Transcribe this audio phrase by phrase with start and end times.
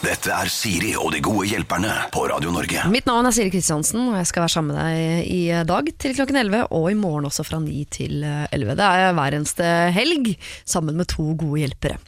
[0.00, 2.86] Dette er Siri og de gode hjelperne på Radio Norge.
[2.88, 6.14] Mitt navn er Siri Kristiansen, og jeg skal være sammen med deg i dag til
[6.16, 8.78] klokken 11, og i morgen også fra 9 til 11.
[8.78, 10.30] Det er hver eneste helg,
[10.64, 11.98] sammen med to gode hjelpere.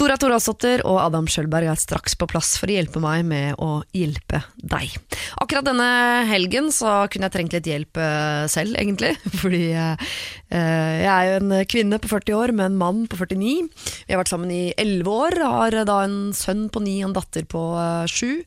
[0.00, 3.82] Dora Toralsdottir og Adam Schjølberg er straks på plass for å hjelpe meg med å
[3.92, 4.96] hjelpe deg.
[5.42, 5.90] Akkurat denne
[6.32, 9.12] helgen så kunne jeg trengt litt hjelp eh, selv, egentlig.
[9.42, 10.08] Fordi eh,
[10.56, 13.68] jeg er jo en kvinne på 40 år med en mann på 49.
[14.08, 17.18] Vi har vært sammen i 11 år, har da en sønn på 9 og en
[17.20, 18.44] datter på eh, sju.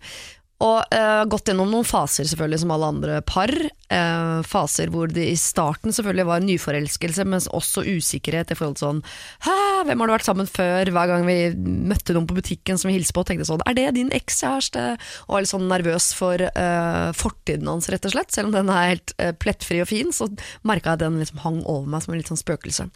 [0.64, 3.52] Og uh, gått gjennom noen faser, selvfølgelig, som alle andre par.
[3.86, 8.88] Uh, faser hvor det i starten selvfølgelig var nyforelskelse, men også usikkerhet i forhold til
[8.88, 9.02] sånn
[9.46, 9.54] Hæ,
[9.86, 10.90] hvem har du vært sammen før?
[10.96, 13.92] Hver gang vi møtte noen på butikken som vi hilste på, tenkte sånn Er det
[14.00, 14.86] din ekskjæreste?
[15.28, 18.34] Og var litt sånn nervøs for uh, fortiden hans, rett og slett.
[18.34, 19.14] Selv om den er helt
[19.44, 20.32] plettfri og fin, så
[20.66, 22.88] merka jeg at den liksom hang over meg som en litt sånn spøkelse.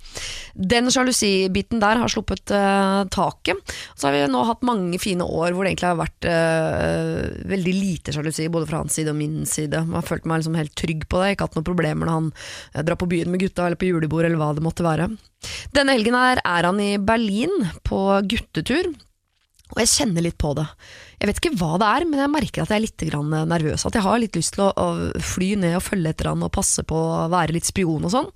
[0.55, 2.49] Den sjalusibiten der har sluppet
[3.13, 3.75] taket.
[3.93, 6.29] Så har vi nå hatt mange fine år hvor det egentlig har vært
[7.51, 9.81] veldig lite sjalusi, både fra hans side og min side.
[9.81, 12.31] Jeg har følt meg liksom helt trygg på det, ikke hatt noen problemer når han
[12.31, 15.09] eh, drar på byen med gutta eller på julebord eller hva det måtte være.
[15.75, 17.53] Denne helgen her er han i Berlin
[17.87, 18.91] på guttetur.
[19.69, 20.65] Og jeg kjenner litt på det.
[21.19, 23.03] Jeg vet ikke hva det er, men jeg merker at jeg er litt
[23.51, 23.83] nervøs.
[23.85, 24.85] At jeg har litt lyst til å,
[25.21, 28.29] fly ned og følge etter han og passe på å være litt spion og sånn.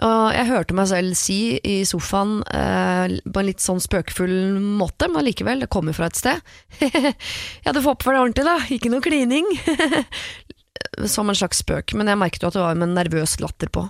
[0.00, 4.32] Jeg hørte meg selv si i sofaen eh, på en litt sånn spøkefull
[4.80, 6.40] måte, men likevel, det kommer fra et sted.
[7.66, 8.56] ja, du får oppføre deg ordentlig, da.
[8.72, 9.50] Ikke noe klining.
[11.12, 13.68] Som en slags spøk, men jeg merket jo at det var med en nervøs latter
[13.74, 13.84] på.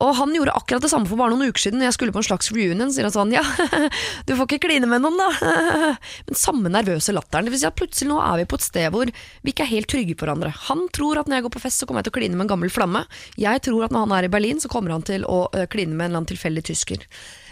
[0.00, 1.82] Og han gjorde akkurat det samme for bare noen uker siden.
[1.84, 3.42] Jeg skulle på en slags reunion, sier han sånn ja,
[4.26, 5.50] du får ikke kline med noen, da.
[6.28, 7.48] Men samme nervøse latteren.
[7.48, 9.72] Det vil si at plutselig nå er vi på et sted hvor vi ikke er
[9.74, 10.54] helt trygge på hverandre.
[10.70, 12.46] Han tror at når jeg går på fest, så kommer jeg til å kline med
[12.46, 13.04] en gammel flamme.
[13.40, 15.92] Jeg tror at når han er i Berlin, så kommer han til å eh, kline
[15.92, 17.04] med en eller annen tilfeldig tysker.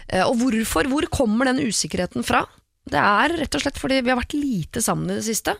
[0.09, 0.89] Eh, og hvorfor?
[0.89, 2.47] Hvor kommer den usikkerheten fra?
[2.89, 5.55] Det er rett og slett fordi vi har vært lite sammen i det siste.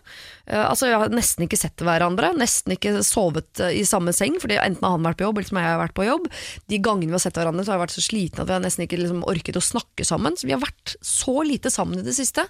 [0.49, 4.39] Uh, altså Vi har nesten ikke sett hverandre, nesten ikke sovet uh, i samme seng,
[4.41, 6.27] fordi enten har han vært på jobb, eller jeg har vært på jobb.
[6.71, 8.65] De gangene vi har sett hverandre, så har jeg vært så sliten at vi har
[8.65, 10.37] nesten ikke liksom, orket å snakke sammen.
[10.39, 12.45] Så vi har vært så lite sammen i det siste.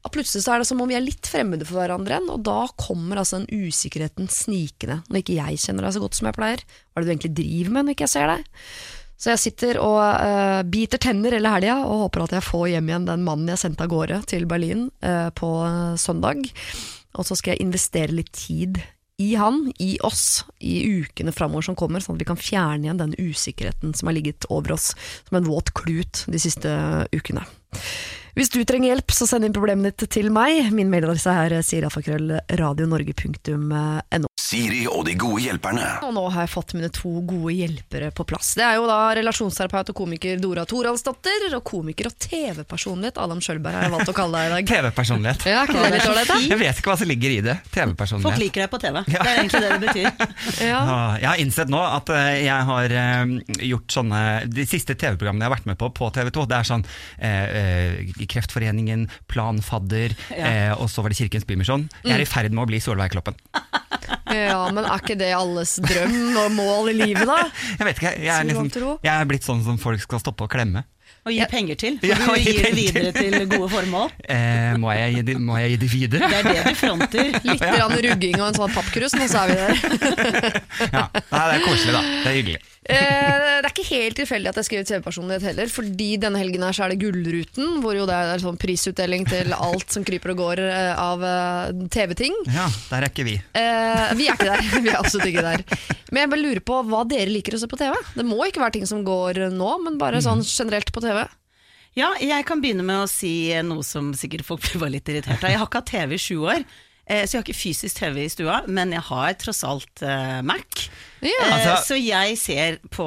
[0.00, 2.44] Og plutselig så er det som om vi er litt fremmede for hverandre igjen, og
[2.48, 6.38] da kommer altså den usikkerheten snikende, når ikke jeg kjenner deg så godt som jeg
[6.38, 6.64] pleier.
[6.64, 8.48] Hva er det du egentlig driver med når ikke jeg ser deg?
[9.20, 12.88] Så jeg sitter og uh, biter tenner hele helga og håper at jeg får hjem
[12.88, 15.50] igjen den mannen jeg sendte av gårde til Berlin uh, på
[16.00, 16.48] søndag.
[17.18, 18.80] Og så skal jeg investere litt tid
[19.20, 23.02] i han, i oss, i ukene framover som kommer, sånn at vi kan fjerne igjen
[23.02, 24.86] den usikkerheten som har ligget over oss
[25.28, 26.70] som en våt klut de siste
[27.12, 27.44] ukene.
[28.38, 30.72] Hvis du trenger hjelp, så send inn problemet ditt til meg.
[30.72, 34.29] Min mailadresse er sirafakkrøllradionorge.no.
[34.50, 35.84] Siri og de gode hjelperne.
[36.02, 38.48] Og nå har jeg fått mine to gode hjelpere på plass.
[38.58, 43.78] Det er jo da relasjonsterapeut og komiker Dora Toralsdatter, og komiker og TV-personlighet Adam Sjølberg
[43.78, 44.70] har jeg valgt å kalle deg i dag.
[44.72, 45.46] TV-personlighet.
[45.52, 46.32] Ja, ikke det litt ålreit.
[46.50, 47.54] Jeg vet ikke hva som ligger i det.
[47.76, 48.40] TV-personlighet.
[48.42, 48.98] liker deg på TV.
[49.06, 50.26] Det er egentlig det det betyr.
[50.70, 50.80] Ja.
[50.82, 53.30] Ah, Jeg har innsett nå at eh, jeg har eh,
[53.70, 54.18] gjort sånne
[54.50, 56.84] De siste TV-programmene jeg har vært med på på TV 2, det er sånn
[57.22, 61.86] eh, eh, Kreftforeningen, Planfadder, eh, og så var det Kirkens Bymisjon.
[62.04, 63.38] Jeg er i ferd med å bli Solveig Kloppen.
[64.48, 67.42] ja, men er ikke det alles drøm og mål i livet, da?
[67.76, 68.70] Jeg vet ikke, jeg er, liksom,
[69.04, 70.86] jeg er blitt sånn som folk skal stoppe å klemme.
[71.28, 71.96] Og gi penger til.
[72.00, 74.12] For Ja, og du gir det videre til gode formål.
[74.30, 76.28] Eh, må, jeg gi det, må jeg gi det videre?
[76.30, 77.32] Det er det du fronter.
[77.48, 80.60] Litt grann rugging og en sånn pappkrus, men så er vi der.
[80.94, 82.02] Ja, Nei, det er koselig, da.
[82.06, 82.60] Det er hyggelig.
[82.90, 86.74] Eh, det er ikke helt tilfeldig at jeg skriver TV-personlighet heller, fordi denne helgen her
[86.74, 90.40] så er det Gullruten, hvor jo det er sånn prisutdeling til alt som kryper og
[90.40, 92.34] går eh, av eh, TV-ting.
[92.50, 93.36] Ja, Der er ikke vi.
[93.54, 94.64] Eh, vi er ikke der.
[94.86, 95.64] Vi er absolutt ikke der.
[96.10, 97.92] Men jeg bare lurer på hva dere liker å se på TV.
[98.16, 101.22] Det må ikke være ting som går nå, men bare sånn generelt på TV.
[101.98, 105.50] Ja, jeg kan begynne med å si noe som sikkert folk blir litt irritert av.
[105.52, 106.64] Jeg har ikke hatt TV i sju år.
[107.06, 110.02] eh, Så jeg har ikke fysisk TV i stua, men jeg har tross alt
[110.46, 110.88] Mac.
[111.22, 111.36] Ja.
[111.46, 113.06] Eh, Altså- så jeg ser på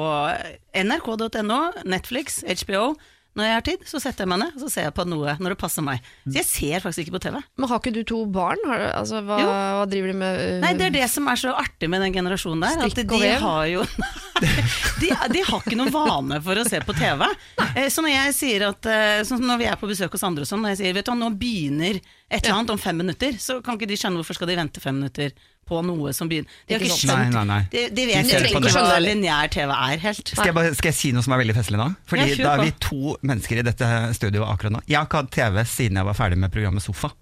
[0.74, 2.94] nrk.no, Netflix, HBO.
[3.34, 5.32] Når jeg har tid, så setter jeg meg ned og så ser jeg på noe
[5.42, 5.98] når det passer meg.
[6.22, 7.40] Så jeg ser faktisk ikke på TV.
[7.58, 8.60] Men har ikke du to barn?
[8.64, 10.38] Har, du- altså, hva, hva driver de med?
[10.38, 12.84] uh, Nei, Det er det som er så artig med den generasjonen der.
[12.86, 13.82] At de har jo
[15.02, 17.26] de, de har ikke noen vane for å se på TV.
[17.74, 20.22] Eh, Så når jeg sier at eh, Sånn som når vi er på besøk hos
[20.30, 21.98] andre og sånn, når jeg sier vet du hva, nå begynner
[22.30, 24.80] et eller annet om fem minutter, så kan ikke de skjønne hvorfor skal de vente
[24.80, 25.34] fem minutter
[25.64, 27.58] på noe som begynner De har Ikke skjønt Nei, nei, nei.
[27.72, 28.72] De, de De vet de ikke det.
[28.74, 30.28] hva lineær TV er helt.
[30.34, 31.86] Skal jeg, bare, skal jeg si noe som er veldig festlig nå?
[32.10, 34.82] Fordi Ja, Da er vi to mennesker i dette studioet akkurat nå.
[34.88, 37.12] Jeg har ikke hatt TV siden jeg var ferdig med programmet Sofa.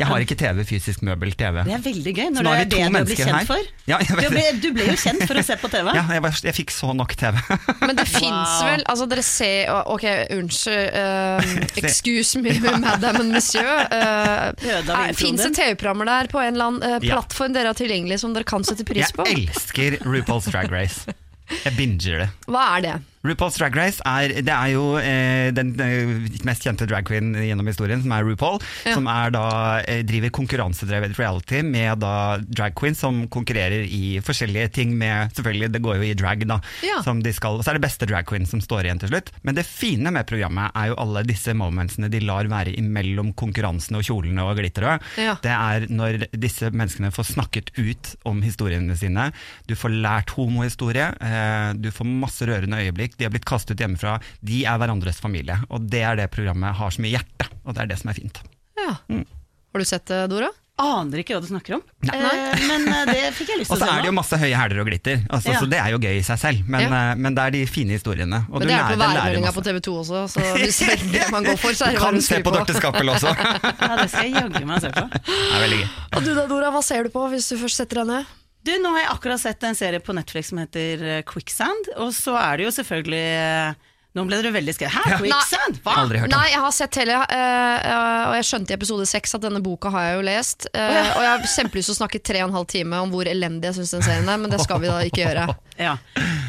[0.00, 1.58] Jeg har ikke TV, fysisk møbel TV.
[1.66, 3.44] Det er veldig gøy når det er det du blir kjent her.
[3.44, 3.66] for.
[3.90, 5.90] Ja, du, ble, du ble jo kjent for å se på TV.
[5.98, 7.36] Ja, jeg, var, jeg fikk så nok TV.
[7.86, 10.06] Men det fins vel Altså, dere ser Ok,
[10.38, 10.96] unnskyld.
[11.02, 11.44] Uh,
[11.76, 13.68] excuse me, madam and monsieur.
[13.92, 15.52] Uh, Fins det.
[15.60, 17.18] TV-programmer der på en eller annen eh, Ja.
[17.18, 19.26] plattform dere har tilgjengelig som dere kan sette pris på?
[19.28, 21.04] Jeg elsker RuPaul's Drag Race.
[21.52, 22.28] Jeg binger det.
[22.48, 22.94] Hva er det?
[23.22, 26.10] RuPaul's Drag Race er, det er jo eh, den eh,
[26.46, 28.58] mest kjente drag queen gjennom historien, som er RuPaul.
[28.82, 28.96] Ja.
[28.96, 29.44] Som er da,
[29.86, 35.70] eh, driver konkurransedrevet reality med da drag queens som konkurrerer i forskjellige ting med Selvfølgelig,
[35.72, 36.58] det går jo i drag, da.
[36.84, 36.98] Ja.
[37.06, 39.30] Som de skal, så er det beste drag queen som står igjen til slutt.
[39.46, 44.00] Men det fine med programmet er jo alle disse momentsene de lar være imellom konkurransene
[44.00, 45.04] og kjolene og glitteret.
[45.20, 45.36] Ja.
[45.42, 49.30] Det er når disse menneskene får snakket ut om historiene sine.
[49.70, 53.11] Du får lært homohistorie, eh, du får masse rørende øyeblikk.
[53.18, 54.16] De har blitt kastet hjemmefra.
[54.40, 55.58] De er hverandres familie.
[55.70, 58.18] Og det er det programmet har som i hjertet, og det er det som er
[58.18, 58.42] fint.
[58.78, 58.96] Ja.
[59.12, 59.24] Mm.
[59.72, 60.50] Har du sett det, Dora?
[60.82, 62.16] Aner ikke hva du snakker om, Nei.
[62.16, 64.14] Eh, men eh, det fikk jeg lyst til å se Og så er det jo
[64.16, 65.58] masse høye hæler og glitter, altså, Ja.
[65.60, 66.62] så det er jo gøy i seg selv.
[66.66, 66.88] Men, Ja.
[67.12, 68.40] eh, men det er de fine historiene.
[68.48, 70.88] Og Men du det er lærer, på værmeldinga på TV 2 også, så hvis det
[70.96, 73.12] er det man går for, så er Du det bare kan se på Dorte Skappel
[73.14, 73.34] også.
[73.84, 75.04] Ja, det skal jeg jaggu meg se på.
[75.12, 75.88] Det er veldig gøy.
[76.16, 78.24] Og du da, Dora, hva ser du på hvis du først setter deg ned?
[78.62, 82.12] Du, Nå har jeg akkurat sett en serie på Netflix som heter eh, Quicksand, og
[82.14, 84.92] så er det jo selvfølgelig eh, Nå ble dere veldig skrevet.
[84.92, 85.78] Hæ, Quicksand?
[85.80, 85.92] Hva?
[86.02, 86.34] Aldri hørt om.
[86.36, 89.62] Nei, jeg har sett hele, uh, eh, og jeg skjønte i episode seks at denne
[89.64, 90.66] boka har jeg jo lest.
[90.76, 93.30] eh, Og jeg har kjempelyst til å snakke tre og en halv time om hvor
[93.30, 95.46] elendig jeg syns den serien er, men det skal vi da ikke gjøre.
[95.80, 95.94] Ja.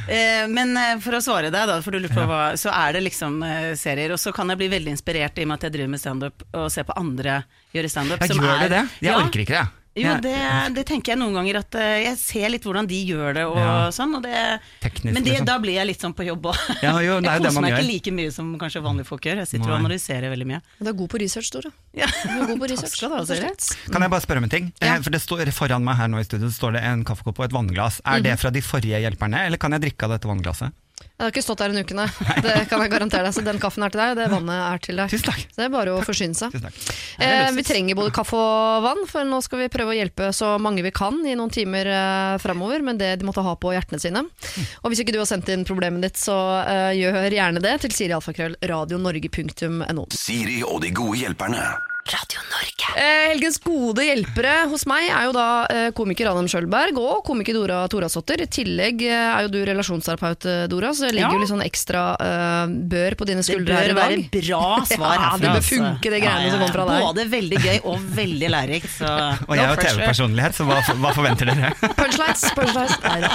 [0.03, 3.05] Uh, men for å svare deg, da, for du lurer på hva, så er det
[3.07, 3.37] liksom
[3.79, 4.11] serier.
[4.11, 6.43] Og så kan jeg bli veldig inspirert i og med at jeg driver med standup
[6.51, 7.39] og ser på andre
[7.71, 8.27] gjøre standup.
[8.27, 8.83] Jeg gjør er- det det?
[9.07, 9.21] Jeg Ja.
[9.23, 9.63] orker ikke det.
[9.95, 10.33] Jo, det,
[10.73, 13.57] det tenker jeg noen ganger at eh, jeg ser litt hvordan de gjør det og
[13.61, 13.73] Ja.
[13.93, 14.15] sånn.
[14.17, 14.33] Og det,
[14.81, 15.45] Teknisk, men det, liksom.
[15.45, 16.57] da blir jeg litt sånn på jobb òg.
[16.81, 17.83] Ja, jo, jeg koser man meg gjør.
[17.83, 19.43] ikke like mye som kanskje vanlige folk gjør.
[19.43, 20.61] Jeg sitter og analyserer veldig mye.
[20.81, 21.69] Du er god på research, Tore.
[22.01, 22.07] Ja.
[22.09, 23.53] Du er god på Takk skal du ha, rett og Siri.
[23.53, 23.91] slett.
[23.93, 24.71] Kan jeg bare spørre om en ting?
[24.81, 24.95] Ja.
[24.95, 27.45] Eh, For det står Foran meg her nå i studio står det en kaffekopp og
[27.45, 28.01] et vannglass.
[28.03, 28.23] Er Mhm.
[28.23, 30.73] det fra de forrige hjelperne, eller kan jeg drikke av dette vannglasset?
[31.13, 32.07] Jeg har ikke stått her en uke, nei.
[32.43, 33.35] Det kan jeg garantere deg.
[33.35, 35.13] Så den kaffen er til deg, og det vannet er til deg.
[35.13, 35.43] Tusen takk.
[35.45, 36.55] Så det er bare å forsyne seg.
[36.55, 36.81] Tusen takk.
[37.23, 40.55] Eh, vi trenger både kaffe og vann, for nå skal vi prøve å hjelpe så
[40.63, 44.01] mange vi kan i noen timer eh, framover med det de måtte ha på hjertene
[44.01, 44.25] sine.
[44.81, 47.95] Og hvis ikke du har sendt inn problemet ditt, så eh, gjør gjerne det til
[47.95, 50.09] Siri Alfakrøll, radionorge.no.
[50.17, 51.92] Siri og de gode hjelperne.
[52.03, 52.87] Radio Norge.
[52.99, 57.55] Eh, helgens gode hjelpere hos meg er jo da eh, komiker Adam Schjølberg og komiker
[57.55, 58.43] Dora Torasdotter.
[58.43, 61.37] I tillegg eh, er jo du relasjonsterapeut, eh, Dora, så det ligger Ja.
[61.37, 64.17] jo litt sånn ekstra eh, bør på dine skuldre her i dag.
[64.17, 65.39] Det bør være bra svar Ja, herfra.
[65.45, 67.07] det bør funke, det greiene som kommer fra deg.
[67.07, 68.91] Både veldig gøy og veldig lærerikt.
[68.99, 69.11] Så
[69.47, 69.81] Og jeg er jo.
[69.87, 71.71] TV-personlighet, så hva, hva forventer dere?
[72.01, 72.99] Punchlines, punchlines.
[73.07, 73.31] Neida.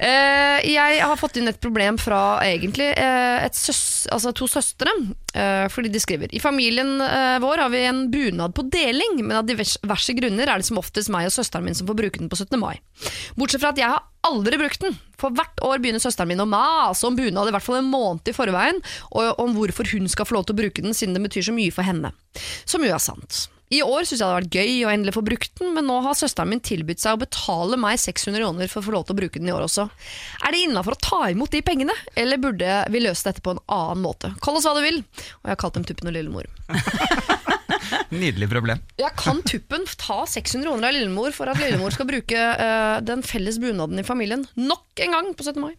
[0.00, 4.92] Eh, jeg har fått inn et problem fra egentlig eh, et søs, altså to søstre.
[5.34, 9.38] Eh, fordi de skriver I familien eh, vår har vi en bunad på deling, men
[9.40, 12.30] av diverse grunner er det som oftest meg og søsteren min som får bruke den
[12.32, 12.56] på 17.
[12.60, 12.80] mai.
[13.38, 14.98] Bortsett fra at jeg har aldri brukt den.
[15.20, 18.28] For hvert år begynner søsteren min å mase om bunad i hvert fall en måned
[18.30, 18.82] i forveien,
[19.12, 21.56] og om hvorfor hun skal få lov til å bruke den siden det betyr så
[21.56, 22.14] mye for henne.
[22.64, 23.48] Som jo er sant.
[23.70, 26.00] I år syns jeg det hadde vært gøy å endelig få brukt den, men nå
[26.02, 29.14] har søsteren min tilbudt seg å betale meg 600 kroner for å få lov til
[29.14, 29.84] å bruke den i år også.
[30.42, 33.62] Er det innafor å ta imot de pengene, eller burde vi løse dette på en
[33.70, 34.32] annen måte?
[34.42, 34.98] Kall oss hva du vil.
[35.04, 36.50] Og jeg har kalt dem Tuppen og Lillemor.
[38.24, 38.82] Nydelig problem.
[38.98, 43.22] Jeg kan Tuppen ta 600 kroner av Lillemor for at Lillemor skal bruke uh, den
[43.22, 45.62] felles bunaden i familien nok en gang på 17.
[45.62, 45.76] mai?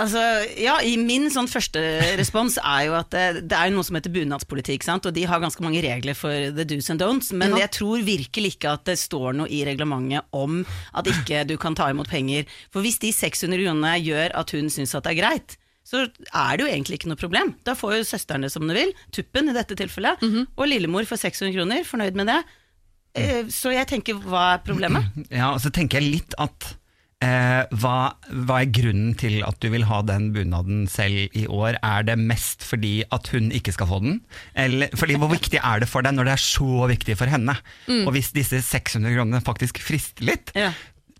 [0.00, 0.20] Altså,
[0.56, 1.80] ja, i Min sånn første
[2.16, 5.04] respons er jo at det, det er noe som heter bunadspolitikk, sant?
[5.04, 7.66] og de har ganske mange regler for the do's and don'ts, men Ja.
[7.66, 10.62] jeg tror virkelig ikke at det står noe i reglementet om
[10.96, 12.46] at ikke du kan ta imot penger.
[12.72, 16.56] For hvis de 600 kronene gjør at hun syns at det er greit, så er
[16.56, 17.52] det jo egentlig ikke noe problem.
[17.68, 20.24] Da får jo søsteren det som hun vil, Tuppen i dette tilfellet,
[20.56, 22.40] og lillemor får 600 kroner, fornøyd med det.
[23.14, 25.04] Eh, Så jeg tenker, hva er problemet?
[25.30, 26.82] Ja, og så tenker jeg litt at eh,
[27.24, 27.92] hva,
[28.44, 31.78] hva er grunnen til at du vil ha den bunaden selv i år?
[31.82, 34.18] Er det mest fordi at hun ikke skal få den?
[34.54, 37.56] Eller, fordi Hvor viktig er det for deg når det er så viktig for henne?
[38.04, 40.72] Og hvis disse 600 kronene faktisk frister litt Ja.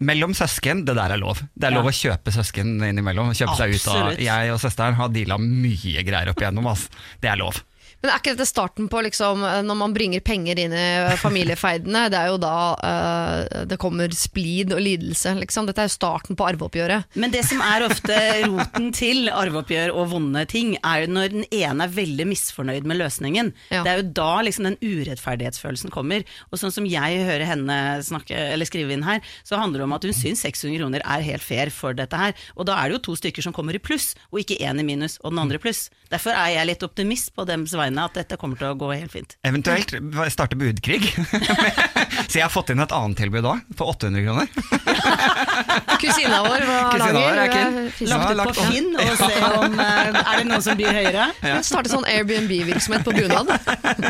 [0.04, 1.38] Mellom søsken, det der er lov.
[1.56, 1.78] Det er Ja.
[1.80, 3.30] lov å kjøpe søsken innimellom.
[3.32, 6.66] Kjøpe seg ut av Jeg og søsteren har deala mye greier opp igjennom.
[6.68, 6.90] Altså.
[7.22, 7.62] Det er lov.
[8.06, 10.86] Men er ikke dette starten på liksom, eh, når man bringer penger inn i
[11.18, 12.04] familiefeidene?
[12.12, 15.32] Det er jo da uh, det kommer splid og lidelse.
[15.40, 15.66] Liksom.
[15.66, 17.16] Dette er jo starten på arveoppgjøret.
[17.18, 18.14] Men det som er ofte
[18.46, 23.00] roten til arveoppgjør og vonde ting, er jo når den ene er veldig misfornøyd med
[23.00, 23.50] løsningen.
[23.74, 23.82] Ja.
[23.82, 26.22] Det er jo da liksom den urettferdighetsfølelsen kommer.
[26.52, 29.96] Og sånn som jeg hører henne snakke, eller skrive inn her, så handler det om
[29.98, 32.38] at hun syns 600 kroner er helt fair for dette her.
[32.54, 34.86] Og da er det jo to stykker som kommer i pluss, og ikke én i
[34.86, 35.88] minus og den andre i pluss.
[36.12, 38.90] Derfor er jeg litt optimist på dems vegne, henne at dette kommer til å gå
[38.92, 39.36] helt fint.
[39.46, 39.94] Eventuelt
[40.32, 41.08] starte budkrig.
[42.28, 44.50] Så jeg har fått inn et annet tilbud òg, for 800 kroner.
[46.02, 47.76] Kusina vår hva Kusina vår er keen.
[47.96, 48.72] Fy Ja, Lagt ut lagt på om.
[48.72, 51.26] Finn og se om eh, Er det noen som byr høyere?
[51.46, 51.60] Ja.
[51.66, 53.52] Starte sånn Airbnb-virksomhet på bunad.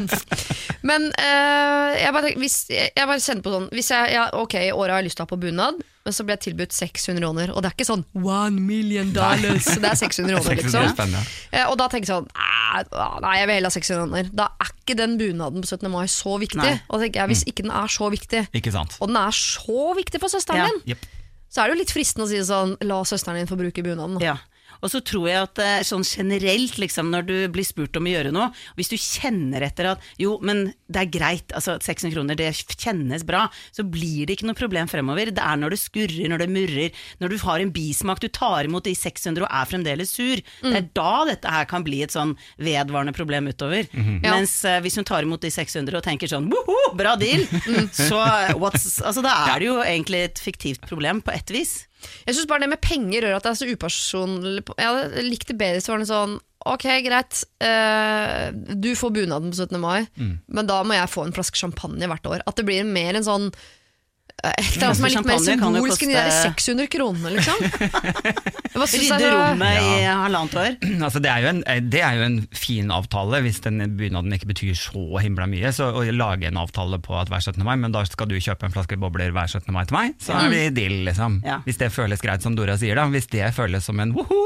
[0.89, 4.73] Men eh, jeg, bare, hvis, jeg bare kjenner på sånn hvis jeg, ja, Ok, i
[4.75, 7.19] året har jeg lyst til å ha på bunad, men så ble jeg tilbudt 600
[7.19, 7.51] kroner.
[7.51, 10.93] Og det er ikke sånn one million dollars, det er 600 kroner, 600 liksom.
[10.95, 11.17] spenn.
[11.51, 12.85] Eh, og da tenker jeg sånn "Æ,
[13.25, 14.31] Nei, jeg vil heller ha 600 kroner.
[14.37, 15.91] Da er ikke den bunaden på 17.
[15.91, 16.61] mai så viktig.
[16.63, 16.77] Nei.
[16.87, 18.97] Og da tenker jeg, hvis ikke den er så viktig, Ikke sant?
[19.01, 20.69] og den er så viktig for søsteren Ja.
[20.71, 21.07] din, Jepp.
[21.49, 24.19] Så er det jo litt fristende å si sånn La søsteren din få bruke bunaden.
[24.25, 24.37] Ja.
[24.83, 28.13] Og så tror jeg at eh, sånn generelt, liksom, når du blir spurt om å
[28.13, 32.39] gjøre noe, hvis du kjenner etter at jo, men det er greit, altså 600 kroner,
[32.39, 35.33] det kjennes bra, så blir det ikke noe problem fremover.
[35.35, 38.69] Det er når det skurrer, når det murrer, når du har en bismak, du tar
[38.69, 40.43] imot de 600 og er fremdeles sur.
[40.63, 43.89] Det er da dette her kan bli et sånn vedvarende problem utover.
[43.97, 44.37] Ja.
[44.37, 47.45] Mens uh, hvis hun tar imot de 600 og tenker sånn woho, bra deal,
[48.09, 48.21] så
[48.61, 51.77] what's, altså, da er det jo egentlig et fiktivt problem på ett vis.
[52.27, 54.65] Jeg syns bare det med penger gjør at det er så upersonlig.
[54.77, 56.37] Jeg hadde likt det bedre hvis det var noe sånn
[56.67, 59.79] Ok, greit, eh, du får bunaden på 17.
[59.79, 60.09] mai,
[60.51, 62.43] men da må jeg få en flaske champagne hvert år.
[62.43, 63.53] At det blir mer en sånn
[64.53, 67.59] et eller annet som er litt mer symbolsk enn de der 600 kronene, liksom.
[68.77, 70.77] Rydde rommet i halvannet år.
[71.07, 71.61] Altså, det, er jo en,
[71.93, 75.71] det er jo en fin avtale, hvis den bunaden ikke betyr så himla mye.
[75.75, 77.63] Så å lage en avtale på at hver 17.
[77.67, 79.71] mai, men da skal du kjøpe en flaske bobler hver 17.
[79.75, 81.41] mai til meg, så er vi deal, liksom.
[81.47, 81.61] Ja.
[81.67, 83.07] Hvis det føles greit, som Dora sier, da.
[83.13, 84.43] Hvis det føles som en woho,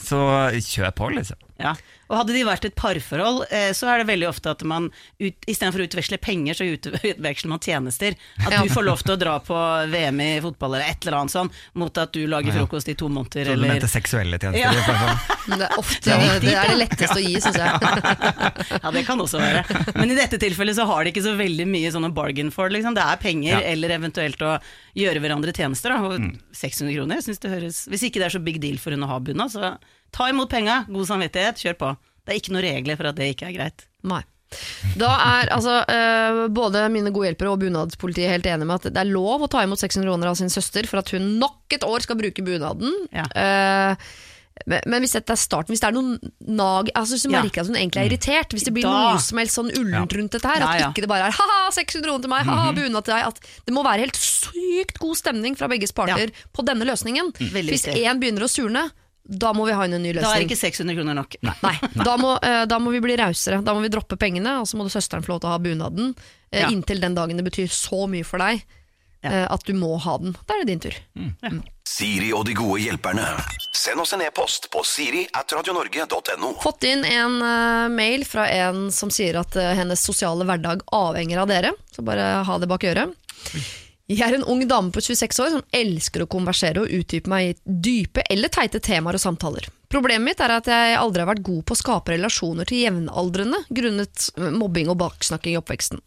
[0.00, 0.24] så
[0.58, 1.38] kjør på, liksom.
[1.60, 1.74] Ja.
[2.10, 4.88] Og hadde de vært et parforhold, eh, så er det veldig ofte at man
[5.22, 6.66] ut, istedenfor å utveksle penger, så
[7.12, 8.16] utveksler man tjenester.
[8.42, 9.58] At du får lov til å dra på
[9.92, 13.06] VM i fotball eller et eller annet sånn, mot at du lager frokost i to
[13.12, 14.80] måneder Så du eller mente seksuelle tjenester?
[14.80, 15.54] Ja.
[15.60, 17.70] det er ofte det er det letteste å gi, syns jeg.
[18.80, 19.62] Ja, det kan også være.
[19.94, 22.96] Men i dette tilfellet så har de ikke så veldig mye sånne bargain for, liksom.
[22.98, 23.60] Det er penger, Ja.
[23.72, 24.56] eller eventuelt å
[24.98, 26.02] gjøre hverandre tjenester, da.
[26.06, 26.34] Og Mm.
[26.52, 29.04] 600 kroner, jeg synes det høres Hvis ikke det er så big deal for hun
[29.06, 29.76] å ha bunad, så
[30.12, 31.94] ta imot penga, god samvittighet, kjør på.
[32.24, 33.86] Det er ikke noen regler for at det ikke er greit.
[34.06, 34.22] Nei.
[34.98, 38.98] Da er altså eh, både mine gode hjelpere og bunadspolitiet helt enige med at det
[39.04, 41.86] er lov å ta imot 600 kroner av sin søster for at hun nok et
[41.86, 42.90] år skal bruke bunaden.
[43.14, 43.28] Ja.
[43.30, 43.94] Uh,
[44.66, 47.40] men, men hvis dette er starten, hvis det er noen nag altså Hvis du Ja.
[47.40, 50.12] merker at hun egentlig er irritert, hvis det blir Da- noe som helst sånn ullent
[50.18, 52.72] rundt dette her, Ja, at ikke det bare er ha-ha, 600 kroner til meg, ha-ha,
[52.76, 56.66] bunad til deg at Det må være helt sykt god stemning fra begges parter på
[56.66, 57.32] denne løsningen.
[57.38, 58.90] Veldig Hvis én begynner å surne,
[59.30, 60.26] da må vi ha inn en ny løsning.
[60.26, 61.36] Da er ikke 600 kroner nok.
[61.46, 63.60] Nei, da må, eh, da må vi bli rausere.
[63.62, 65.58] Da må vi droppe pengene, og så må du søsteren få lov til å ha
[65.62, 66.14] bunaden.
[66.52, 66.68] eh, Ja.
[66.74, 68.64] Inntil den dagen det betyr så mye for deg
[69.22, 69.30] Ja.
[69.30, 70.32] eh, at du må ha den.
[70.48, 70.96] Da er det din tur.
[71.86, 73.24] Siri og de gode hjelperne.
[73.72, 76.54] Send oss en e-post på siri at radionorge.no.
[76.62, 77.38] Fått inn en
[77.94, 81.72] mail fra en som sier at hennes sosiale hverdag avhenger av dere.
[81.94, 83.14] Så bare ha det bak øret.
[84.10, 87.52] Jeg er en ung dame på 26 år som elsker å konversere og utdype meg
[87.52, 89.68] i dype eller teite temaer og samtaler.
[89.90, 93.62] Problemet mitt er at jeg aldri har vært god på å skape relasjoner til jevnaldrende
[93.70, 96.02] grunnet mobbing og baksnakking i oppveksten.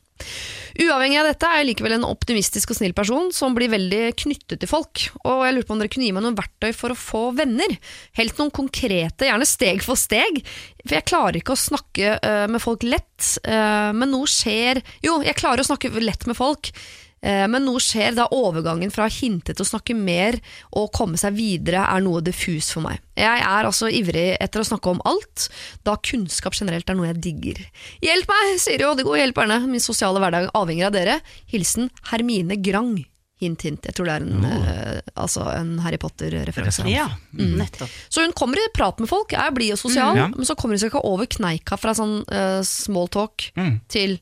[0.83, 4.61] Uavhengig av dette er jeg likevel en optimistisk og snill person som blir veldig knyttet
[4.61, 6.97] til folk, og jeg lurer på om dere kunne gi meg noen verktøy for å
[6.97, 7.75] få venner.
[8.17, 10.41] Helt noen konkrete, gjerne steg for steg,
[10.83, 15.19] for jeg klarer ikke å snakke eh, med folk lett, eh, men noe skjer Jo,
[15.25, 17.02] jeg klarer å snakke lett med folk, eh,
[17.47, 20.35] men noe skjer da overgangen fra å hinte til å snakke mer
[20.75, 22.99] og komme seg videre er noe diffus for meg.
[23.15, 25.47] Jeg er altså ivrig etter å snakke om alt,
[25.87, 27.63] da kunnskap generelt er noe jeg digger.
[28.03, 29.61] Hjelp meg, sier jo de gode hjelperne.
[29.71, 31.19] Min sosiale hverdag avhenger av dere.
[31.53, 33.05] Hilsen Hermine Grang.
[33.43, 33.83] Hint, hint.
[33.83, 36.85] Jeg tror det er en, eh, altså en Harry Potter-referanse.
[36.87, 37.89] Ja, nettopp.
[38.09, 40.27] Så hun kommer i prat med folk, er blid og sosial, Mm, ja.
[40.35, 43.81] men så kommer hun seg ikke over kneika fra sånn uh, small talk Mm.
[43.89, 44.19] til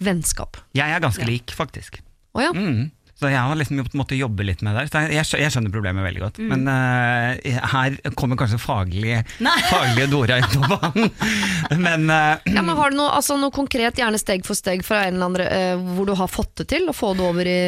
[0.00, 0.56] vennskap.
[0.76, 2.00] Jeg er ganske lik, faktisk.
[2.36, 2.54] Å ja.
[2.54, 2.88] Mm.
[3.20, 4.86] Så jeg har liksom måttet jobbe litt med det.
[4.94, 5.10] der.
[5.12, 6.38] Jeg, jeg skjønner problemet veldig godt.
[6.40, 7.36] Men uh,
[7.74, 9.56] her kommer kanskje faglige, Nei.
[9.74, 11.10] faglige Dora inn på banen.
[11.84, 15.02] Men uh, Ja, men Har du noe, altså, noe konkret, gjerne steg for steg, fra
[15.04, 16.88] en eller annen uh, hvor du har fått det til?
[16.88, 17.60] Å få det over i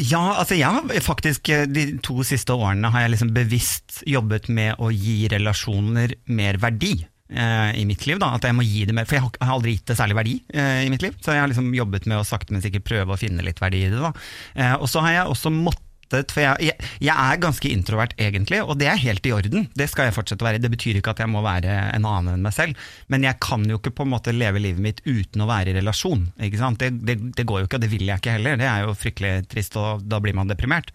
[0.00, 4.48] Ja, altså jeg har faktisk eh, De to siste årene har jeg liksom bevisst jobbet
[4.48, 8.20] med å gi relasjoner mer verdi eh, i mitt liv.
[8.22, 10.36] da, At jeg må gi det mer, For jeg har, aldri gitt det særlig verdi
[10.54, 11.16] eh, i mitt liv.
[11.22, 13.84] Så jeg har liksom jobbet med å sakte, men sikkert prøve å finne litt verdi
[13.86, 13.98] i det.
[14.02, 14.12] da.
[14.54, 18.60] Eh, og så har jeg også måttet For jeg, jeg, jeg er ganske introvert egentlig,
[18.62, 19.66] og det er helt i orden.
[19.76, 20.60] Det skal jeg fortsette å være.
[20.62, 22.78] Det betyr ikke at jeg må være en annen enn meg selv.
[23.12, 25.76] Men jeg kan jo ikke på en måte leve livet mitt uten å være i
[25.78, 26.28] relasjon.
[26.38, 28.58] Det, det, det går jo ikke, og det vil jeg ikke heller.
[28.60, 30.92] Det er jo fryktelig trist, og da blir man deprimert.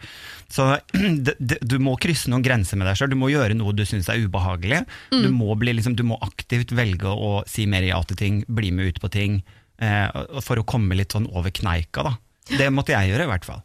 [0.51, 0.69] Så
[1.27, 3.11] det, du må krysse noen grenser med deg sjøl.
[3.13, 4.83] Du må gjøre noe du syns er ubehagelig.
[5.11, 8.71] Du, må bli, liksom, du må aktivt velge å si mer ja til ting, bli
[8.75, 9.41] med ut på ting,
[9.83, 10.07] eh,
[10.43, 12.07] for å komme litt sånn over kneika.
[12.07, 12.15] da.
[12.51, 13.61] Det måtte jeg gjøre, i hvert fall.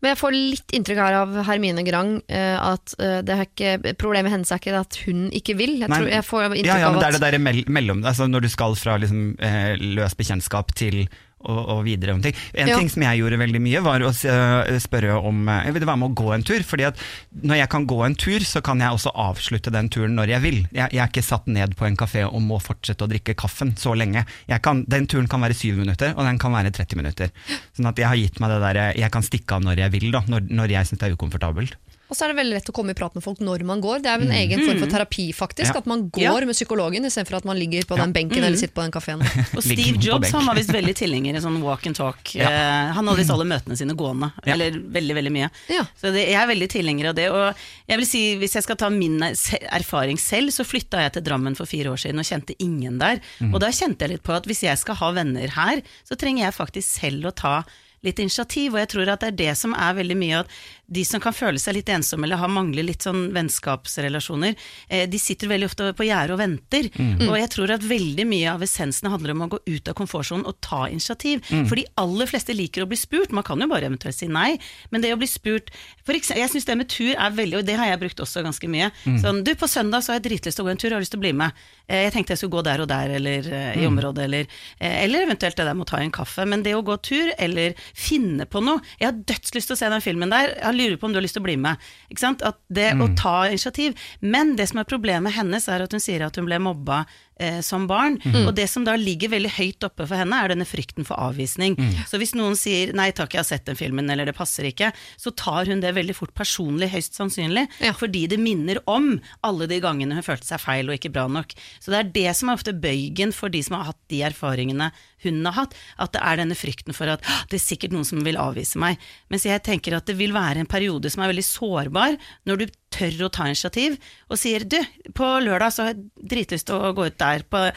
[0.00, 4.32] Men jeg får litt inntrykk her av Hermine Grang, eh, at eh, det ikke, problemet
[4.32, 5.74] hennes er ikke at hun ikke vil.
[5.82, 8.28] Jeg, tror, jeg får inntrykk Ja, ja, av men det er det der mellom, altså
[8.30, 11.02] når du skal fra liksom, eh, løs bekjentskap til
[11.40, 12.34] og, og videre om ting.
[12.54, 12.76] En Ja.
[12.78, 16.00] ting som jeg gjorde veldig mye, var å øh, spørre om eh, jeg ville være
[16.02, 16.62] med å gå en tur.
[16.66, 17.00] fordi at
[17.42, 20.44] når jeg kan gå en tur, så kan jeg også avslutte den turen når jeg
[20.44, 20.58] vil.
[20.70, 23.74] Jeg, jeg er ikke satt ned på en kafé og må fortsette å drikke kaffen
[23.80, 24.26] så lenge.
[24.60, 27.30] Kan, den turen kan være syv minutter, og den kan være 30 minutter.
[27.76, 30.10] Sånn at jeg har gitt meg det der, jeg kan stikke av når jeg vil,
[30.12, 31.76] da, når, når jeg syns det er ukomfortabelt.
[32.10, 34.00] Og så er det veldig lett å komme i prat med folk når man går.
[34.02, 35.70] Det er jo en egen form for terapi, faktisk.
[35.76, 35.78] Ja.
[35.78, 36.32] At man går Ja.
[36.50, 38.02] med psykologen istedenfor at man ligger på Ja.
[38.04, 39.22] den benken eller sitter på den kafeen.
[39.56, 42.34] Og Steve Jobs han var visst veldig tilhenger i sånn walk and talk.
[42.34, 42.50] Ja.
[42.50, 44.54] Eh, han hadde visst alle møtene sine gående, Ja.
[44.54, 45.50] eller veldig veldig mye.
[45.70, 45.84] Ja.
[46.00, 47.28] Så det, jeg er veldig tilhenger av det.
[47.30, 47.54] Og
[47.88, 49.36] jeg vil si, Hvis jeg skal ta min er-
[49.70, 53.20] erfaring selv, så flytta jeg til Drammen for fire år siden og kjente ingen der.
[53.52, 56.44] Og da kjente jeg litt på at hvis jeg skal ha venner her, så trenger
[56.48, 57.62] jeg faktisk selv å ta
[58.02, 60.48] litt initiativ, og jeg tror at det er det som er veldig mye at
[60.90, 64.56] de som kan føle seg litt ensomme eller har mangler litt sånn vennskapsrelasjoner,
[64.88, 66.90] eh, de sitter veldig ofte på gjerdet og venter.
[67.28, 70.46] Og jeg tror at veldig mye av essensen handler om å gå ut av komfortsonen
[70.50, 71.44] og ta initiativ.
[71.68, 74.58] For de aller fleste liker å bli spurt, man kan jo bare eventuelt si nei,
[74.90, 75.70] men det å bli spurt
[76.04, 78.42] for eksempel, Jeg syns det med tur er veldig, og det har jeg brukt også
[78.42, 78.90] ganske mye.
[79.22, 81.12] Sånn, du, på søndag så har jeg dritlyst til å gå en tur, har lyst
[81.14, 81.52] til å bli med?
[81.90, 84.46] Eh, Jeg tenkte jeg skulle gå der og der, eller eh, i området, eller,
[84.78, 86.46] eh, eller eventuelt det der med å ta en kaffe.
[86.46, 89.90] Men det å gå tur, eller finne på noe Jeg har dødslyst til å se
[89.90, 91.80] den filmen der, jeg lurer på om du har lyst til å bli med.
[92.12, 92.44] Ikke sant?
[92.46, 93.98] At det å ta initiativ.
[94.20, 97.04] Men det som er problemet hennes, er at hun sier at hun ble mobba
[97.40, 98.18] eh, som barn.
[98.44, 101.78] Og det som da ligger veldig høyt oppe for henne, er denne frykten for avvisning.
[102.08, 104.92] Så hvis noen sier 'nei takk, jeg har sett den filmen', eller 'det passer ikke',
[105.16, 107.66] så tar hun det veldig fort personlig, høyst sannsynlig.
[107.80, 107.92] Ja.
[107.96, 111.54] Fordi det minner om alle de gangene hun følte seg feil og ikke bra nok.
[111.80, 114.90] Så det er det som er ofte bøygen for de som har hatt de erfaringene
[115.24, 118.22] hun har hatt, at det er denne frykten for at det er sikkert noen som
[118.24, 119.00] vil avvise meg.
[119.32, 122.16] Mens jeg tenker at det vil være en periode som er veldig sårbar,
[122.48, 123.96] når du tør å ta initiativ
[124.28, 124.78] og sier du,
[125.16, 126.04] på lørdag så har jeg
[126.34, 127.68] dritlyst til å gå ut der på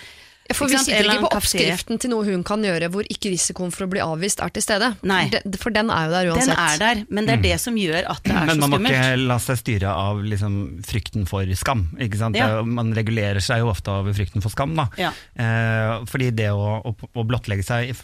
[0.44, 3.70] Ja, For vi sitter ikke på oppskriften til noe hun kan gjøre hvor ikke risikoen
[3.72, 4.90] for å bli avvist er til stede.
[5.08, 5.22] Nei.
[5.56, 6.60] For den er jo der Den uansett.
[6.60, 8.50] er der, men det er det som gjør at det er Mm.
[8.52, 11.86] Men så man må ikke la seg styre av liksom, frykten for skam.
[11.96, 12.36] Ikke sant?
[12.36, 12.60] Ja.
[12.68, 14.76] Man regulerer seg jo ofte av frykten for skam.
[14.76, 14.90] Da.
[15.00, 15.14] Ja.
[15.40, 17.96] Eh, fordi det å, å, å blottlegge seg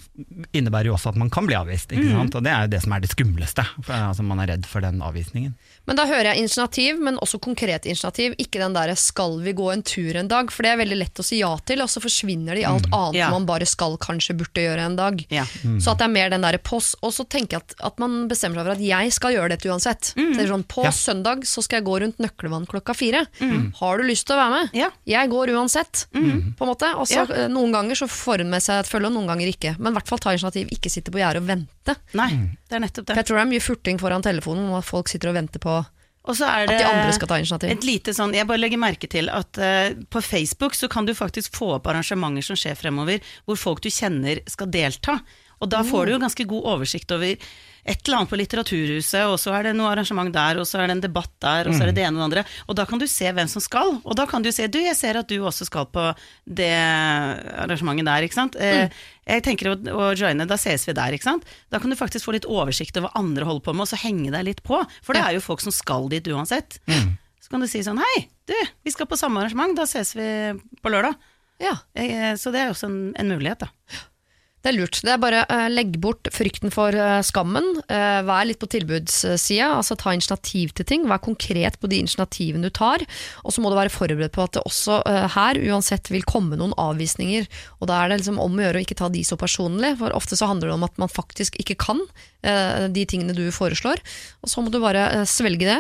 [0.55, 1.91] innebærer jo også at man kan bli avvist.
[1.91, 2.31] Ikke Mm.
[2.39, 3.67] Og det er jo det som er det skumleste.
[3.83, 5.59] For, altså, man er redd for den avvisningen.
[5.89, 8.35] Men da hører jeg initiativ, men også konkret initiativ.
[8.37, 11.17] Ikke den derre 'skal vi gå en tur en dag', for det er veldig lett
[11.17, 13.29] å si ja til, og så forsvinner det i alt annet Ja.
[13.31, 15.25] man bare skal, kanskje burde gjøre en dag.
[15.31, 15.45] Ja.
[15.81, 18.27] Så at det er mer den derre pås, og så tenker jeg at, at man
[18.29, 20.13] bestemmer seg for at jeg skal gjøre dette uansett.
[20.13, 20.91] Så det er sånn, På Ja.
[20.91, 23.25] søndag så skal jeg gå rundt Nøklevann klokka fire.
[23.79, 24.69] Har du lyst til å være med?
[24.73, 24.89] Ja.
[25.07, 26.05] Jeg går uansett.
[26.13, 26.93] på en måte.
[26.95, 27.33] Og så Ja.
[27.33, 29.79] eh, Noen ganger så får hun med seg et følge, og noen ganger ikke.
[29.79, 31.95] Men i hvert fall ta initiativ, ikke sitte på gjerdet og vente.
[32.13, 32.29] Nei,
[32.69, 33.15] det er nettopp For det.
[33.15, 35.78] jeg tror det er mye furting foran telefonen, og at folk sitter og venter på
[36.27, 37.71] Og så er at de andre skal ta initiativ.
[37.71, 41.15] Et lite sånn, Jeg bare legger merke til at uh, på Facebook så kan du
[41.17, 45.19] faktisk få opp arrangementer som skjer fremover, hvor folk du kjenner skal delta.
[45.59, 47.35] Og da får du jo ganske god oversikt over
[47.89, 50.87] et eller annet på Litteraturhuset, og så er det noe arrangement der, og så er
[50.91, 52.43] det en debatt der, og så er det det ene og det andre.
[52.69, 54.95] Og da kan du se hvem som skal, og da kan du se du, jeg
[54.99, 56.03] ser at du også skal på
[56.45, 56.69] det
[57.65, 58.57] arrangementet der, ikke sant.
[58.59, 58.93] Mm.
[59.29, 61.49] Jeg tenker å, å joine, da ses vi der, ikke sant.
[61.73, 63.99] Da kan du faktisk få litt oversikt over hva andre holder på med, og så
[64.01, 64.79] henge deg litt på.
[65.05, 66.79] For det er jo folk som skal dit uansett.
[67.39, 70.29] Så kan du si sånn Hei, du, vi skal på samme arrangement, da ses vi
[70.83, 71.17] på lørdag.
[71.59, 73.71] Ja, Eh, Så det er også en, en mulighet, da.
[74.59, 74.97] Det er lurt.
[75.05, 77.63] Det er bare uh, legg bort frykten for uh, skammen.
[77.87, 79.69] Uh, vær litt på tilbudssida.
[79.77, 81.05] Altså ta initiativ til ting.
[81.07, 83.05] Vær konkret på de initiativene du tar.
[83.45, 84.99] Og så må du være forberedt på at det også
[85.35, 87.47] her uansett vil komme noen avvisninger.
[87.79, 90.15] Og da er det liksom om å gjøre å ikke ta de så personlig, for
[90.17, 92.03] ofte så handler det om at man faktisk ikke kan
[92.49, 94.01] de tingene du foreslår.
[94.43, 95.79] Og så må du bare svelge det,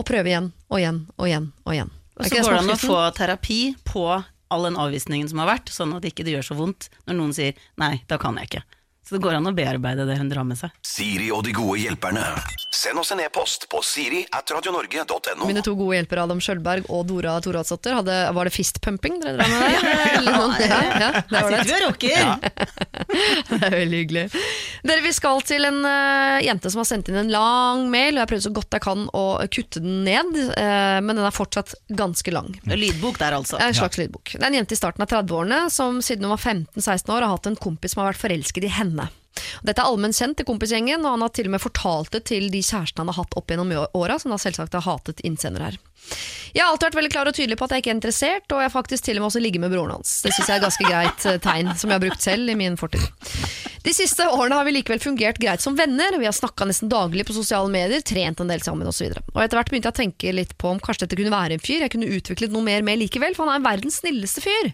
[0.00, 1.96] og prøve igjen og igjen og igjen og igjen.
[2.16, 4.04] Og så går det an å få terapi på
[4.50, 7.34] all den avvisningen som har vært, sånn at ikke det gjør så vondt når noen
[7.36, 8.79] sier 'nei, da kan jeg ikke'.
[9.10, 10.70] Så det går an å bearbeide det hun drar med seg.
[10.86, 12.22] Siri og de gode hjelperne.
[12.70, 15.48] Send oss en e-post på siri at radionorge.no.
[15.48, 19.74] Mine to gode hjelpere Adam Skjølberg og Dora Thoraldsdottir, var det fistpumping dere drev med
[19.88, 20.38] ja, Eller?
[20.62, 21.58] Ja, ja, det var det.
[21.58, 22.30] Her sitter vi og rocker!
[23.50, 24.22] Det er veldig hyggelig.
[24.86, 28.14] Dere, Vi skal til en uh, jente som har sendt inn en lang mail.
[28.14, 31.26] og Jeg har prøvd så godt jeg kan å kutte den ned, uh, men den
[31.26, 32.52] er fortsatt ganske lang.
[32.70, 33.58] Lydbok der, altså.
[33.58, 34.36] En slags lydbok.
[34.36, 37.34] Det er en jente i starten av 30-årene som siden hun var 15-16 år har
[37.34, 38.99] hatt en kompis som har vært forelsket i henne.
[39.66, 42.50] Dette er allment kjent i kompisgjengen, og han har til og med fortalt det til
[42.52, 45.80] de kjærestene han har hatt opp gjennom åra, som da selvsagt har hatet innsender her.
[46.50, 48.62] Jeg har alltid vært veldig klar og tydelig på at jeg ikke er interessert, og
[48.64, 50.16] jeg faktisk til og med også ligger med broren hans.
[50.24, 52.56] Det syns jeg er et ganske greit eh, tegn, som jeg har brukt selv i
[52.58, 53.04] min fortid.
[53.80, 57.24] De siste årene har vi likevel fungert greit som venner, vi har snakka nesten daglig
[57.28, 59.06] på sosiale medier, trent en del sammen osv.
[59.06, 61.32] Og, så og etter hvert begynte jeg å tenke litt på om kanskje dette kunne
[61.32, 64.44] være en fyr jeg kunne utviklet noe mer med likevel, for han er verdens snilleste
[64.44, 64.72] fyr.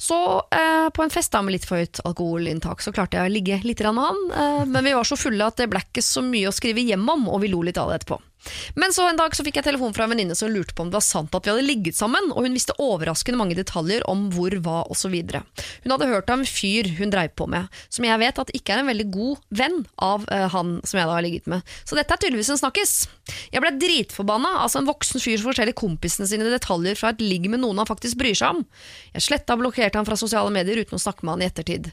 [0.00, 0.20] Så
[0.54, 3.60] eh, på en fest da med litt for høyt alkoholinntak så klarte jeg å ligge
[3.66, 6.48] litt med han, eh, men vi var så fulle at det ble ikke så mye
[6.48, 8.22] å skrive hjem om, og vi lo litt av det etterpå.
[8.78, 10.92] Men så en dag så fikk jeg telefon fra en venninne som lurte på om
[10.92, 14.28] det var sant at vi hadde ligget sammen, og hun visste overraskende mange detaljer om
[14.34, 15.14] hvor, hva osv.
[15.18, 18.74] Hun hadde hørt av en fyr hun dreiv på med, som jeg vet at ikke
[18.74, 21.76] er en veldig god venn av uh, han som jeg da har ligget med.
[21.84, 22.94] Så dette er tydeligvis en snakkis.
[23.52, 27.48] Jeg ble dritforbanna, altså en voksen fyr som forteller kompisene sine detaljer fra et ligg
[27.52, 28.64] med noen han faktisk bryr seg om.
[29.14, 31.90] Jeg sletta og blokkerte han fra sosiale medier uten å snakke med han i ettertid.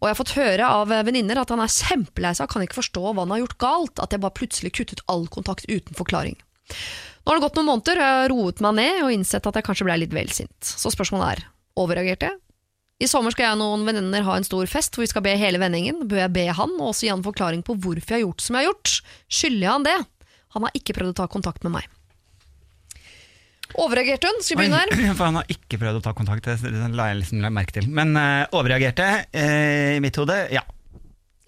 [0.00, 2.80] Og jeg har fått høre av venninner at han er kjempelei seg og kan ikke
[2.80, 6.38] forstå hva han har gjort galt, at jeg bare plutselig kuttet all kontakt uten forklaring.
[7.22, 9.58] Nå har det gått noen måneder, og jeg har roet meg ned og innsett at
[9.58, 10.56] jeg kanskje ble litt vel sint.
[10.66, 11.44] Så spørsmålet er
[11.78, 12.38] overreagerte jeg?
[13.02, 15.32] I sommer skal jeg og noen venninner ha en stor fest hvor vi skal be
[15.38, 16.04] hele vendingen.
[16.10, 18.44] Bør jeg be han, og også gi han en forklaring på hvorfor jeg har gjort
[18.44, 18.92] som jeg har gjort?
[19.26, 19.96] Skylder jeg han det?
[20.54, 21.88] Han har ikke prøvd å ta kontakt med meg.
[23.80, 24.42] Overreagerte hun?
[24.44, 25.14] Skal vi begynne her?
[25.18, 27.88] For han har ikke prøvd å ta kontakt, det la jeg liksom merke til.
[27.90, 30.64] Men uh, overreagerte, uh, i mitt hode, ja.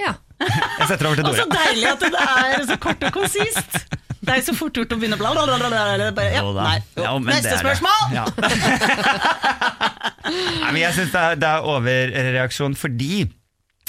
[0.00, 0.16] Ja.
[0.80, 3.76] Jeg setter over til Og så deilig at det er så kort og konsist.
[4.24, 6.24] Det er så fort gjort å begynne bla, bla, bla, bla, bla.
[6.32, 6.78] Ja, nei.
[6.96, 7.02] Jo.
[7.04, 7.60] Ja, men det Neste det.
[7.62, 8.02] spørsmål!
[8.14, 8.24] Ja.
[10.24, 13.26] Nei, men jeg syns det, det er overreaksjon fordi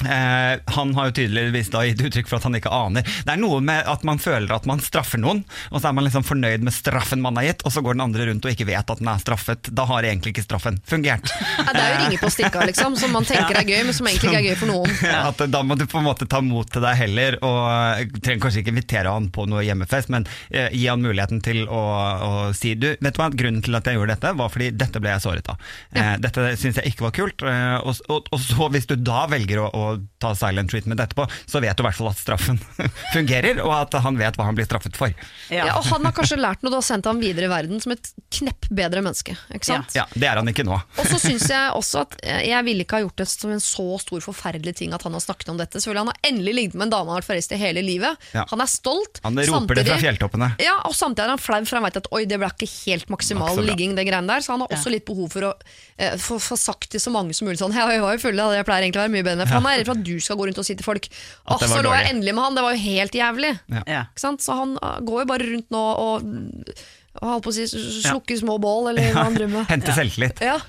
[0.03, 3.05] Eh, han har jo tydeligvis da gitt uttrykk for at han ikke aner.
[3.23, 6.03] Det er noe med at man føler at man straffer noen, og så er man
[6.03, 8.67] liksom fornøyd med straffen man har gitt, og så går den andre rundt og ikke
[8.67, 9.71] vet at den er straffet.
[9.71, 11.31] Da har egentlig ikke straffen fungert.
[11.31, 14.10] Ja, det er jo ringe på stikka, liksom, som man tenker er gøy, men som
[14.12, 14.97] egentlig ikke er gøy for noen.
[15.29, 18.65] At Da må du på en måte ta mot til deg heller, og trenger kanskje
[18.65, 21.81] ikke invitere han på noe hjemmefest, men eh, gi han muligheten til å,
[22.27, 24.99] å si du, vet du hva, grunnen til at jeg gjorde dette, var fordi dette
[24.99, 25.71] ble jeg såret av.
[25.95, 29.23] Eh, dette syns jeg ikke var kult, eh, og, og, og så hvis du da
[29.31, 29.85] velger å,
[30.21, 32.60] ta silent treatment etterpå, så vet du i hvert fall at straffen
[33.15, 35.13] fungerer, og at han vet hva han blir straffet for.
[35.54, 35.67] Ja.
[35.78, 38.69] og han har kanskje lært noe og sendt ham videre i verden som et knepp
[38.74, 39.36] bedre menneske.
[39.54, 39.95] Ikke sant?
[39.98, 40.76] Ja, Det er han ikke nå.
[40.76, 43.63] Og så syns jeg også at eh, jeg ville ikke ha gjort det som en
[43.63, 45.80] så stor forferdelig ting at han har snakket om dette.
[45.80, 48.28] Selvfølgelig Han har endelig ligget med en dame han har vært forelsket i hele livet.
[48.36, 48.45] Ja.
[48.52, 49.21] Han er stolt.
[49.26, 50.52] Han roper det fra fjelltoppene.
[50.63, 53.12] Ja, og samtidig er han flau, for han vet at oi, det ble ikke helt
[53.13, 54.43] maksimal ligging, det greiene der.
[54.45, 55.54] Så han har også litt behov for å
[55.98, 58.67] eh, få, få sagt til så mange som mulig sånn jeg var jo full, jeg
[58.67, 59.48] pleier egentlig å være mye bedre.
[59.50, 61.57] For han er redd for at du skal gå rundt og si til folk Å,
[61.61, 63.55] det så lå jeg endelig med han, det var jo helt jævlig.
[63.85, 64.05] Ja.
[64.05, 64.45] Ikke sant?
[64.45, 66.29] Så han uh, går jo bare rundt nå og,
[67.21, 69.67] og holdt på å si slukker små bål, eller hva han drømmer.
[69.71, 70.41] Hente selvtillit.
[70.45, 70.59] Ja.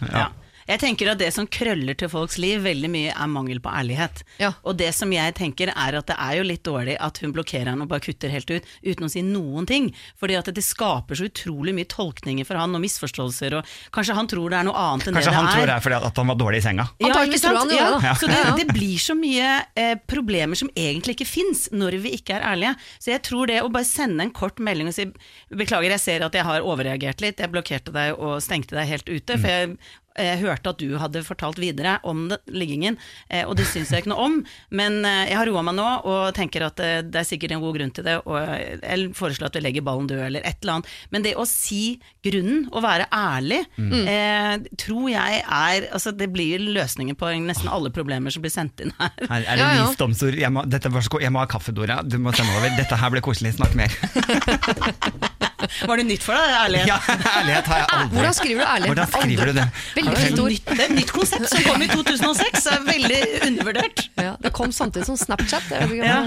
[0.67, 0.73] Ja.
[0.75, 4.23] Jeg tenker at Det som krøller til folks liv, veldig mye er mangel på ærlighet.
[4.43, 4.53] Ja.
[4.67, 7.71] Og det som jeg tenker er at det er jo litt dårlig at hun blokkerer
[7.73, 9.89] han og bare kutter helt ut uten å si noen ting.
[10.21, 13.57] Fordi at det skaper så utrolig mye tolkninger for han og misforståelser.
[13.61, 15.57] Og kanskje han tror det er noe annet enn Kanskje det han det er.
[15.61, 16.89] tror det er fordi at han var dårlig i senga.
[17.03, 17.59] Ja, ikke sant?
[17.63, 18.01] han da.
[18.03, 18.57] Ja, Så det, Ja, ja.
[18.59, 22.75] det blir så mye eh, problemer som egentlig ikke fins når vi ikke er ærlige.
[22.99, 25.07] Så jeg tror det å bare sende en kort melding og si
[25.55, 29.09] beklager, jeg ser at jeg har overreagert litt, jeg blokkerte deg og stengte deg helt
[29.09, 29.77] ute, for jeg
[30.19, 32.99] eh, hørte at du hadde fortalt videre om det, liggingen,
[33.31, 34.37] eh, og det syns jeg ikke noe om.
[34.71, 37.63] Men eh, jeg har roa meg nå og tenker at eh, det er sikkert en
[37.65, 38.37] god grunn til det, og
[38.83, 40.93] jeg foreslår at vi legger ballen død eller et eller annet.
[41.15, 46.59] Men det å si grunnen, og være ærlig, eh, tror jeg er altså Det blir
[46.63, 49.13] løsningen på nesten alle problemer som blir sendt inn her.
[49.29, 49.87] Her er det Ja, ja.
[49.87, 50.39] visdomsord.
[50.41, 52.01] Jeg må, dette jeg må ha kaffe, Dora.
[52.03, 52.75] Du må sende over.
[52.79, 53.55] Dette her ble koselig.
[53.59, 53.93] Snakk mer.
[55.91, 56.89] Var det nytt for deg, ærlighet?
[56.91, 56.99] Ja,
[57.41, 58.17] ærlighet har jeg aldri.
[58.17, 58.91] Hvordan skriver du ærlighet?
[58.93, 59.67] Hvordan skriver du det?
[59.99, 60.51] Veldig fint ord.
[60.57, 64.05] nytt, det er et nytt konsept som kom i 2006, det er veldig undervurdert.
[64.27, 65.71] Ja, det kom samtidig som Snapchat.
[65.97, 66.21] Ja.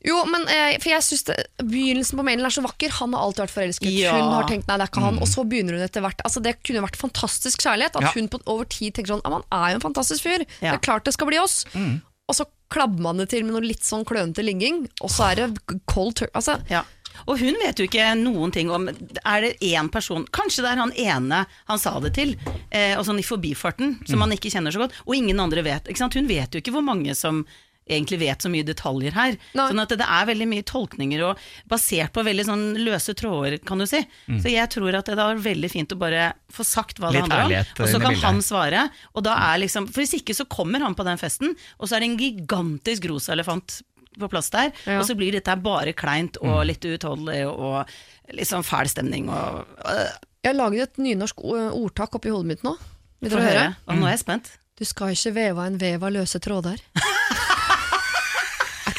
[0.00, 2.92] Jo, men eh, for jeg synes det, Begynnelsen på mailen er så vakker.
[3.02, 3.90] Han har alltid vært forelsket.
[3.92, 4.14] Ja.
[4.16, 5.18] Hun har tenkt nei, det er ikke han.
[5.20, 6.22] Og så begynner hun etter hvert.
[6.24, 7.98] Altså, det kunne vært fantastisk kjærlighet.
[8.00, 8.12] At Ja.
[8.16, 10.46] hun på, over tid tenker sånn Han er jo en fantastisk fyr.
[10.56, 11.66] Det er klart det skal bli oss.
[11.76, 15.40] Og så klabber man det til med noe litt sånn klønete ligging, og så er
[15.42, 16.32] det cold turkey.
[16.38, 16.84] Altså, Ja.
[17.26, 20.82] Og hun vet jo ikke noen ting om Er det én person Kanskje det er
[20.82, 22.36] han ene han sa det til,
[22.70, 25.88] eh, og sånn i forbifarten, som han ikke kjenner så godt, og ingen andre vet.
[25.88, 26.16] Ikke sant?
[26.18, 27.44] Hun vet jo ikke hvor mange som
[27.90, 29.36] egentlig vet så mye detaljer her.
[29.58, 29.66] Nei.
[29.72, 33.82] Sånn at det er veldig mye tolkninger, og basert på veldig sånn løse tråder, kan
[33.82, 34.02] du si.
[34.44, 37.48] Så jeg tror at det er veldig fint å bare få sagt hva det handler
[37.48, 38.84] om, og så kan han svare.
[39.14, 41.96] Og da er liksom, for hvis ikke så kommer han på den festen, og så
[41.98, 43.80] er det en gigantisk rosa elefant
[44.18, 44.98] på plass der, Ja.
[44.98, 47.86] og så blir dette bare kleint og litt uutholdelig og
[48.34, 50.08] litt sånn fæl stemning og øh,
[50.42, 52.76] Jeg har laget et nynorsk ordtak oppi hodet mitt nå.
[53.20, 53.64] Vil dere høre.
[53.86, 54.52] Og nå er jeg spent.
[54.80, 56.80] Du skal ikke veve en vev av løse tråder.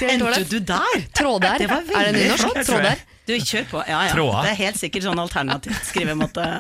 [0.02, 1.08] er Endte du der?
[1.18, 1.58] Tråder?
[1.58, 2.62] Det var Er det nynorsk?
[2.68, 3.02] Tråder?
[3.28, 3.82] Du, kjør på.
[3.88, 4.14] Ja, ja.
[4.18, 6.46] Det er helt sikkert sånn alternativt skrivemåte.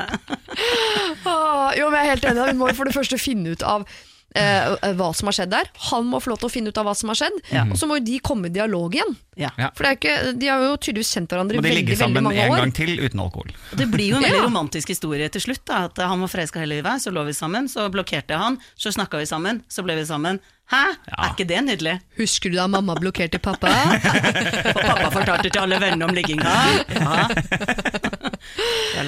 [1.21, 2.45] Ah, jo, men jeg er helt enig.
[2.51, 3.85] Vi må for det første finne ut av
[4.35, 5.69] eh, hva som har skjedd der.
[5.91, 7.63] Han må få lov til å finne ut av hva som har skjedd, Ja.
[7.69, 9.15] og så må jo de komme i dialog igjen.
[9.37, 9.49] Ja.
[9.75, 11.95] For det er ikke, De har jo tydeligvis kjent hverandre i Må de veldig ligge
[11.95, 12.57] veldig sammen mange en år.
[12.57, 13.49] gang til uten alkohol.
[13.71, 14.45] Og Det blir jo en veldig Ja.
[14.47, 15.65] romantisk historie til slutt.
[15.65, 17.67] da At Han var forelska hele livet, så lå vi sammen.
[17.67, 20.39] Så blokkerte jeg han, så snakka vi sammen, så ble vi sammen.
[20.71, 20.81] Hæ?
[21.09, 21.15] Ja.
[21.25, 21.93] Er ikke det nydelig?
[22.17, 23.67] Husker du da mamma blokkerte pappa?
[24.75, 26.53] Og pappa fortalte til alle vennene om ligginga.
[26.95, 27.27] Ja.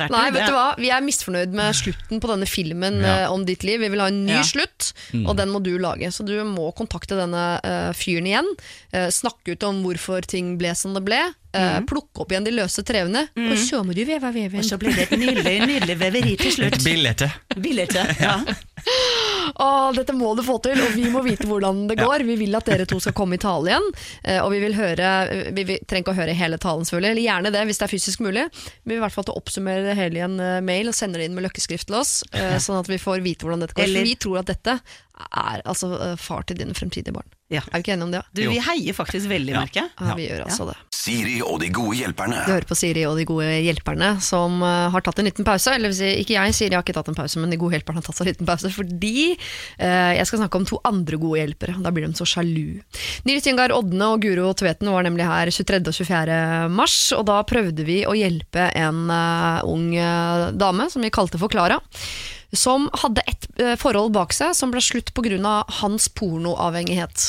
[0.09, 0.65] Nei, vet du hva?
[0.79, 3.13] Vi er misfornøyd med slutten på denne filmen Ja.
[3.23, 3.79] eh, om ditt liv.
[3.81, 4.43] Vi vil ha en ny Ja.
[4.43, 4.91] slutt,
[5.25, 6.11] og den må du lage.
[6.11, 8.49] Så du må kontakte denne uh, fyren igjen.
[8.93, 11.21] Uh, snakke ut om hvorfor ting ble som det ble.
[11.53, 11.85] Mm.
[11.85, 13.27] Plukke opp igjen de løse trevene.
[13.37, 16.79] Og så må du veve Og så blir det et nydelig, nydelig veveri til slutt.
[16.83, 17.31] Billete.
[17.55, 18.39] Billete, Ja.
[19.53, 22.23] Å, dette må du få til, og vi må vite hvordan det går.
[22.27, 23.87] Vi vil at dere to skal komme i tale igjen,
[24.23, 25.11] eh, og vi vil høre
[25.55, 28.23] Vi trenger ikke å høre hele talen, selvfølgelig, eller gjerne det hvis det er fysisk
[28.25, 28.47] mulig.
[28.49, 31.21] Men vi vil i hvert fall oppsummere det hele i en eh, mail og sende
[31.21, 33.87] det inn med løkkeskrift til oss, eh, sånn at vi får vite hvordan dette går.
[33.87, 34.79] Eller- For vi tror at dette
[35.23, 37.29] er altså far til dine fremtidige barn.
[37.53, 37.63] Ja.
[37.69, 38.23] Er vi ikke enige om det?
[38.33, 39.93] Du, vi heier faktisk veldig, merker jeg.
[39.99, 40.79] Ja, vi gjør altså det.
[41.03, 42.37] Siri og de gode hjelperne.
[42.45, 45.73] Du hører på Siri og de gode hjelperne som eh, har tatt en liten pause.
[45.75, 48.05] Eller si, ikke jeg, Siri har ikke tatt en pause, men de gode hjelperne har
[48.07, 48.71] tatt seg en liten pause.
[48.71, 51.75] Fordi eh, jeg skal snakke om to andre gode hjelpere.
[51.83, 52.79] Da blir de så sjalu.
[53.27, 55.81] Nils Ingar Odne og Guro Tveten var nemlig her 23.
[55.81, 56.39] og 24.
[56.77, 56.97] mars.
[57.17, 61.51] Og da prøvde vi å hjelpe en uh, ung uh, dame som vi kalte for
[61.51, 61.81] Klara.
[62.53, 65.63] Som hadde et eh, forhold bak seg som ble slutt pga.
[65.81, 67.23] hans pornoavhengighet.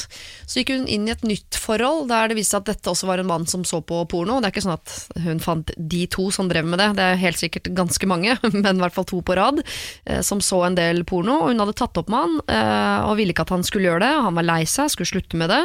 [0.45, 3.09] Så gikk hun inn i et nytt forhold der det viste seg at dette også
[3.09, 4.37] var en mann som så på porno.
[4.41, 7.23] Det er ikke sånn at hun fant de to som drev med det, det er
[7.23, 9.63] helt sikkert ganske mange, men i hvert fall to på rad,
[10.05, 11.41] eh, som så en del porno.
[11.49, 14.13] Hun hadde tatt opp med han eh, og ville ikke at han skulle gjøre det.
[14.29, 15.63] Han var lei seg, skulle slutte med det.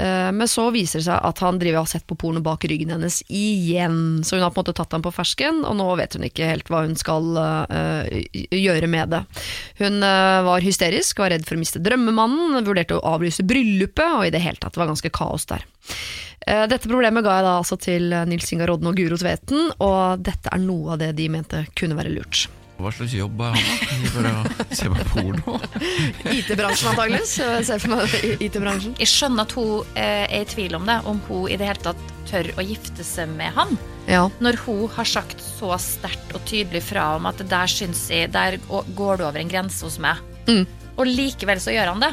[0.00, 2.92] Men så viser det seg at han driver og har sett på porno bak ryggen
[2.94, 4.22] hennes igjen.
[4.24, 6.48] Så hun har på en måte tatt ham på fersken, og nå vet hun ikke
[6.48, 7.26] helt hva hun skal
[8.48, 9.22] gjøre med det.
[9.80, 14.26] Hun eh, var hysterisk, var redd for å miste drømmemannen, vurderte å avlyse bryllupet, og
[14.28, 15.66] i det hele tatt det var ganske kaos der.
[16.46, 20.24] Eh, Dette problemet ga jeg da altså til Nils Ingar Rodden og Guro Tveten, og
[20.26, 22.48] dette er noe av det de mente kunne være lurt.
[22.80, 24.06] Hva slags jobb er han da?
[24.14, 25.56] For å se på porno?
[26.38, 27.34] IT-bransjen antakeligvis.
[27.68, 28.94] Ser for meg IT-bransjen.
[29.02, 31.84] Jeg skjønner at hun eh, er i tvil om det, om hun i det hele
[31.90, 32.00] tatt
[32.30, 33.76] tør å gifte seg med han.
[34.10, 34.24] Ja.
[34.42, 38.58] Når hun har sagt så sterkt og tydelig fra om at der syns jeg, der
[38.68, 40.18] går det over en grense hos meg.
[40.50, 40.66] Mm.
[40.98, 42.12] Og likevel så gjør han det.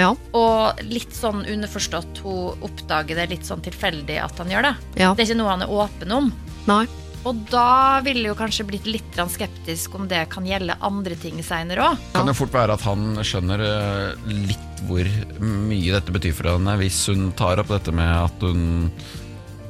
[0.00, 0.10] Ja.
[0.34, 4.74] Og litt sånn underforstått, hun oppdager det litt sånn tilfeldig at han gjør det.
[4.98, 5.14] ja.
[5.14, 6.30] Det er ikke noe han er åpen om.
[6.66, 6.84] Nei.
[7.24, 11.86] Og da ville jo kanskje blitt litt skeptisk om det kan gjelde andre ting seinere
[11.86, 12.02] òg.
[12.12, 15.08] Kan jo fort være at han skjønner eh, litt hvor
[15.40, 18.90] mye dette betyr for henne, hvis hun tar opp dette med at hun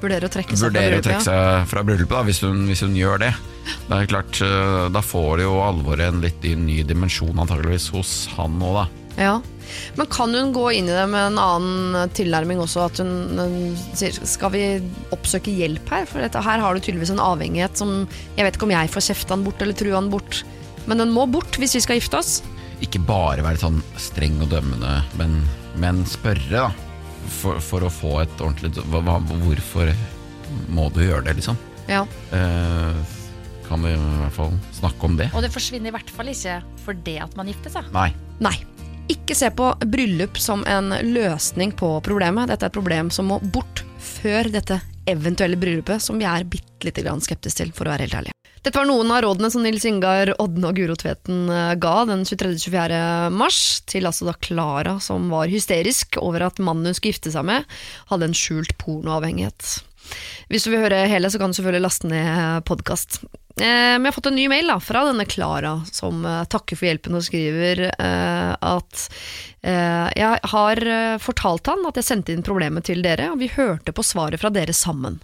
[0.04, 2.42] Vurderer å trekke seg vurderer å fra trekke Å trekke seg fra bryllupet, da, hvis,
[2.44, 3.32] hun, hvis hun gjør det.
[3.88, 8.58] Det er klart, eh, Da får jo alvoret en litt ny dimensjon antageligvis hos han
[8.60, 8.86] nå, da.
[9.16, 9.34] Ja.
[9.96, 12.88] Men kan hun gå inn i det med en annen tilnærming også?
[12.88, 14.64] At hun hun sier skal vi
[15.14, 16.08] oppsøke hjelp her?
[16.10, 18.04] For dette, her har du tydeligvis en avhengighet som
[18.36, 20.42] Jeg vet ikke om jeg får kjefte han bort eller true han bort,
[20.90, 22.34] men den må bort hvis vi skal gifte oss.
[22.84, 25.38] Ikke bare være sånn streng og dømmende, men,
[25.80, 26.93] men spørre, da.
[27.24, 29.92] For, for å få et ordentlig hva, Hvorfor
[30.68, 31.56] må du gjøre det, liksom?
[31.88, 32.04] Ja.
[32.32, 33.00] Eh,
[33.68, 35.30] kan vi i hvert fall snakke om det?
[35.34, 37.88] Og det forsvinner i hvert fall ikke for det at man gifter seg.
[37.96, 38.10] Nei.
[38.44, 38.56] Nei.
[39.12, 42.48] Ikke se på bryllup som en løsning på problemet.
[42.48, 46.88] Dette er et problem som må bort før dette eventuelle bryllupet, som vi er bitte
[46.88, 48.32] lite grann skeptiske til, for å være helt ærlig.
[48.64, 52.22] Dette var noen av rådene som Nils Ingar, Odne og Guro Tveten eh, ga den
[52.24, 53.00] 23.-24.
[53.36, 57.44] mars, til altså da Klara, som var hysterisk over at mannen hun skulle gifte seg
[57.44, 57.68] med,
[58.08, 59.74] hadde en skjult pornoavhengighet.
[60.48, 63.20] Hvis du vil høre hele, så kan du selvfølgelig laste ned podkast.
[63.54, 66.78] Eh, men jeg har fått en ny mail da, fra denne Klara, som eh, takker
[66.78, 69.04] for hjelpen og skriver eh, at
[69.62, 73.52] eh, jeg har eh, fortalt han at jeg sendte inn problemet til dere, og vi
[73.54, 75.20] hørte på svaret fra dere sammen.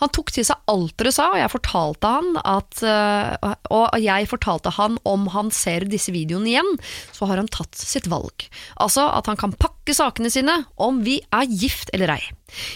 [0.00, 4.28] Han tok til seg alt dere sa, og jeg fortalte han at eh, Og jeg
[4.30, 6.74] fortalte han om han ser disse videoene igjen,
[7.12, 8.48] så har han tatt sitt valg.
[8.80, 12.22] Altså at han kan pakke sakene sine om vi er gift eller ei.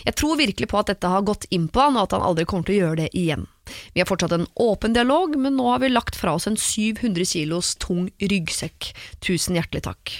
[0.04, 2.44] Jeg tror virkelig på at dette har gått inn på han, og at han aldri
[2.44, 3.48] kommer til å gjøre det igjen.
[3.94, 7.26] Vi har fortsatt en åpen dialog, men nå har vi lagt fra oss en 700
[7.32, 8.92] kilos tung ryggsekk.
[9.24, 10.14] Tusen hjertelig takk.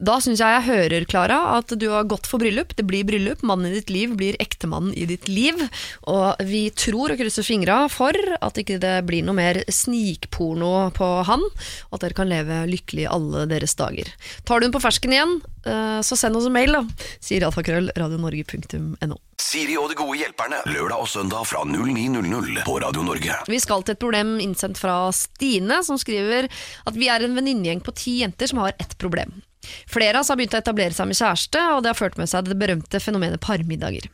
[0.00, 2.72] Da syns jeg jeg hører, Klara, at du har gått for bryllup.
[2.76, 5.60] Det blir bryllup, mannen i ditt liv blir ektemannen i ditt liv.
[6.08, 11.10] Og vi tror og krysser fingra for at ikke det blir noe mer snikporno på
[11.28, 14.08] han, og at dere kan leve lykkelig alle deres dager.
[14.48, 15.36] Tar du den på fersken igjen,
[15.68, 19.20] eh, så send oss en mail, da, sier alfakrøll radionorge.no.
[19.40, 20.62] Siri og de gode hjelperne.
[20.70, 23.36] Lørdag og søndag fra 09.00 på Radio Norge.
[23.50, 26.48] Vi skal til et problem innsendt fra Stine, som skriver
[26.88, 29.42] at vi er en venninnegjeng på ti jenter som har ett problem.
[29.90, 32.30] Flere av oss har begynt å etablere seg med kjæreste, og det har ført med
[32.30, 34.08] seg det berømte fenomenet parmiddager.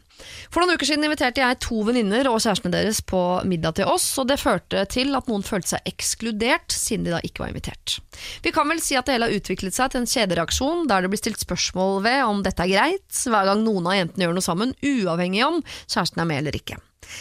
[0.50, 4.06] For noen uker siden inviterte jeg to venninner og kjærestene deres på middag til oss,
[4.20, 7.98] og det førte til at noen følte seg ekskludert, siden de da ikke var invitert.
[8.44, 11.12] Vi kan vel si at det hele har utviklet seg til en kjedereaksjon, der det
[11.12, 14.48] blir stilt spørsmål ved om dette er greit, hver gang noen av jentene gjør noe
[14.48, 16.80] sammen, uavhengig om kjæresten er med eller ikke.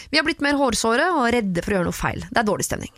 [0.09, 2.23] Vi har blitt mer hårsåre og redde for å gjøre noe feil.
[2.31, 2.93] Det er dårlig stemning.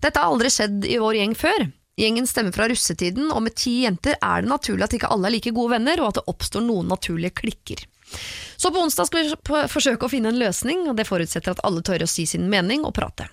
[0.00, 1.66] Dette har aldri skjedd i vår gjeng før.
[2.00, 5.36] Gjengen stemmer fra russetiden, og med ti jenter er det naturlig at ikke alle er
[5.36, 7.84] like gode venner, og at det oppstår noen naturlige klikker.
[8.56, 11.84] Så på onsdag skal vi forsøke å finne en løsning, og det forutsetter at alle
[11.84, 13.28] tør å si sin mening og prate.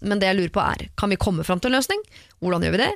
[0.00, 2.00] Men det jeg lurer på er, kan vi komme fram til en løsning?
[2.40, 2.92] Hvordan gjør vi det?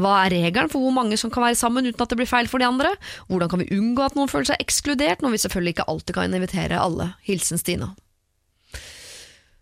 [0.00, 2.48] Hva er regelen for hvor mange som kan være sammen uten at det blir feil
[2.50, 2.94] for de andre?
[3.28, 6.38] Hvordan kan vi unngå at noen føler seg ekskludert, når vi selvfølgelig ikke alltid kan
[6.38, 7.10] invitere alle?
[7.28, 7.92] Hilsen Stina.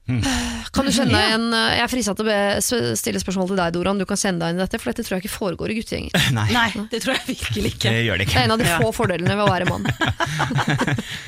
[0.75, 3.99] Kan du kjenne deg igjen Jeg er frista til å stille spørsmål til deg, Doran.
[4.01, 6.27] du kan kjenne deg inn i dette, for dette tror jeg ikke foregår i guttegjenger.
[6.39, 7.93] Nei, Nei, det tror jeg virkelig ikke.
[7.93, 8.79] det gjør det Det er en av de Ja.
[8.81, 9.89] få fordelene ved å være mann.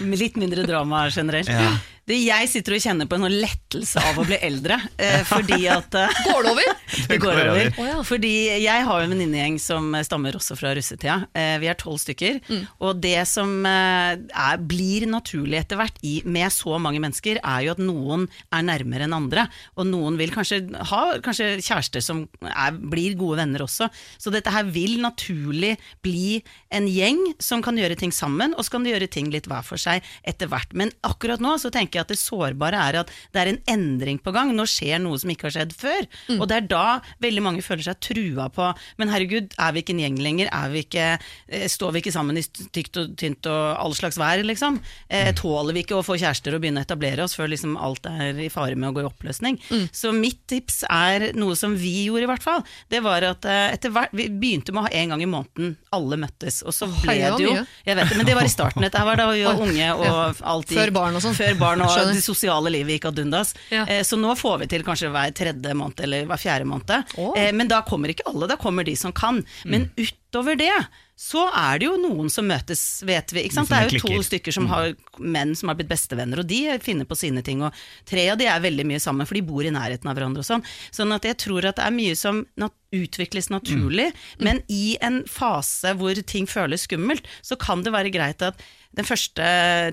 [0.05, 1.49] Med litt mindre drama generelt.
[1.53, 1.75] Ja.
[2.11, 5.61] Det, jeg sitter og kjenner på en sånn lettelse av å bli eldre, eh, fordi
[5.71, 5.95] at
[6.27, 6.73] Går det over?
[7.11, 7.69] det går over.
[7.91, 8.01] Ja.
[8.07, 11.21] Fordi jeg har en venninnegjeng som stammer også fra russetida.
[11.39, 12.41] Eh, Vi er tolv stykker.
[12.51, 12.65] Mm.
[12.87, 17.65] Og det som eh, er, blir naturlig etter hvert i, med så mange mennesker, er
[17.67, 19.47] jo at noen er nærmere enn andre.
[19.79, 23.89] Og noen vil kanskje ha kanskje kjærester som er, blir gode venner også.
[24.21, 26.41] Så dette her vil naturlig bli
[26.75, 29.65] en gjeng som kan gjøre ting sammen, og så kan de gjøre ting litt hver
[29.67, 30.75] for seg etter hvert.
[30.77, 34.21] Men akkurat nå så tenker jeg at det sårbare er at det er en endring
[34.23, 34.53] på gang.
[34.57, 36.09] Nå skjer noe som ikke har skjedd før.
[36.39, 36.85] Og det er da
[37.23, 40.51] veldig mange føler seg trua på Men herregud, er vi ikke en gjeng lenger?
[40.53, 41.07] Er vi ikke,
[41.49, 44.81] eh, står vi ikke sammen i tykt og tynt og all slags vær, liksom?
[45.09, 48.07] Eh, tåler vi ikke å få kjærester og begynne å etablere oss før liksom alt
[48.11, 49.59] er i fare med å gå i oppløsning?
[49.93, 52.65] Så mitt tips er noe som vi gjorde, i hvert fall.
[52.91, 55.77] Det var at eh, etter hvert Vi begynte med å ha en gang i måneden
[55.95, 57.53] alle møttes, og så ble det jo.
[57.87, 58.83] Jeg vet det, men det var i starten.
[58.85, 61.37] Dette var da vi var unge og alltid, alt gikk Før barn og sånn.
[61.39, 62.15] Før barn og Skjønner.
[62.19, 63.55] det sosiale livet gikk ad undas.
[63.71, 63.85] Ja.
[63.87, 67.15] Eh, Så nå får vi til kanskje hver tredje måned eller hver fjerde måned.
[67.19, 67.33] Oh.
[67.39, 69.45] Eh, Men da kommer ikke alle, da kommer de som kan.
[69.65, 70.73] Men utover det
[71.21, 73.43] så er det jo noen som møtes, vet vi.
[73.53, 77.05] Det er jo to stykker som har menn som har blitt bestevenner, og de finner
[77.05, 77.61] på sine ting.
[77.61, 77.75] Og
[78.09, 80.49] tre av de er veldig mye sammen, for de bor i nærheten av hverandre og
[80.49, 80.65] sånn.
[80.97, 84.09] Sånn at jeg tror at det er mye som nat utvikles naturlig,
[84.41, 88.57] men i en fase hvor ting føles skummelt, så kan det være greit at
[88.99, 89.45] den første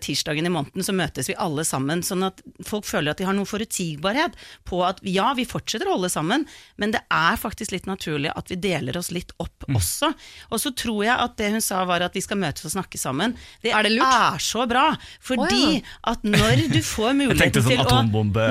[0.01, 3.35] tirsdagen i måneden så møtes vi alle sammen, sånn at folk føler at de har
[3.37, 4.33] noe forutsigbarhet
[4.65, 6.47] på at ja, vi fortsetter å holde sammen,
[6.81, 10.09] men det er faktisk litt naturlig at vi deler oss litt opp også.
[10.49, 12.97] Og så tror jeg at det hun sa var at vi skal møtes og snakke
[12.97, 13.35] sammen.
[13.61, 14.07] Det Er det lurt?
[14.07, 14.87] er så bra,
[15.21, 15.81] fordi oh, ja.
[16.13, 18.47] at når du får Jeg muligheten tenkte sånn til å atombombe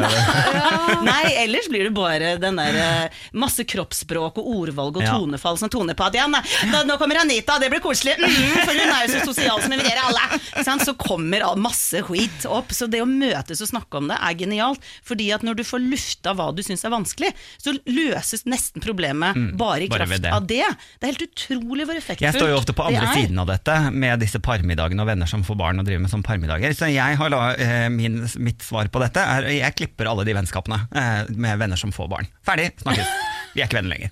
[1.11, 5.16] Nei, ellers blir det bare den der eh, masse kroppsspråk og ordvalg og Ja.
[5.18, 8.94] tonefall som toner på at ja, nå kommer Anita, det blir koselig, mm, for hun
[8.94, 10.36] er jo så sosial som inviterer alle.
[10.87, 12.70] Så kommer masse skit opp.
[12.75, 14.83] Så det å møtes og snakke om det er genialt.
[15.07, 17.31] Fordi at når du får lufta hva du syns er vanskelig,
[17.62, 20.33] så løses nesten problemet bare i Mm, bare kraft det.
[20.33, 20.62] av det.
[21.01, 23.77] Det er helt utrolig hvor effektfullt Jeg står jo ofte på andre siden av dette,
[23.92, 26.75] med disse parmiddagene og venner som får barn og driver med sånne parmiddager.
[26.77, 30.35] Så jeg har la, eh, min, mitt svar på dette er jeg klipper alle de
[30.37, 32.29] vennskapene eh, med venner som får barn.
[32.46, 33.07] Ferdig, snakkes.
[33.57, 34.11] Vi er ikke venner lenger.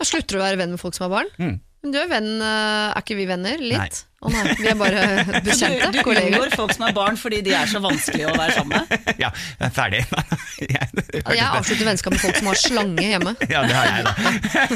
[0.00, 1.34] Da slutter du å være venn med folk som har barn?
[1.38, 1.58] Mm.
[1.80, 3.60] Men du er venn, eh, er ikke vi venner?
[3.62, 3.78] Litt?
[3.80, 4.06] Nei.
[4.20, 5.02] Å nei, vi er bare
[5.46, 6.34] bekjente, Du, du kolleger.
[6.34, 9.06] unngår folk som har barn fordi de er så vanskelige å være sammen med.
[9.22, 9.30] Ja,
[9.72, 10.02] ferdig.
[10.60, 13.32] Jeg, Jeg avslutter vennskap med folk som har slange hjemme.
[13.48, 14.12] ja, det har jeg, da.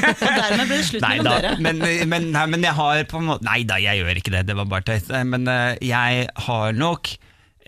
[0.01, 1.53] Og dermed ble det slutt med mellom dere.
[1.61, 4.43] men, men, nei, men jeg har på en måte Nei da, jeg gjør ikke det,
[4.49, 5.13] det var bare tøys.
[5.29, 7.13] Men eh, jeg har nok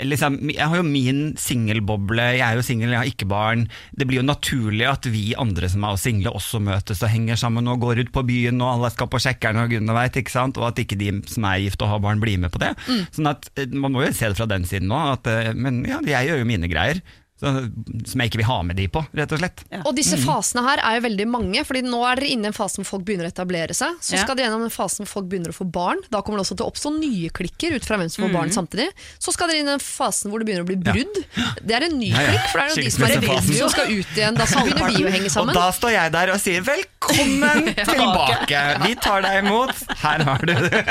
[0.05, 3.67] liksom, Jeg har jo min singelboble, jeg er jo singel, jeg har ikke barn.
[3.97, 7.67] Det blir jo naturlig at vi andre som er single også møtes og henger sammen
[7.67, 10.57] og går ut på byen og alle skal på sjekkeren og gudene veit, ikke sant.
[10.61, 12.73] Og at ikke de som er gift og har barn blir med på det.
[13.15, 16.29] Sånn at eh, Man må jo se det fra den siden òg, men ja, jeg
[16.29, 17.01] gjør jo mine greier.
[17.37, 17.51] Så,
[18.09, 19.59] som jeg ikke vil ha med de på, rett og slett.
[19.85, 22.55] Og disse fasene her er jo veldig mange, Fordi nå er dere inne i en
[22.57, 23.93] fase hvor folk begynner å etablere seg.
[24.01, 24.23] Så Ja.
[24.23, 26.01] skal dere gjennom en fase hvor folk begynner å få barn.
[26.09, 28.49] Da kommer det også til å oppstå nye klikker ut fra hvem som får barn
[28.49, 28.87] samtidig.
[29.21, 31.21] Så skal dere inn i den fasen hvor det begynner å bli brudd.
[31.61, 32.31] Det er en ny Ja, ja.
[32.33, 34.35] klikk, for det er jo de som er i rebelser som skal ut igjen.
[34.41, 35.53] Da så begynner vi å henge sammen.
[35.53, 40.41] Og da står jeg der og sier 'velkommen tilbake', vi tar deg imot, her har
[40.41, 40.81] du det.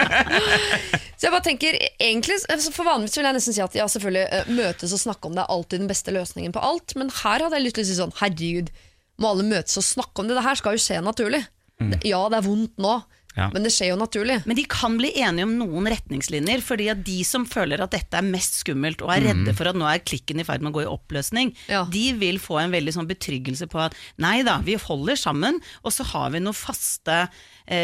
[1.26, 4.26] Så jeg bare tenker, egentlig, altså For vanligvis vil jeg nesten si at ja, selvfølgelig
[4.30, 7.42] eh, møtes og snakke om det er alltid den beste løsningen på alt, men her
[7.42, 8.70] hadde jeg lyst til å si sånn herregud,
[9.18, 10.36] må alle møtes og snakke om det?
[10.38, 11.42] Det her skal jo skje naturlig.
[11.82, 11.96] Mm.
[12.06, 12.94] Ja, det er vondt nå,
[13.36, 13.50] Ja.
[13.52, 14.38] men det skjer jo naturlig.
[14.46, 18.16] Men de kan bli enige om noen retningslinjer, fordi at de som føler at dette
[18.16, 20.76] er mest skummelt og er redde for at nå er klikken i ferd med å
[20.78, 21.82] gå i oppløsning, Ja.
[21.84, 25.92] de vil få en veldig sånn betryggelse på at nei da, vi holder sammen, og
[25.92, 27.26] så har vi noen faste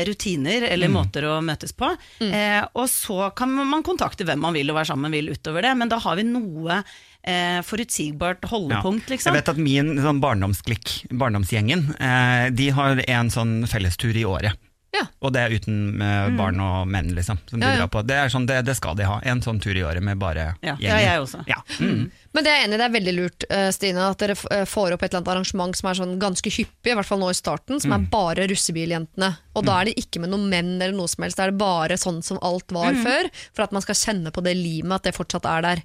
[0.07, 1.89] rutiner eller måter å møtes på.
[2.21, 5.77] Eh, og så kan man kontakte hvem man vil og være sammen vil utover det,
[5.77, 6.83] men da har vi noe
[7.25, 9.15] eh, forutsigbart holdepunkt, Ja.
[9.15, 9.35] liksom.
[9.35, 14.59] Jeg vet at min sånn barndomsgjengen, eh, de har en sånn fellestur i året.
[14.93, 15.07] Ja.
[15.25, 17.39] Og det er uten eh, barn og menn, liksom.
[17.49, 18.03] Som ja, Ja, de drar på.
[18.05, 19.15] Det, er sånn, det, det skal de ha.
[19.25, 20.83] En sånn tur i året med bare Ja, gjengen.
[20.91, 21.41] ja, jeg også.
[21.49, 21.63] Ja.
[21.81, 22.11] Mm.
[22.33, 24.65] Men det er jeg enig i, det er veldig lurt, eh, Stine, at dere eh,
[24.69, 27.31] får opp et eller annet arrangement som er sånn ganske hyppig, i hvert fall nå
[27.33, 29.31] i starten, som er bare russebiljentene.
[29.57, 31.61] Og da er det ikke med noen menn eller noe som helst, da er det
[31.65, 35.09] bare sånn som alt var før, for at man skal kjenne på det limet, at
[35.09, 35.83] det fortsatt er der.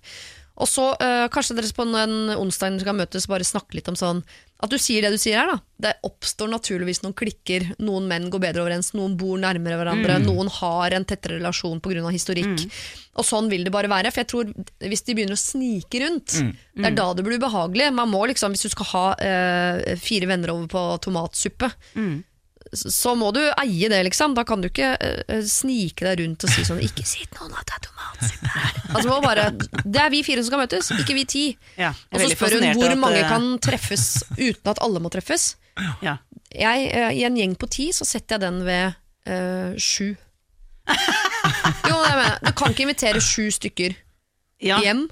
[0.57, 4.23] Og så øh, kanskje dere på en onsdag skal møtes, bare snakke litt om sånn
[4.59, 5.57] At du sier det du sier her, da.
[5.77, 7.75] Det oppstår naturligvis noen klikker.
[7.85, 12.09] Noen menn går bedre overens, noen bor nærmere hverandre, noen har en tettere relasjon pga.
[12.09, 12.63] historikk.
[13.17, 14.09] Og sånn vil det bare være.
[14.11, 14.49] For jeg tror
[14.81, 16.39] hvis de begynner å snike rundt,
[16.73, 17.91] det er da det blir ubehagelig.
[17.93, 21.69] Man må liksom, Hvis du skal ha eh, fire venner over på tomatsuppe,
[22.73, 24.33] så- må du eie det, liksom.
[24.35, 27.55] Da kan du ikke uh, snike deg rundt og si sånn 'ikke si til noen
[27.57, 28.81] at det er tomatsuppe her'.
[28.95, 29.51] Altså, må bare,
[29.85, 31.45] det er vi fire som skal møtes, ikke vi ti.
[31.77, 35.09] Ja, Og så spør hun hvor at, mange eh, kan treffes uten at alle må
[35.13, 35.55] treffes.
[36.01, 36.17] Ja.
[36.53, 38.93] Jeg, uh, I en gjeng på ti så setter jeg den ved
[39.29, 40.15] uh, sju.
[41.87, 42.39] Jo, det mener jeg.
[42.47, 43.95] Du kan ikke invitere sju stykker
[44.63, 45.07] Ja, hjem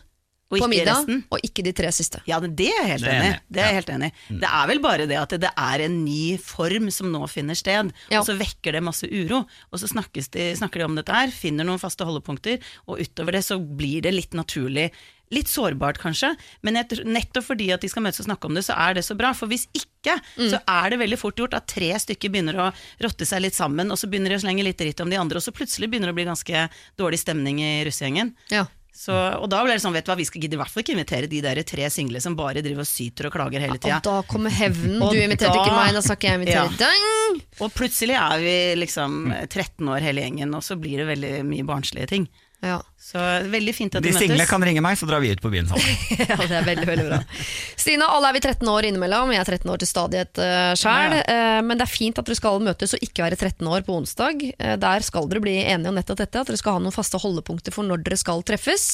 [0.45, 1.23] og på ikke middag, resten.
[1.33, 2.19] og ikke de tre siste.
[2.29, 3.37] Ja, det er jeg helt enig i.
[3.49, 4.09] Det er jeg helt enig.
[4.29, 7.89] Det er vel bare det at det er en ny form som nå finner sted,
[8.11, 8.19] Ja.
[8.21, 9.41] og så vekker det masse uro.
[9.73, 13.31] Og så snakkes de, snakker de om dette her, finner noen faste holdepunkter, og utover
[13.39, 14.91] det så blir det litt naturlig.
[15.33, 18.75] Litt sårbart kanskje, men nettopp fordi at de skal møtes og snakke om det, så
[18.77, 19.33] er det så bra.
[19.33, 22.71] For hvis ikke, så er det veldig fort gjort at tre stykker begynner å
[23.01, 25.41] rotte seg litt sammen, og så begynner de å slenge litt dritt om de andre,
[25.41, 26.69] og så plutselig begynner det å bli ganske
[27.01, 28.35] dårlig stemning i russegjengen.
[28.53, 28.67] Ja.
[28.95, 30.81] Så, og da ble det sånn, vet du hva, vi skal gidde i hvert fall
[30.85, 33.97] ikke invitere de der tre single som bare driver og syter og klager hele tida.
[33.99, 35.01] Og da kommer hevnen.
[35.03, 36.79] Du inviterte ikke meg, da skal ikke jeg invitere Ja.
[36.79, 37.43] deg.
[37.59, 39.17] Og plutselig er vi liksom
[39.49, 42.29] 13 år hele gjengen, og så blir det veldig mye barnslige ting.
[42.65, 42.81] Ja.
[43.05, 44.17] Så veldig fint at De møtes.
[44.17, 44.49] single møtes.
[44.49, 45.97] kan ringe meg, så drar vi ut på byen sammen.
[46.31, 47.19] ja, det er veldig, veldig bra.
[47.83, 49.33] Stina, alle er vi 13 år innimellom.
[49.35, 51.13] Jeg er 13 år til stadighet uh, sjæl.
[51.13, 53.83] Ja, eh, men det er fint at dere skal møtes og ikke være 13 år
[53.85, 54.41] på onsdag.
[54.57, 57.19] Uh, der skal dere bli enige om nettopp dette, at dere skal ha noen faste
[57.21, 58.85] holdepunkter for når dere skal treffes.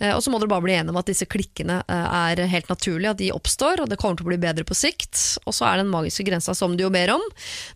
[0.00, 3.12] Uh, og så må dere bare bli enige om at disse klikkene er helt naturlige,
[3.14, 5.14] at de oppstår, og det kommer til å bli bedre på sikt.
[5.46, 7.22] Og så er den magiske grensa som du jo ber om,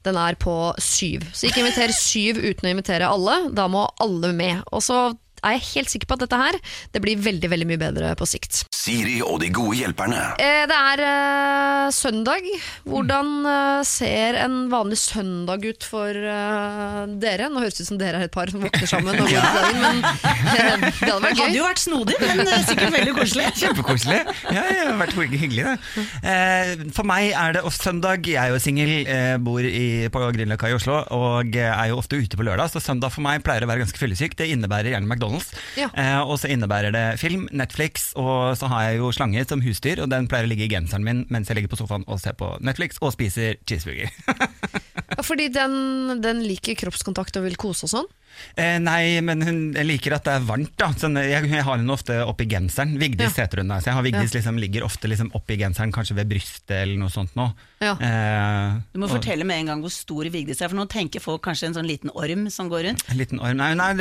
[0.03, 1.28] den er på syv.
[1.30, 4.66] Så ikke inviter syv uten å invitere alle, da må alle med.
[4.74, 4.99] Og så
[5.45, 6.59] er jeg helt sikker på at dette her
[6.95, 8.62] det blir veldig veldig mye bedre på sikt.
[8.74, 10.20] Siri og de gode hjelperne.
[10.43, 12.47] Eh, Det er uh, søndag.
[12.87, 17.51] Hvordan uh, ser en vanlig søndag ut for uh, dere?
[17.53, 19.43] Nå høres det ut som dere er et par som våkner sammen og ja.
[19.43, 23.49] dagen, men det hadde vært Det hadde jo vært snodig, men sikkert veldig koselig.
[23.61, 24.20] Kjempekoselig.
[24.51, 26.07] Ja, det har vært hyggelig, det.
[26.32, 28.26] Eh, for meg er det også søndag.
[28.26, 28.95] Jeg er jo singel,
[29.45, 33.12] bor i, på Grünerløkka i Oslo og er jo ofte ute på lørdag, så søndag
[33.14, 34.37] for meg pleier å være ganske fyllesyk.
[34.39, 35.52] Det innebærer gjerne McDonald's.
[35.76, 35.90] Ja.
[35.94, 40.02] Eh, og så innebærer det film, Netflix, og så har jeg jo slange som husdyr,
[40.02, 42.36] og den pleier å ligge i genseren min mens jeg ligger på sofaen og ser
[42.38, 44.12] på Netflix og spiser cheeseburger.
[45.06, 48.08] Ja, Fordi den, den liker kroppskontakt og vil kose og sånn.
[48.57, 50.72] Eh, nei, men hun liker at det er varmt.
[50.76, 52.97] da sånn, jeg, jeg har henne ofte oppi genseren.
[53.01, 53.68] Vigdis heter hun.
[53.68, 56.97] da Så jeg har Vigdis liksom, ligger ofte liksom oppi genseren, kanskje ved brystet eller
[57.01, 57.34] noe sånt.
[57.37, 57.93] nå Ja.
[58.01, 61.20] eh, Du må og- fortelle med en gang hvor stor Vigdis er, for nå tenker
[61.20, 63.05] folk kanskje en sånn liten orm som går rundt.
[63.11, 63.57] En liten orm.
[63.57, 63.97] Nei, hun er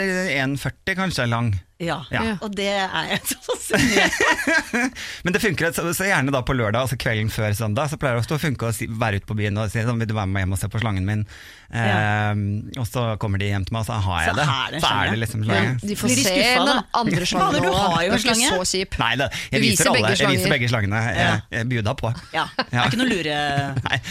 [0.46, 1.54] 1,40 kanskje lang.
[1.78, 2.38] Ja, Ja.
[2.42, 3.76] og det er jeg så
[5.24, 8.16] Men det funker så, så gjerne da på lørdag, altså kvelden før søndag, så pleier
[8.16, 10.16] det ofte å funke å si, være ute på byen og si sånn, vil du
[10.16, 11.26] være med hjem og se på slangen min.
[11.74, 12.34] Eh,
[12.80, 14.46] Og så kommer de hjem til meg, og så har jeg Så det.
[14.46, 15.72] er det Så er det liksom slange.
[15.82, 18.66] De får de se den andre slangen Fader, du har jo Det er ikke så
[18.72, 18.98] kjip.
[19.02, 20.16] Nei, det, jeg viser viser alle.
[20.16, 21.00] Jeg viser begge slangene.
[21.16, 22.14] Jeg, jeg bjuda på.
[22.36, 22.46] Ja.
[22.58, 23.38] Det er ikke noe lure,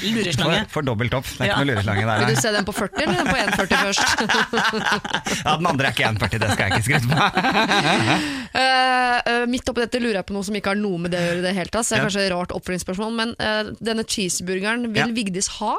[0.03, 0.59] lureslange.
[0.67, 1.25] For, for dobbelt opp.
[1.31, 1.55] Det er Ja.
[1.55, 2.25] ikke noe lureslange der.
[2.25, 4.03] Vil du se den på 40 eller den på 1,40 først?
[5.45, 7.17] Ja, den andre er ikke 1,40, det skal jeg ikke skryte på.
[8.55, 11.19] Eh, eh, midt oppi dette lurer jeg på noe som ikke har noe med det
[11.19, 12.05] å gjøre i det hele tatt, så det er Ja.
[12.07, 15.07] kanskje et rart oppfølgingsspørsmål, men uh, denne cheeseburgeren vil Ja.
[15.17, 15.73] Vigdis ha?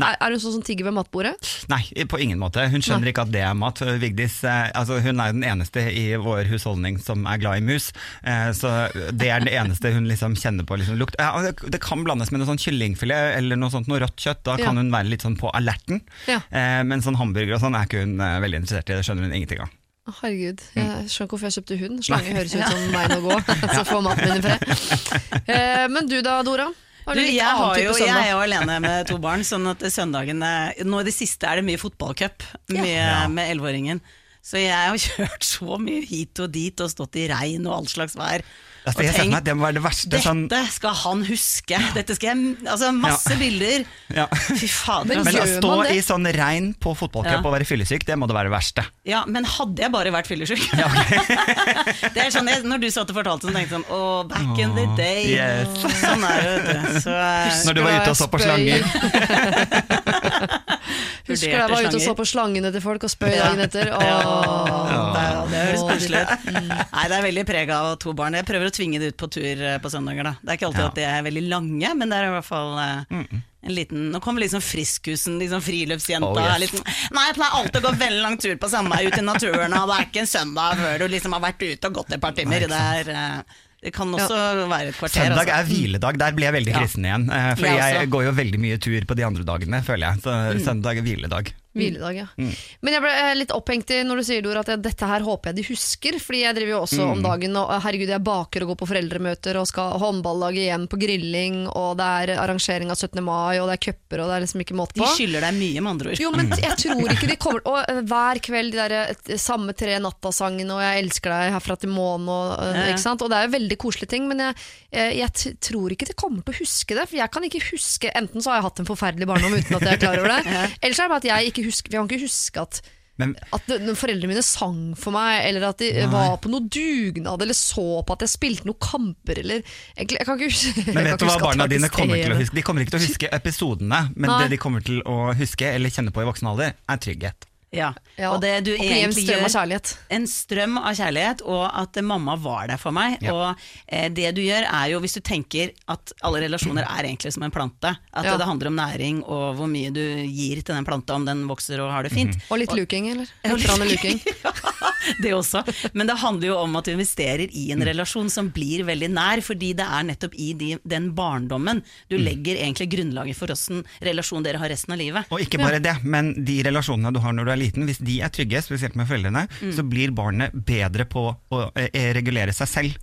[0.00, 1.34] Er, er hun sånn som tigger ved matbordet?
[1.68, 2.62] Nei, på ingen måte.
[2.72, 3.82] Hun skjønner ikke at det er mat.
[4.00, 7.90] Vigdis eh, altså hun er den eneste i vår husholdning som er glad i mus.
[8.24, 8.70] Eh, så
[9.12, 11.18] det er det eneste hun liksom kjenner på liksom, lukt.
[11.20, 14.40] Ja, det, det kan blandes med noe sånn kyllingfilet eller noe sånt, noe rått kjøtt.
[14.48, 14.70] Da Ja.
[14.70, 16.00] kan hun være litt sånn på alerten.
[16.30, 16.40] Ja.
[16.48, 18.96] Eh, men sånn hamburger og sånn er ikke hun eh, veldig interessert i.
[18.96, 19.74] Det skjønner hun ingenting av.
[20.02, 22.00] Herregud, jeg skjønner ikke hvorfor jeg kjøpte hund.
[22.08, 23.36] Slange høres ut som veien å gå.
[23.76, 24.64] Så får maten min i fred.
[25.52, 26.70] Eh, men du da, Dora?
[27.06, 29.82] Har Du, du jeg, har jo, jeg er jo alene med to barn, sånn at
[29.90, 34.02] søndagen er, Nå i det siste er det mye fotballcup med, med elleveåringen.
[34.42, 37.90] Så jeg har kjørt så mye hit og dit og stått i regn og all
[37.90, 38.46] slags vær.
[38.82, 40.08] Altså, jeg meg det må være det verste.
[40.10, 40.40] dette Sånn,
[40.74, 41.78] skal han huske!
[41.94, 43.38] Dette skal jeg, altså Masse Ja.
[43.38, 43.84] bilder.
[44.18, 44.24] ja.
[44.32, 45.20] Fy fader.
[45.22, 47.42] Men Men å stå i sånn regn på fotballcup Ja.
[47.46, 48.84] og være fyllesyk, det må det være det verste.
[49.06, 50.64] Ja, men hadde jeg bare vært fyllesyk
[52.14, 54.58] Det er sånn, jeg, Når du satt og fortalte sånn, tenkte jeg sånn Å, back
[54.58, 55.30] in the day.
[55.36, 55.68] yes.
[56.02, 57.02] Sånn er det.
[57.06, 58.82] Så, eh, Når du var ute og så på slanger.
[61.30, 63.92] Husker jeg var ute og så på slangene til folk og spøy dagen etter.
[63.94, 64.02] Åh.
[64.02, 66.50] Ja, det, høres koselig ut.
[66.52, 68.36] Nei, det er veldig preg av to barn.
[68.38, 70.26] Jeg prøver å tvinge det ut på tur eh, på søndager.
[70.28, 70.90] da Det er ikke alltid Ja.
[70.90, 73.26] at de er veldig lange, men det er i hvert fall eh,
[73.62, 76.30] en liten Nå kommer liksom friskhusen, liksom friluftsjenta.
[76.32, 76.74] Oh, yes.
[76.74, 79.24] sånn, Nei, jeg pleier alltid å gå veldig lang tur på samme vei ut i
[79.24, 82.16] naturen, og det er ikke en søndag før du liksom har vært ute og gått
[82.16, 82.66] et par timer.
[82.72, 84.36] Det, er, eh, det kan også
[84.70, 85.24] være et kvarter.
[85.26, 85.56] Søndag altså.
[85.58, 86.78] er hviledag, der blir jeg veldig Ja.
[86.82, 87.24] kristen igjen.
[87.32, 90.22] eh, For Jeg jeg går jo veldig mye tur på de andre dagene, føler jeg.
[90.22, 91.52] Så søndag er hviledag.
[91.72, 92.26] Hviledag, ja.
[92.36, 92.50] Mm.
[92.84, 95.24] Men jeg ble eh, litt opphengt i når du sier Dor, at jeg, dette her
[95.24, 96.18] håper jeg de husker.
[96.20, 97.12] Fordi jeg driver jo også Mm.
[97.16, 100.58] om dagen og eh, herregud, jeg baker og går på foreldremøter og skal ha håndballag
[100.60, 103.22] igjen på grilling, og det er arrangering av 17.
[103.24, 105.08] mai, og det er cuper, og det er liksom ikke måte De på.
[105.16, 106.20] skylder deg mye, med andre ord.
[106.22, 109.96] Jo, men jeg tror ikke de kommer Og eh, hver kveld de der samme tre
[110.02, 112.86] nattasangene Og jeg elsker deg herfra til månen og, Ja, ja.
[112.92, 113.22] ikke sant?
[113.24, 114.54] Og det er jo veldig koselige ting Men jeg,
[114.92, 118.44] jeg tror ikke de kommer til å huske det For jeg kan ikke huske Enten
[118.44, 121.00] så har jeg hatt en forferdelig barndom uten at jeg er klar over det Ellers
[121.00, 122.82] er det bare at jeg ikke husker Jeg kan ikke huske at
[123.20, 123.68] Men at
[124.00, 126.06] foreldrene mine sang for meg, eller at de nei.
[126.10, 130.26] var på noe dugnad, eller så på at jeg spilte noen kamper, eller Jeg, jeg
[130.26, 132.56] kan ikke huske Men vet du hva barna dine kommer til å huske?
[132.56, 134.42] De kommer ikke til å huske episodene, men Nei.
[134.44, 137.48] det de kommer til å huske eller kjenne på i voksen alder, er trygghet.
[137.72, 137.94] Ja.
[138.20, 139.90] Ja, Og det du og bli en strøm gjør av kjærlighet.
[140.12, 143.14] en strøm av kjærlighet, og at mamma var der for meg.
[143.24, 143.32] Ja.
[143.32, 147.32] Og eh, det du gjør er jo, hvis du tenker at alle relasjoner er egentlig
[147.32, 148.36] som en plante, at Ja.
[148.36, 151.80] det handler om næring og hvor mye du gir til den planta, om den vokser
[151.80, 152.36] og har det fint.
[152.52, 153.32] Og litt luking, eller?
[153.48, 154.20] Litt luking.
[155.24, 155.64] det også.
[155.96, 159.40] Men det handler jo om at du investerer i en relasjon som blir veldig nær,
[159.42, 161.80] fordi det er nettopp i de, den barndommen
[162.12, 165.32] du legger egentlig grunnlaget for åssen relasjon dere har resten av livet.
[165.32, 168.20] Og ikke bare det, men de relasjonene du har når du er liten, hvis de
[168.26, 169.72] er trygge, spesielt med foreldrene, Mm.
[169.76, 172.96] så blir barnet bedre på å eh, regulere seg selv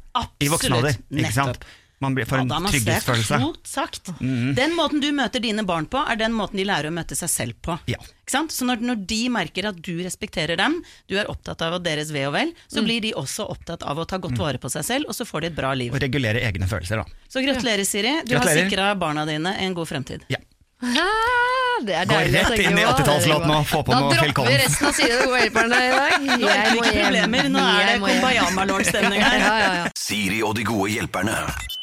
[0.43, 0.97] i voksen alder.
[0.99, 1.19] Absolutt.
[1.23, 1.55] Ikke sant?
[1.59, 1.77] Nettopp.
[1.99, 3.37] Man blir, får en trygghetsfølelse.
[3.41, 4.09] klokt sagt.
[4.55, 7.27] Den måten du møter dine barn på, er den måten de lærer å møte seg
[7.27, 7.75] selv på.
[7.91, 7.97] Ja.
[7.99, 8.53] Ikke sant?
[8.55, 10.77] Så når, når de merker at du respekterer dem,
[11.11, 14.05] du er opptatt av deres ve og vel, så blir de også opptatt av å
[14.07, 15.91] ta godt vare på seg selv, og så får de et bra liv.
[15.91, 17.19] Og regulere egne følelser, da.
[17.27, 18.15] Så gratulerer, Siri.
[18.23, 18.69] Du har Gratulerer.
[18.71, 20.23] sikra barna dine en god fremtid.
[20.31, 20.39] Ja.
[20.79, 24.31] Det er Gå deilig Gå rett inn i 80-tallslåten og få på da noe Phil
[24.31, 26.27] dropper vi resten av Side og hjelperne i dag.
[26.43, 27.97] Jeg må Ikke problemer, nå er det.
[28.05, 29.37] Kumbaya-malone-stemning her.
[29.49, 29.89] Ja, ja, ja.
[29.97, 31.35] Siri og de gode hjelperne.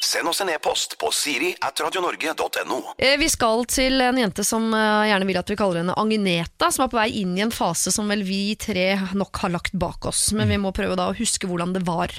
[0.07, 2.77] Send oss en e-post på siri at radionorge.no.
[3.01, 6.69] Eh, Vi skal til en jente som eh, gjerne vil at vi kaller henne Agneta,
[6.73, 9.77] som er på vei inn i en fase som vel vi tre nok har lagt
[9.77, 10.29] bak oss.
[10.37, 12.13] Men vi må prøve da å huske hvordan det var.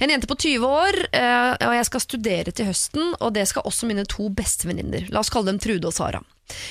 [0.00, 3.66] En jente på 20 år, eh, og jeg skal studere til høsten, og det skal
[3.68, 5.08] også mine to bestevenninner.
[5.12, 6.22] La oss kalle dem Trude og Sara.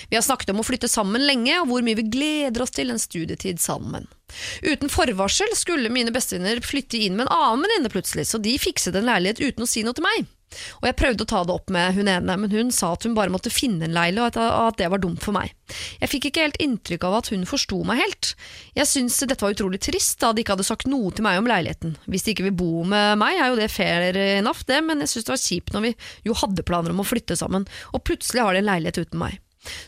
[0.10, 2.94] Vi har snakket om å flytte sammen lenge, og hvor mye vi gleder oss til
[2.94, 4.08] en studietid sammen.
[4.64, 8.96] Uten forvarsel skulle mine bestevenner flytte inn med en annen venninne plutselig, så de fikset
[8.96, 10.32] en leilighet uten å si noe til meg.
[10.82, 13.16] Og jeg prøvde å ta det opp med hun ene, men hun sa at hun
[13.18, 15.54] bare måtte finne en leile, og at- det var dumt for meg.
[16.02, 18.36] Jeg fikk ikke helt inntrykk av at hun forsto meg helt.
[18.76, 21.48] Jeg syns dette var utrolig trist, da de ikke hadde sagt noe til meg om
[21.50, 21.96] leiligheten.
[22.08, 25.08] Hvis de ikke vil bo med meg, er jo det fair enough, det, men jeg
[25.10, 25.96] syns det var kjipt når vi
[26.26, 29.40] jo hadde planer om å flytte sammen, og plutselig har de en leilighet uten meg.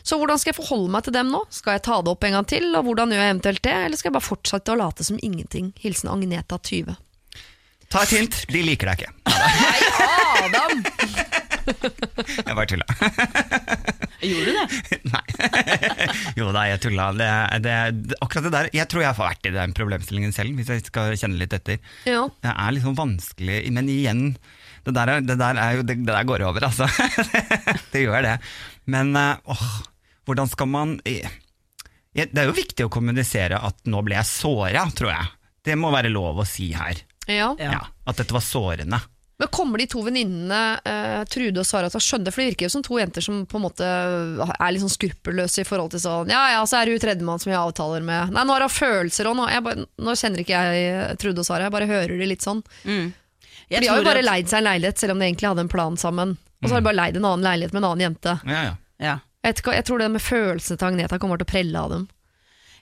[0.02, 1.44] Så hvordan skal jeg forholde meg til dem nå?
[1.54, 3.96] Skal jeg ta det opp en gang til, og hvordan gjør jeg eventuelt det, eller
[4.00, 5.72] skal jeg bare fortsette å late som ingenting?
[5.78, 6.96] Hilsen Agneta 20.
[7.88, 9.12] Ta et hint, de liker deg ikke.
[9.32, 9.78] Nei,
[10.44, 10.82] Adam!
[11.68, 12.86] Jeg bare tulla.
[14.24, 14.98] Gjorde du det?
[15.12, 15.24] Nei.
[16.38, 17.08] jo da, jeg tulla.
[17.16, 17.28] Det,
[17.64, 17.74] det,
[18.24, 21.12] akkurat det der Jeg tror jeg har vært i den problemstillingen selv, hvis jeg skal
[21.20, 21.78] kjenne litt etter.
[22.08, 22.24] Ja.
[22.42, 24.22] Det er liksom vanskelig, men igjen
[24.86, 26.88] Det der, er, det der, er jo, det, det der går over, altså.
[27.92, 28.36] det gjør det.
[28.90, 29.68] Men eh, åh,
[30.28, 31.28] hvordan skal man Det
[32.24, 35.34] er jo viktig å kommunisere at nå ble jeg såra, tror jeg.
[35.68, 37.04] Det må være lov å si her.
[37.28, 37.52] Ja.
[37.60, 37.84] Ja.
[38.08, 39.00] At dette var sårende.
[39.38, 42.32] Men kommer de to venninnene, eh, Trude og Sara, til å skjønne det?
[42.34, 45.62] For det virker jo som to jenter som på en måte er litt sånn skruppelløse
[45.62, 48.32] i forhold til sånn Ja ja, så er det hun tredjemann som jeg avtaler med.
[48.34, 49.36] Nei, nå har hun følelser òg.
[49.38, 52.42] Nå, jeg bare- nå kjenner ikke jeg Trude og Sara, jeg bare hører de litt
[52.42, 52.64] sånn.
[53.68, 55.48] Jeg For de har jo bare at- leid seg en leilighet, selv om de egentlig
[55.52, 56.36] hadde en plan sammen.
[56.62, 58.40] Og så har de bare leid en annen leilighet med en annen jente.
[58.44, 58.74] Ja, ja.
[58.98, 59.18] ja.
[59.44, 62.08] Jeg, vet jeg tror det med følelsene til Agneta kommer til å prelle av dem.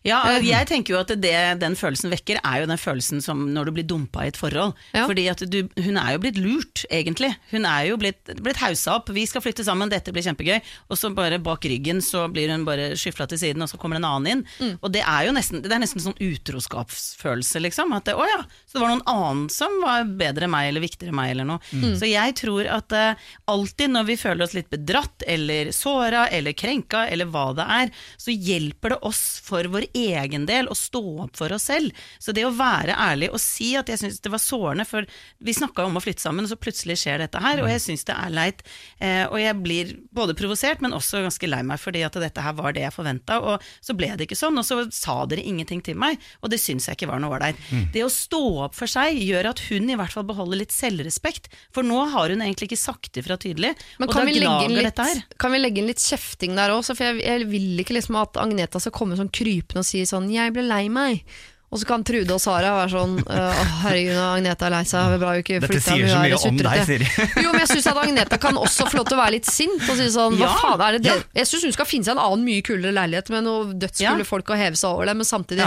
[0.06, 3.68] Ja, jeg tenker jo at det den følelsen vekker, er jo den følelsen som når
[3.68, 4.74] du blir dumpa i et forhold.
[4.94, 5.06] Ja.
[5.08, 7.32] Fordi at du, hun er jo blitt lurt, egentlig.
[7.52, 9.10] Hun er jo blitt, blitt hausa opp.
[9.14, 10.58] Vi skal flytte sammen, dette blir kjempegøy.
[10.90, 14.00] Og så bare bak ryggen så blir hun bare skyfla til siden, og så kommer
[14.00, 14.44] en annen inn.
[14.60, 14.74] Mm.
[14.80, 17.94] Og det er jo nesten, det er nesten sånn utroskapsfølelse, liksom.
[17.96, 20.84] At det, å ja, så det var noen annen som var bedre enn meg, eller
[20.84, 21.62] viktigere enn meg, eller noe.
[21.72, 21.96] Mm.
[21.98, 26.56] Så jeg tror at uh, alltid når vi føler oss litt bedratt, eller såra, eller
[26.56, 31.02] krenka, eller hva det er, så hjelper det oss for vår egen del å stå
[31.26, 31.94] opp for oss selv.
[32.22, 35.06] Så det å være ærlig og si at jeg syns det var sårende, for
[35.42, 37.82] vi snakka jo om å flytte sammen, og så plutselig skjer dette her, og jeg
[37.86, 38.62] syns det er leit.
[39.00, 42.56] Eh, og jeg blir både provosert, men også ganske lei meg, fordi at dette her
[42.58, 45.82] var det jeg forventa, og så ble det ikke sånn, og så sa dere ingenting
[45.86, 47.58] til meg, og det syns jeg ikke var noe ålreit.
[47.94, 51.48] Det å stå opp for seg gjør at hun i hvert fall beholder litt selvrespekt,
[51.74, 54.88] for nå har hun egentlig ikke sagt ifra tydelig, Men og da glager gnager litt,
[54.90, 55.22] dette her.
[55.40, 56.82] kan vi legge inn litt kjefting der òg?
[56.86, 60.26] For jeg, jeg vil ikke liksom at Agneta skal komme sånn krypende og si sånn
[60.32, 61.22] 'jeg ble lei meg'.
[61.66, 63.38] Og så kan Trude og Sara være sånn «Å,
[63.82, 66.56] herregud, Agneta er lei seg, det er bra jo ikke Dette sier så mye om
[66.62, 66.84] deg, sutrete».
[66.86, 67.08] Siri.
[67.42, 69.82] Jo, men jeg syns at Agneta kan også få lov til å være litt sint
[69.82, 71.16] og si sånn hva Ja, faen er det ja.
[71.34, 74.30] Jeg syns hun skal finne seg en annen mye kulere leilighet med noen dødskule Ja.
[74.30, 75.66] folk og heve seg over det, men samtidig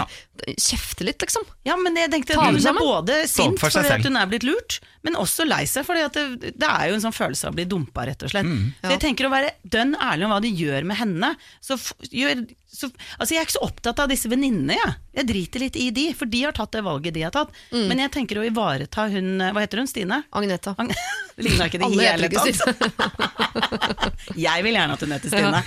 [0.56, 1.44] kjefte litt, liksom.
[1.68, 4.42] Ja, men jeg tenkte Ta Hun er både sint for fordi at hun er blitt
[4.48, 5.84] lurt, men også lei seg.
[5.84, 8.30] fordi at det, det er jo en sånn følelse av å bli dumpa, rett og
[8.32, 8.48] slett.
[8.80, 11.36] Så jeg tenker å være dønn ærlig om hva det gjør med henne.
[11.60, 11.76] Så,
[12.08, 12.46] gjør,
[12.80, 14.94] så, altså Jeg er ikke så opptatt av disse venninnene, jeg.
[15.20, 17.50] Jeg driter litt i de, for de har tatt det valget de har tatt.
[17.74, 19.88] Men jeg tenker å ivareta hun Hva heter hun?
[19.90, 20.20] Stine?
[20.38, 20.76] Agneta.
[20.78, 20.94] Ag-
[21.44, 23.40] Ligna ikke det i hele tatt?
[24.40, 25.60] Jeg vil gjerne at hun heter Stine.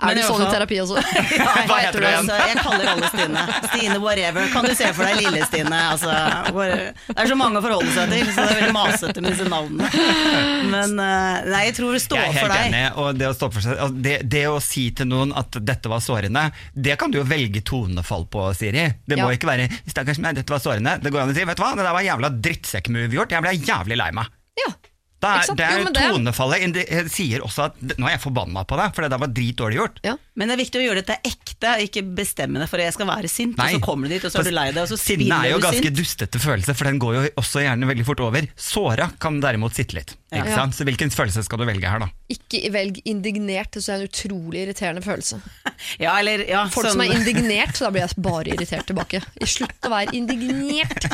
[0.00, 1.00] Er det du sånn i terapi også?
[1.40, 2.28] Ja, Hva heter du igjen?
[2.28, 3.44] altså, jeg kaller alle Stine.
[3.70, 4.48] Stine whatever.
[4.52, 5.80] Kan du se for deg lille Stine?
[5.94, 9.34] Altså, det er så mange å forholde seg til, så det er veldig masete med
[9.34, 9.90] disse navnene.
[10.74, 12.66] Men eh, nei, jeg tror det står Jeg er for helt deg.
[12.68, 12.84] enig.
[13.04, 16.02] Og det å, stå for seg, det, det å si til noen at dette var
[16.04, 18.86] sårende, det kan du jo velge tonefall på, Siri.
[19.06, 19.36] Det må Ja.
[19.36, 21.02] ikke være 'stakkars meg, dette var sårende'.
[21.02, 23.42] Det går an å si 'vet du hva, det der var jævla drittsekk-move gjort', jeg
[23.42, 24.26] ble jævlig lei meg.
[24.58, 24.72] Ja.
[25.20, 28.76] Det er, det er Jo, tonefallet det- sier også at 'nå er jeg forbanna på
[28.78, 29.98] deg', for det der var dritdårlig gjort.
[30.02, 30.16] ja.
[30.40, 33.28] Men det er viktig å gjøre dette ekte, ikke bestemme deg for jeg skal være
[33.28, 35.20] sint, og så kommer du dit, og så er du lei deg, og så svinner
[35.20, 35.34] du sint.
[35.36, 35.98] Sinne er jo ganske sint.
[36.00, 38.48] dustete følelse, for den går jo også gjerne veldig fort over.
[38.56, 40.16] Såra kan derimot sitte litt.
[40.30, 40.56] Ikke Ja.
[40.62, 40.74] sant?
[40.78, 42.08] Så hvilken følelse skal du velge her, da?
[42.30, 45.40] Ikke velg indignert, det er en utrolig irriterende følelse.
[45.98, 49.22] Ja, eller, ja, Folk sånn- som er indignert, da blir jeg bare irritert tilbake.
[49.48, 51.06] Slutt å være indignert.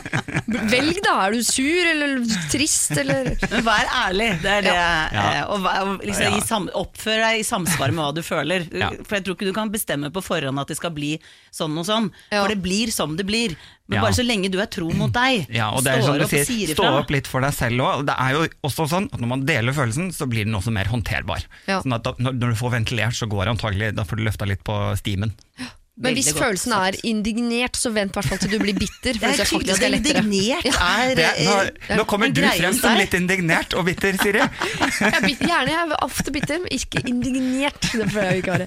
[0.70, 4.74] Velg da, er du sur eller trist eller Men vær ærlig, det er det.
[4.74, 5.22] Ja.
[5.30, 8.66] eh, Og liksom, oppfør deg i samsvar med hva du føler.
[8.74, 8.90] Ja.
[9.16, 11.14] For jeg tror ikke du kan bestemme på forhånd at det skal bli
[11.54, 12.10] sånn og sånn.
[12.28, 12.42] Ja.
[12.42, 13.56] For det blir som det blir.
[13.88, 14.02] Men Ja.
[14.02, 16.44] bare så lenge du er tro mot deg, Ja, og det er som du sier,
[16.44, 18.04] sier stå opp litt for deg selv òg.
[18.04, 20.84] Det er jo også sånn at når man deler følelsen, så blir den også mer
[20.90, 21.46] håndterbar.
[21.68, 21.80] Ja.
[21.80, 24.46] Sånn at da, når, du får ventilert, så går det antagelig Da får du løfta
[24.46, 25.32] litt på stimen.
[25.96, 29.16] Men hvis godt følelsen er indignert, så vent i hvert fall til du blir bitter.
[29.16, 31.54] Det er tydelig at er indignert er Det, nå,
[31.88, 34.42] eh, nå kommer du frem som litt indignert og bitter, Siri.
[35.00, 37.80] Jeg er gjerne jeg er ofte bitter, men ikke indignert.
[37.96, 38.66] Det får jeg ikke være.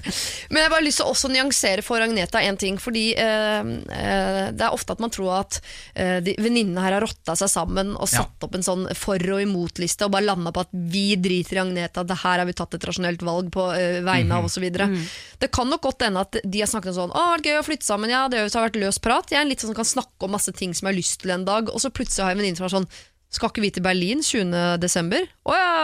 [0.50, 2.78] Men jeg har bare lyst til å også nyansere for Agneta en ting.
[2.82, 5.60] Fordi eh, eh, det er ofte at man tror at
[5.94, 8.24] eh, venninnene her har rotta seg sammen og Ja.
[8.24, 11.62] satt opp en sånn for- og imot-liste og bare landa på at vi driter i
[11.62, 14.66] Agneta, det her har vi tatt et rasjonelt valg på eh, vegne av osv.
[14.66, 14.98] Mm.
[15.38, 17.58] Det kan nok godt hende at de har snakket om sånn Å, det vært gøy
[17.60, 19.28] å flytte sammen, ja, det har vært løs prat.
[19.34, 21.34] Jeg er litt sånn som kan snakke om masse ting som jeg har lyst til
[21.36, 22.90] en dag, og så plutselig har jeg en venninne som er sånn
[23.30, 24.80] skal ikke vi til Berlin 20.
[24.82, 25.22] desember?
[25.46, 25.74] Å ja,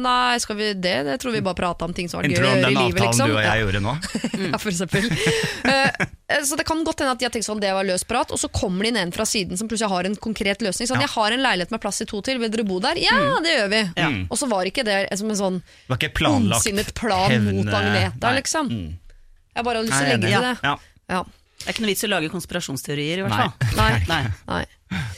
[0.00, 0.94] nei, skal vi det?
[1.04, 2.72] Det tror vi bare prata om ting som var gøy Intro å om gjøre i
[2.72, 3.28] den avtalen liksom.
[3.28, 3.50] du og Ja.
[3.50, 3.92] jeg gjorde nå.
[4.46, 5.04] Ja, for eksempel.
[5.68, 8.32] uh, så det kan godt hende at de har tenkt sånn, det var løs prat,
[8.32, 10.88] og så kommer det inn en fra siden som plutselig har en konkret løsning.
[10.88, 11.04] Sånn, Ja.
[11.04, 12.96] jeg har en leilighet med plass i to til, vil dere bo der?
[13.04, 13.82] Ja, det gjør vi.
[14.32, 17.74] Og så var ikke det som en sånn Det var ikke planlagt ondsinnet plan mot
[17.76, 18.72] Agneta, liksom.
[18.72, 18.94] Mm.
[19.56, 20.54] Jeg bare har lyst til å legge til det.
[20.68, 20.76] Ja.
[21.16, 21.24] Ja.
[21.56, 23.52] Det er ikke noe vits i å lage konspirasjonsteorier, i hvert fall.
[23.80, 23.92] Nei.
[24.06, 24.24] Nei.
[24.52, 24.64] Nei.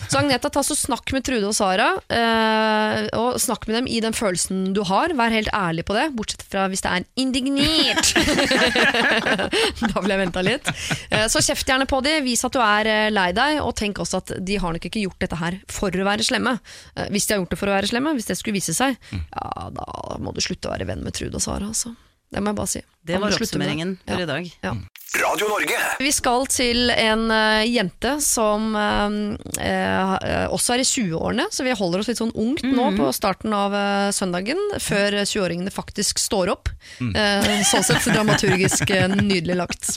[0.09, 3.99] Så Agneta, ta så snakk med Trude og Sara, eh, og snakk med dem i
[4.01, 5.13] den følelsen du har.
[5.19, 8.15] Vær helt ærlig på det, bortsett fra hvis det er indignert.
[9.83, 10.71] da vil jeg venta litt.
[11.11, 14.01] Eh, Så kjeft gjerne på dem, vis at du er eh, lei deg, og tenk
[14.01, 16.57] også at de har nok ikke gjort dette her for å være slemme.
[16.97, 18.97] Eh, Hvis de har gjort det for å være slemme, hvis det skulle vise seg,
[19.13, 19.89] ja, da
[20.23, 21.93] må du slutte å være venn med Trude og Sara, altså.
[22.33, 22.81] Det må jeg bare si.
[23.09, 24.23] Det var oppsummeringen for Ja.
[24.23, 24.51] i dag.
[24.61, 24.77] Ja.
[25.25, 25.77] Radio Norge.
[25.99, 29.09] Vi skal til en uh, jente som uh,
[29.57, 33.55] uh, også er i 20-årene, så vi holder oss litt sånn ungt nå på starten
[33.57, 33.73] av
[34.13, 36.69] søndagen, før 20-åringene faktisk står opp.
[37.01, 39.89] Eh, sånn sett dramaturgisk nydelig lagt.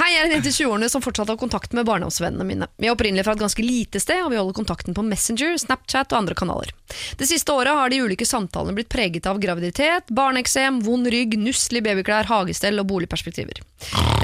[0.00, 2.68] Hei, jeg er en jente i 20-årene som fortsatt har kontakt med barndomsvennene mine.
[2.80, 6.10] Vi er opprinnelig fra et ganske lite sted, og vi holder kontakten på Messenger, Snapchat
[6.14, 6.74] og andre kanaler.
[7.18, 11.84] Det siste året har de ulike samtalene blitt preget av graviditet, barneeksem, vond rygg, nusselig
[11.86, 13.60] babyklær, hagestell og boligperspektiver.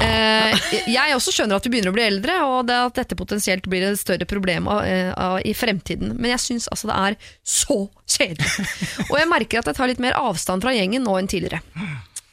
[0.01, 3.85] Eh, jeg også skjønner at vi begynner å bli eldre, og at dette potensielt blir
[3.87, 5.11] et større problem eh,
[5.47, 6.15] i fremtiden.
[6.17, 7.79] Men jeg syns altså det er så
[8.11, 8.69] kjedelig.
[9.09, 11.61] Og jeg merker at jeg tar litt mer avstand fra gjengen nå enn tidligere.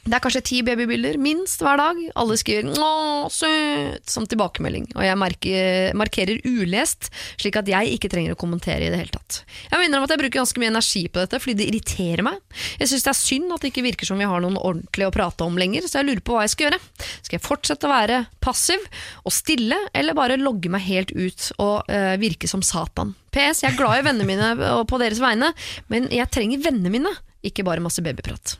[0.09, 1.97] Det er kanskje ti babybilder, minst hver dag.
[2.17, 8.09] Alle skriver 'Å, søt' som tilbakemelding, og jeg merker, markerer ulest, slik at jeg ikke
[8.09, 9.43] trenger å kommentere i det hele tatt.
[9.69, 12.39] Jeg minner om at jeg bruker ganske mye energi på dette, fordi det irriterer meg.
[12.79, 15.13] Jeg syns det er synd at det ikke virker som vi har noen ordentlig å
[15.13, 16.79] prate om lenger, så jeg lurer på hva jeg skal gjøre.
[17.21, 18.79] Skal jeg fortsette å være passiv
[19.23, 23.13] og stille, eller bare logge meg helt ut og eh, virke som Satan?
[23.29, 25.53] PS, jeg er glad i vennene mine på deres vegne,
[25.87, 27.13] men jeg trenger vennene mine,
[27.45, 28.57] ikke bare masse babyprat.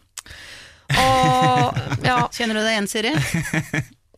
[0.97, 3.15] Og ja, Kjenner du deg igjen, Siri?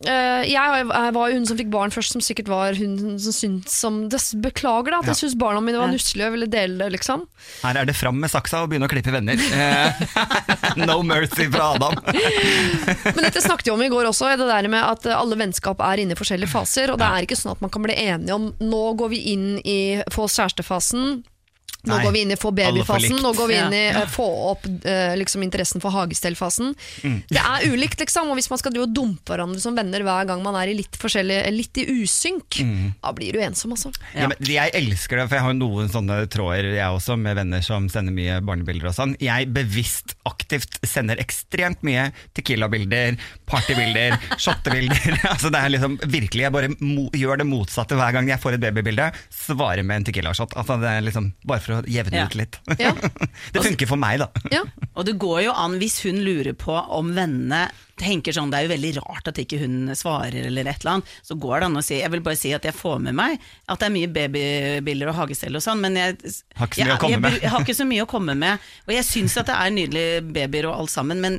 [0.02, 3.76] Uh, jeg, var jo hun som fikk barn først, som sikkert var hun som syntes
[3.84, 6.88] som des- Beklager da, at jeg syntes barna mine var nusselige og ville dele det,
[6.96, 7.22] liksom.
[7.62, 9.38] Her er det fram med saksa og begynne å klippe venner.
[9.38, 10.02] Eh,
[10.88, 11.94] no mercy fra Adam.
[13.14, 16.02] Men dette snakket vi om i går også, det der med at alle vennskap er
[16.02, 16.90] inne i forskjellige faser.
[16.90, 19.46] Og det er ikke sånn at man kan bli enige om nå går vi inn
[19.62, 19.78] i
[20.10, 21.20] få kjærestefasen.
[21.82, 24.02] Nå Nei, går vi inn i få babyfasen, nå går vi inn i Ja.
[24.04, 26.74] eh, få opp uh, liksom, interessen for hagestellfasen.
[27.02, 27.16] Mm.
[27.26, 28.30] Det er ulikt, liksom.
[28.30, 31.40] Og hvis man skal dumpe hverandre som venner hver gang man er i litt forskjellig,
[31.56, 32.92] litt i usynk, Mm.
[33.02, 33.90] da blir du ensom, altså.
[34.14, 34.28] Ja.
[34.28, 37.88] men jeg elsker det, for jeg har noen sånne tråder jeg også, med venner som
[37.90, 39.16] sender mye barnebilder og sånn.
[39.18, 43.16] Jeg bevisst, aktivt sender ekstremt mye Tequila-bilder,
[43.50, 45.18] partybilder, shottebilder.
[45.32, 46.70] altså det er liksom virkelig, jeg bare
[47.18, 49.10] gjør det motsatte hver gang jeg får et babybilde.
[49.34, 50.54] Svarer med en Tequila-shot.
[50.54, 52.26] Altså det er liksom bare for å jevne Ja.
[52.28, 52.58] ut litt.
[52.78, 52.92] Ja.
[53.54, 54.28] det funker for meg, da.
[54.52, 54.62] Ja.
[54.94, 57.66] Og det går jo an, hvis hun lurer på om vennene
[58.02, 61.10] tenker sånn, det er jo veldig rart at ikke hun svarer eller et eller annet,
[61.22, 63.36] så går det an å si, jeg vil bare si at jeg får med meg
[63.70, 66.16] at det er mye babybilder og hagestell og sånn, men jeg
[66.58, 67.36] Har ikke så mye jeg, jeg, med.
[67.44, 68.58] jeg har ikke så mye å komme med,
[68.88, 71.38] og jeg syns at det er nydelige babyer og alt sammen, men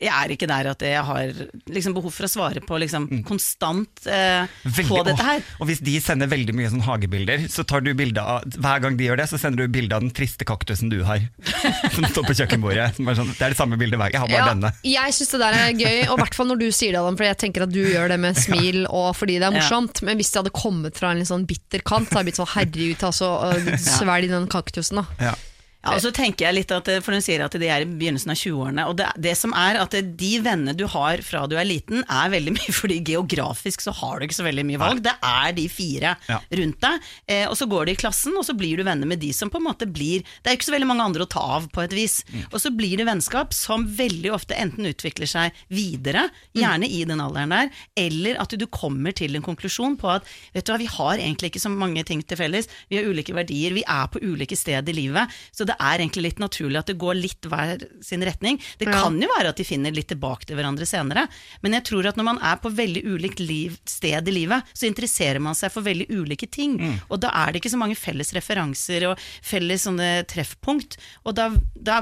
[0.00, 1.32] jeg er ikke der at jeg har
[1.68, 4.72] liksom behov for å svare på liksom konstant eh, Mm.
[4.76, 5.40] Veldig- på dette her.
[5.40, 8.80] Og, og hvis de sender veldig mye sånn hagebilder, så tar du bilde av Hver
[8.84, 11.20] gang de gjør det, så sender du bilde av den triste kaktusen du har.
[11.94, 12.86] Som står på kjøkkenbordet.
[12.96, 14.12] Som er sånn, det er det samme bildet hver.
[14.14, 14.72] Jeg har bare Ja, denne.
[14.86, 17.18] jeg syns det der er gøy, og i hvert fall når du sier det, Adam,
[17.20, 20.02] for jeg tenker at du gjør det med smil og fordi det er morsomt.
[20.06, 22.40] Men hvis det hadde kommet fra en litt sånn bitter kant, så hadde jeg blitt
[22.40, 23.30] sånn herregud, altså,
[23.98, 25.06] svelg den kaktusen, da.
[25.30, 25.34] Ja.
[25.80, 27.88] Ja, og så tenker jeg litt at, eh, For hun sier at de er i
[27.88, 28.82] begynnelsen av 20-årene.
[28.90, 32.28] Og det, det som er at de vennene du har fra du er liten, er
[32.34, 35.00] veldig mye fordi geografisk så har du ikke så veldig mye valg.
[35.06, 36.36] Det er de fire Ja.
[36.60, 37.06] rundt deg.
[37.32, 39.48] Eh, og så går de i klassen, og så blir du venner med de som
[39.48, 41.70] på en måte blir Det er jo ikke så veldig mange andre å ta av,
[41.72, 42.18] på et vis.
[42.52, 46.26] Og så blir det vennskap som veldig ofte enten utvikler seg videre,
[46.56, 50.66] gjerne i den alderen der, eller at du kommer til en konklusjon på at vet
[50.66, 52.68] du hva, vi har egentlig ikke så mange ting til felles.
[52.90, 55.40] Vi har ulike verdier, vi er på ulike steder i livet.
[55.54, 58.58] Så det er egentlig litt naturlig at det går litt hver sin retning.
[58.78, 59.02] Det Ja.
[59.02, 61.28] kan jo være at de finner litt tilbake til hverandre senere,
[61.62, 64.86] men jeg tror at når man er på veldig ulikt liv, sted i livet, så
[64.88, 66.78] interesserer man seg for veldig ulike ting.
[67.10, 70.96] Og da er det ikke så mange felles referanser og felles sånne treffpunkt.
[71.26, 72.00] Og da, da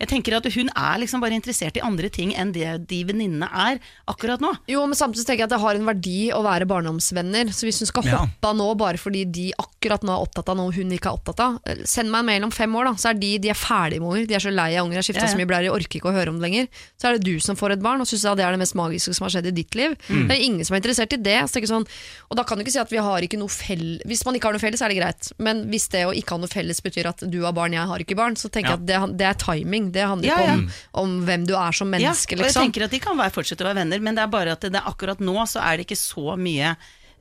[0.00, 3.48] Jeg tenker at hun er liksom bare interessert i andre ting enn det de venninnene
[3.52, 3.78] er
[4.08, 4.50] akkurat nå.
[4.68, 7.48] Jo, men samtidig tenker jeg at det har en verdi å være barndomsvenner.
[7.54, 8.18] Så hvis hun skal Ja.
[8.24, 11.16] hoppe av nå bare fordi de akkurat nå er opptatt av noe hun ikke er
[11.18, 12.94] opptatt av, eh, send meg en mail om fem år, da.
[13.00, 14.26] Så er de, de er ferdige med unger.
[14.30, 15.34] De er så lei av unger, har skifta Ja, ja.
[15.34, 16.68] så mye blære, orker ikke å høre om det lenger.
[17.00, 19.14] Så er det du som får et barn og syns det er det mest magiske
[19.16, 19.96] som har skjedd i ditt liv.
[20.08, 20.26] Mm.
[20.28, 21.38] Det er ingen som er interessert i det.
[21.52, 21.86] Så sånn,
[22.30, 24.50] og da kan du ikke si at vi har ikke noe felles Hvis man ikke
[24.50, 25.30] har noe felles, er det greit.
[25.42, 28.04] Men hvis det å ikke ha noe felles betyr at du har barn, jeg har
[28.04, 29.90] ikke barn, så tenker jeg at det, det er timing.
[29.94, 30.66] Det handler ikke om,
[31.04, 32.68] om hvem du er som menneske, ja, og jeg liksom.
[32.68, 34.72] tenker at de kan være, fortsette å være venner, men det er bare at det,
[34.74, 36.74] det er akkurat nå så er det ikke så mye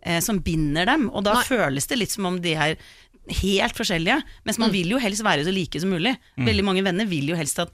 [0.06, 1.46] eh, som binder dem, og da Nei.
[1.48, 2.78] føles det litt som om de er
[3.30, 4.62] helt forskjellige, mens Mm.
[4.66, 6.18] man vil jo helst være så like som mulig.
[6.38, 7.70] Veldig mange venner vil jo helst at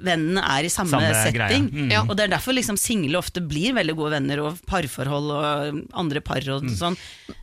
[0.00, 1.64] vennene er i samme, Samme setting.
[1.74, 1.88] Mm.
[1.90, 2.02] Ja.
[2.06, 6.20] Og det er derfor liksom single ofte blir veldig gode venner, og parforhold og andre
[6.24, 6.74] par og Mm.
[6.78, 6.96] sånn.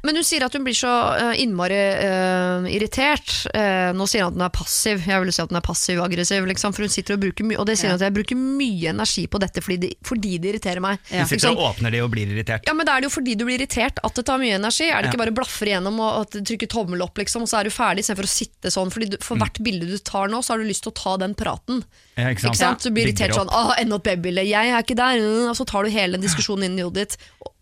[0.04, 3.28] Men hun sier at hun blir så eh, innmari uh, irritert.
[3.54, 5.04] Uh, nå sier hun at hun er passiv.
[5.06, 6.48] Jeg vil si at hun er passiv-aggressiv.
[6.48, 8.90] Liksom, for hun sitter og bruker mye Og det sier hun at jeg bruker mye
[8.94, 11.00] energi på dette fordi det, fordi det irriterer meg.
[11.12, 11.24] Ja.
[11.28, 12.64] Du sitter og åpner det og blir irritert.
[12.66, 14.88] ja, men Da er det jo fordi du blir irritert at det tar mye energi.
[14.90, 17.68] Er det ikke bare blaffer igjennom og, og trykker tommel opp, liksom, og så er
[17.70, 18.92] du ferdig, istedenfor å sitte sånn.
[18.94, 21.18] Fordi du, For hvert bilde du tar nå, så har du lyst til å ta
[21.18, 21.84] den praten.
[22.18, 22.56] Ja, ikke sant?
[22.56, 22.84] Ikke sant?
[22.84, 23.76] Du blir Bygger irritert sånn opp.
[23.78, 24.44] 'Å, enda et babybilde.
[24.50, 27.10] Jeg er ikke der.' mm, Og så tar du hele den diskusjonen inn i hodet
[27.10, 27.18] ditt.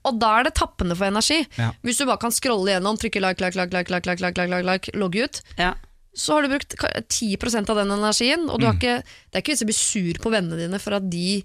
[0.05, 1.45] Og, da er det tappende for energi.
[1.57, 1.71] Ja.
[1.83, 4.49] Hvis du bare kan scrolle gjennom, trykke like, like, like, like, like, like, like, like,
[4.49, 5.73] like, like logge ut, Ja.
[6.15, 8.49] så har du brukt ka- 10 av den energien.
[8.49, 8.79] Og du har Mm.
[8.79, 11.43] ikke, det er ikke vits i å bli sur på vennene dine for at de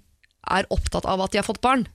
[0.49, 1.87] er opptatt av at de har fått barn.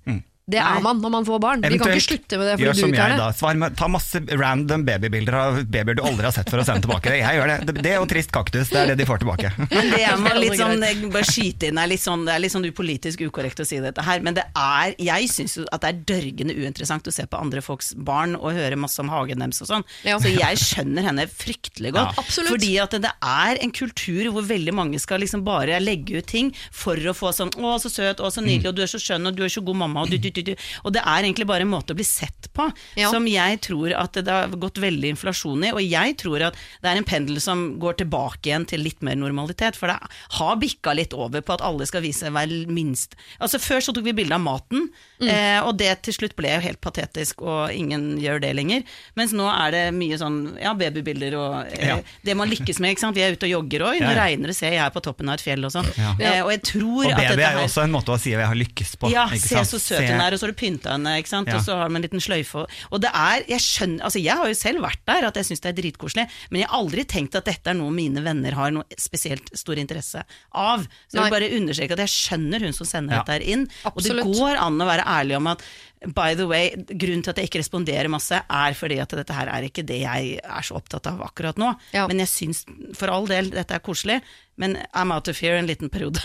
[0.46, 1.62] Det er man når man får barn.
[1.66, 2.60] Vi kan ikke slutte med det Mm.
[2.62, 3.18] gjør fordi som du ikke jeg er det.
[3.18, 3.30] da.
[3.34, 6.84] Svar med, ta masse random babybilder av babyer du aldri har sett for å sende
[6.86, 7.10] tilbake.
[7.18, 7.56] Jeg gjør det.
[7.66, 9.50] Det, det og trist kaktus, det er det de får tilbake.
[9.74, 12.38] Men det er, man litt sånn, jeg bare skyte inn, er litt sånn, det er
[12.44, 15.82] litt sånn upolitisk ukorrekt å si dette her, men det er, jeg syns jo at
[15.82, 19.42] det er dørgende uinteressant å se på andre folks barn og høre masse om hagen
[19.42, 19.84] deres og sånn.
[20.06, 20.20] Ja.
[20.22, 22.14] Så jeg skjønner henne fryktelig godt.
[22.22, 22.46] Ja.
[22.46, 26.54] Fordi at det er en kultur hvor veldig mange skal liksom bare legge ut ting
[26.70, 29.26] for å få sånn 'Å, så søt, å, så nydelig, og du er så skjønn,
[29.26, 30.54] og du er så god mamma', og du, du, du.
[30.84, 33.10] Og det er egentlig bare en måte å bli sett på, Ja.
[33.10, 35.70] som jeg tror at det har gått veldig inflasjon i.
[35.72, 39.14] Og jeg tror at det er en pendel som går tilbake igjen til litt mer
[39.16, 39.76] normalitet.
[39.76, 39.98] For det
[40.38, 44.04] har bikka litt over på at alle skal vise hver minst Altså Før så tok
[44.04, 44.88] vi bilde av maten,
[45.20, 48.82] eh, og det til slutt ble jo helt patetisk, og ingen gjør det lenger.
[49.16, 51.96] Mens nå er det mye sånn ja, babybilder og eh, Ja.
[52.24, 52.90] det man lykkes med.
[52.96, 53.14] ikke sant?
[53.16, 54.24] Vi er ute og jogger òg, nå Ja, ja.
[54.26, 55.86] regner det, ser jeg er på toppen av et fjell og sånn.
[55.96, 56.14] Ja.
[56.18, 58.32] Eh, og jeg tror Og at baby dette er jo også en måte å si
[58.34, 59.10] at jeg har lykkes på.
[59.12, 59.68] ja, ikke se sant?
[59.68, 61.48] så søt hun er, og så har du pynta henne, ikke sant?
[61.48, 61.56] Ja.
[61.58, 62.66] og så har du en liten sløyfe.
[62.90, 65.60] Og det er, jeg skjønner, altså jeg har jo selv vært der, at jeg syns
[65.60, 68.70] det er dritkoselig, men jeg har aldri tenkt at dette er noe mine venner har
[68.74, 70.86] noe spesielt stor interesse av.
[71.06, 73.22] Så jeg vil bare understreke at jeg skjønner hun som sender Ja.
[73.22, 75.62] dette her inn, og det går an å være ærlig om at
[76.06, 79.48] By the way, Grunnen til at jeg ikke responderer masse, er fordi at dette her
[79.48, 81.70] er ikke det jeg er så opptatt av akkurat nå.
[81.96, 82.04] Ja.
[82.06, 82.60] Men jeg syns
[82.94, 84.20] for all del dette er koselig,
[84.60, 86.20] men I'm out of fear en liten periode.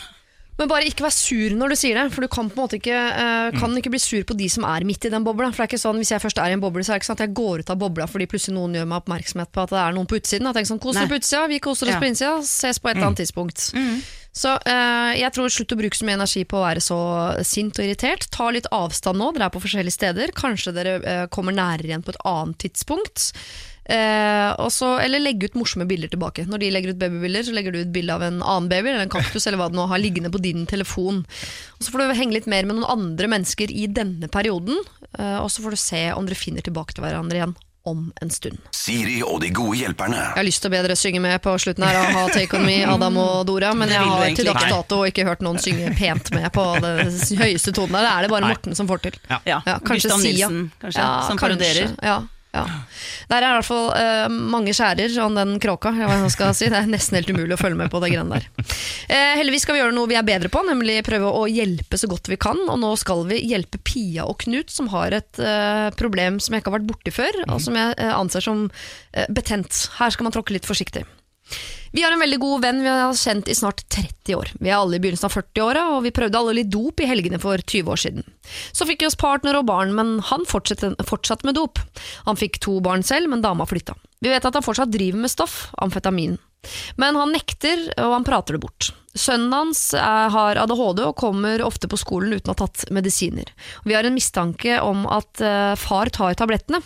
[0.59, 2.77] Men bare ikke vær sur når du sier det, for du kan på en måte
[2.77, 5.49] ikke, uh, kan ikke bli sur på de som er midt i den bobla.
[5.49, 7.01] For det er ikke sånn, Hvis jeg først er i en boble, så er det
[7.01, 9.63] ikke sånn at jeg går ut av bobla fordi plutselig noen gjør meg oppmerksomhet på
[9.63, 10.49] at det er noen på utsiden.
[10.49, 12.01] Jeg tenker sånn, Kos dere på utsida, vi koser oss Ja.
[12.03, 13.71] på innsida, ses på et eller annet tidspunkt.
[14.31, 16.99] Så uh, jeg tror slutt å bruke så mye energi på å være så
[17.43, 18.29] sint og irritert.
[18.31, 20.31] Ta litt avstand nå, dere er på forskjellige steder.
[20.37, 23.31] Kanskje dere uh, kommer nærere igjen på et annet tidspunkt.
[23.89, 26.45] Eh, også, eller legge ut morsomme bilder tilbake.
[26.47, 29.07] Når de legger ut babybilder, så legger du ut bilde av en annen baby eller
[29.07, 31.23] en kaktus eller hva det nå har liggende på din telefon.
[31.79, 34.77] Og Så får du henge litt mer med noen andre mennesker i denne perioden,
[35.17, 38.29] eh, og så får du se om dere finner tilbake til hverandre igjen om en
[38.29, 38.59] stund.
[38.77, 40.19] Siri og de gode hjelperne.
[40.19, 42.59] Jeg har lyst til å be dere synge med på slutten her og Ha Take
[42.59, 45.89] On Me, Adam og Dora, men jeg har til dags dato ikke hørt noen synge
[45.97, 47.09] pent med på den
[47.41, 48.05] høyeste tonen der.
[48.05, 49.17] Det er det bare Morten som får til.
[49.31, 49.41] Ja.
[49.49, 50.51] Ja, kanskje Gustav Sia.
[50.51, 51.87] Nilsen, kanskje, Ja, som kanskje.
[52.05, 52.19] Ja,
[52.51, 52.65] ja.
[53.31, 55.93] Der er i hvert fall uh, mange skjærer om den kråka.
[56.51, 56.67] si.
[56.67, 58.49] Det er nesten helt umulig å følge med på det greiene der.
[59.07, 62.09] Uh, heldigvis skal vi gjøre noe vi er bedre på, nemlig prøve å hjelpe så
[62.11, 62.59] godt vi kan.
[62.67, 66.63] Og nå skal vi hjelpe Pia og Knut, som har et uh, problem som jeg
[66.63, 68.67] ikke har vært borti før, og som jeg anser som
[69.31, 69.85] betent.
[69.97, 71.05] Her skal man tråkke litt forsiktig.
[71.91, 74.51] Vi har en veldig god venn vi har kjent i snart 30 år.
[74.63, 77.39] Vi er alle i begynnelsen av 40-åra, og vi prøvde alle litt dop i helgene
[77.41, 78.29] for 20 år siden.
[78.71, 81.81] Så fikk vi oss partner og barn, men han fortsatte, fortsatte med dop.
[82.29, 83.97] Han fikk to barn selv, men dama flytta.
[84.23, 86.39] Vi vet at han fortsatt driver med stoff, amfetamin.
[87.01, 88.91] Men han nekter, og han prater det bort.
[89.17, 93.49] Sønnen hans er, har ADHD og kommer ofte på skolen uten å ha tatt medisiner.
[93.83, 96.79] Vi har en mistanke om at eh, far tar tablettene,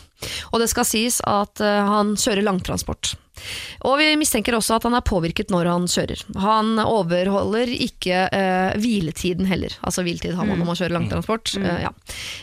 [0.50, 3.14] og det skal sies at eh, han kjører langtransport.
[3.88, 6.24] Og vi mistenker også at han er påvirket når han kjører.
[6.44, 9.76] Han overholder ikke eh, hviletiden heller.
[9.86, 11.56] Altså hviletid har man når man kjører langtransport.
[11.60, 11.92] Eh, ja.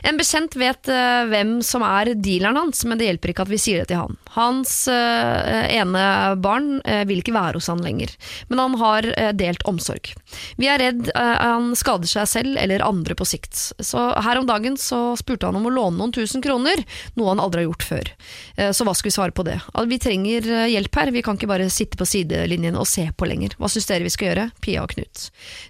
[0.08, 3.60] En bekjent vet eh, hvem som er dealeren hans, men det hjelper ikke at vi
[3.62, 4.18] sier det til han.
[4.32, 6.02] Hans ene
[6.40, 6.78] barn
[7.08, 8.14] vil ikke være hos han lenger,
[8.48, 10.08] men han har delt omsorg.
[10.56, 13.58] Vi er redd han skader seg selv eller andre på sikt.
[13.76, 16.82] Så her om dagen så spurte han om å låne noen tusen kroner,
[17.18, 18.12] noe han aldri har gjort før.
[18.56, 19.58] Eh, så hva skal vi svare på det?
[19.88, 23.28] Vi trenger eh, hjelp her, vi kan ikke bare sitte på sidelinjen og se på
[23.30, 23.54] lenger.
[23.58, 24.48] Hva syns dere vi skal gjøre?
[24.64, 25.28] Pia og Knut.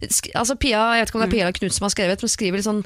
[0.09, 2.25] Sk altså Pia, jeg vet ikke om det er Pia eller Knut som har skrevet,
[2.25, 2.83] men skriver litt sånn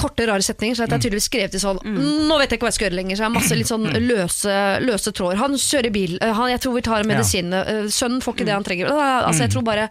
[0.00, 2.70] korte, rare setninger, så jeg har tydeligvis skrevet i sånn Nå vet jeg ikke hva
[2.70, 5.36] jeg skal gjøre lenger, så jeg har masse litt sånn løse, løse tråder.
[5.42, 8.54] Han kjører bil, eh, han, jeg tror vi tar medisinene, eh, sønnen får ikke det
[8.56, 8.92] han trenger.
[8.94, 9.88] Altså, jeg tror bare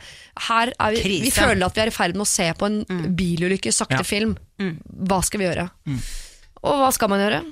[0.47, 2.79] Her er vi Vi føler at vi er i ferd med å se på en
[3.13, 4.33] bilulykke, sakte film.
[4.57, 5.69] Hva skal vi gjøre?
[6.63, 7.43] Og hva skal man gjøre?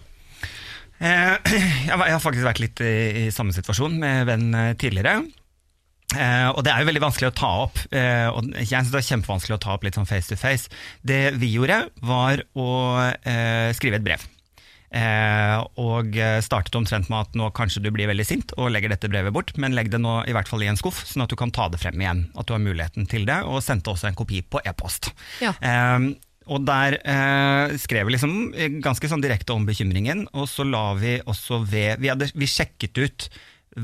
[1.02, 1.36] Eh,
[1.90, 5.22] Jeg har faktisk vært litt i, samme situasjon med en venn eh, tidligere.
[6.12, 7.80] Eh, og det er jo veldig vanskelig å ta opp.
[7.90, 10.70] Eh, og jeg synes det er kjempevanskelig å ta opp litt sånn face to face.
[11.08, 14.28] Det vi gjorde, var å eh, skrive et brev.
[14.92, 19.08] Eh, og startet omtrent med at nå kanskje du blir veldig sint og legger dette
[19.08, 21.38] brevet bort, men legg det nå i hvert fall i en skuff, sånn at du
[21.40, 22.26] kan ta det frem igjen.
[22.36, 25.14] At du har muligheten til det, og sendte også en kopi på e-post.
[25.40, 25.56] Ja.
[26.52, 28.36] Eh, og der eh, skrev vi liksom
[28.84, 32.98] ganske sånn direkte om bekymringen, og så la vi også ved Vi, hadde, vi sjekket
[33.00, 33.30] ut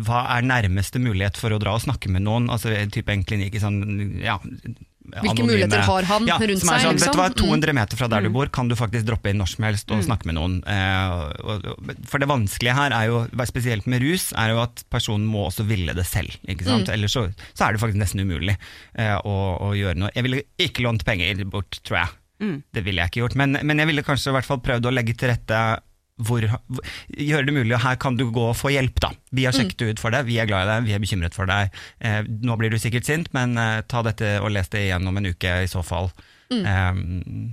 [0.04, 3.56] hva er nærmeste mulighet for å dra og snakke med noen, altså type en klinikk
[3.64, 4.36] sånn ja,
[5.08, 7.08] Hvilke muligheter har han ja, rundt er seg, Sånn, liksom?
[7.08, 7.78] Vet du hva, 200 Mm.
[7.80, 10.28] meter fra der du bor kan du faktisk droppe inn når som helst og snakke
[10.28, 10.58] med noen.
[10.68, 15.46] Eh, for det vanskelige her, er jo, spesielt med rus, er jo at personen må
[15.48, 16.36] også ville det selv.
[16.44, 16.72] Ikke Mm.
[16.74, 16.90] sant?
[16.92, 17.24] Ellers så,
[17.56, 18.58] så er det faktisk nesten umulig
[19.00, 20.12] eh, å, å gjøre noe.
[20.14, 22.10] Jeg ville ikke lånt penger bort, tror jeg.
[22.44, 22.58] Mm.
[22.74, 23.38] Det ville jeg ikke gjort.
[23.40, 25.62] Men, men jeg ville kanskje i hvert fall prøvd å legge til rette
[26.26, 29.02] hvor, hvor, gjøre det mulig, og her kan du gå og få hjelp.
[29.04, 29.12] da.
[29.30, 31.50] Vi har sjekket ut for deg, vi er glad i deg, vi er bekymret for
[31.50, 31.76] deg.
[32.02, 35.22] Eh, nå blir du sikkert sint, men eh, ta dette og les det igjen om
[35.22, 36.10] en uke i så fall.
[36.50, 37.02] Eh,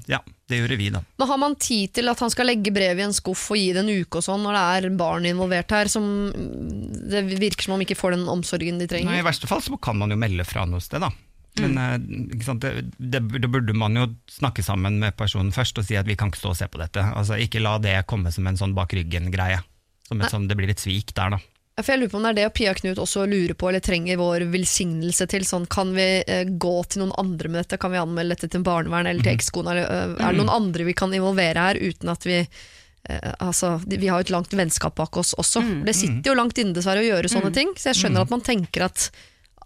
[0.07, 1.03] ja, det gjorde vi, da.
[1.19, 3.69] Men har man tid til at han skal legge brevet i en skuff og gi
[3.77, 7.77] det en uke og sånn, når det er barn involvert her, som det virker som
[7.77, 9.13] om ikke får den omsorgen de trenger?
[9.13, 9.21] Nei.
[9.21, 11.13] I verste fall så kan man jo melde fra noe sted, da.
[11.61, 12.41] Men mm.
[12.43, 12.65] sant?
[12.65, 16.17] Det, det, da burde man jo snakke sammen med personen først og si at vi
[16.19, 17.05] kan ikke stå og se på dette.
[17.15, 19.61] Altså Ikke la det komme som en sånn bak ryggen-greie.
[20.09, 21.43] Sånn, Det blir et svik der, da.
[21.75, 24.19] For jeg lurer på om det er det Pia Knut også lurer på, eller trenger
[24.21, 25.47] vår velsignelse til.
[25.47, 27.81] Sånn, kan vi eh, gå til noen andre med dette?
[27.83, 29.75] Kan vi anmelde dette til barnevern eller til ekskona?
[29.75, 33.81] Eller, øh, Er det noen andre vi kan involvere her, uten at vi eh, altså,
[33.91, 35.65] Vi har jo et langt vennskap bak oss også.
[35.87, 38.47] Det sitter jo langt inne dessverre å gjøre sånne ting, så jeg skjønner at man
[38.47, 39.11] tenker at,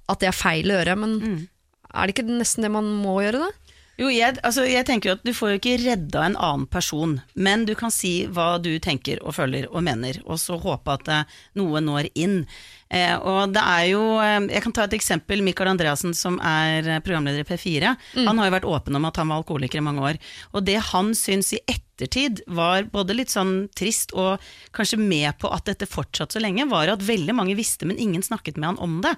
[0.09, 1.21] at det er feil å gjøre, men
[1.99, 3.69] er det ikke nesten det man må gjøre, da?
[3.99, 7.17] Jo, jeg, altså, jeg tenker jo at Du får jo ikke redda en annen person,
[7.35, 11.11] men du kan si hva du tenker og føler og mener, og så håpe at
[11.11, 12.45] eh, noe når inn.
[12.91, 15.43] Eh, og det er jo, eh, Jeg kan ta et eksempel.
[15.45, 19.17] Mikael Andreassen, som er eh, programleder i P4, han har jo vært åpen om at
[19.21, 20.19] han var alkoholiker i mange år.
[20.55, 24.39] Og det han syns i ettertid var både litt sånn trist og
[24.73, 28.23] kanskje med på at dette fortsatte så lenge, var at veldig mange visste, men ingen
[28.23, 29.15] snakket med han om det.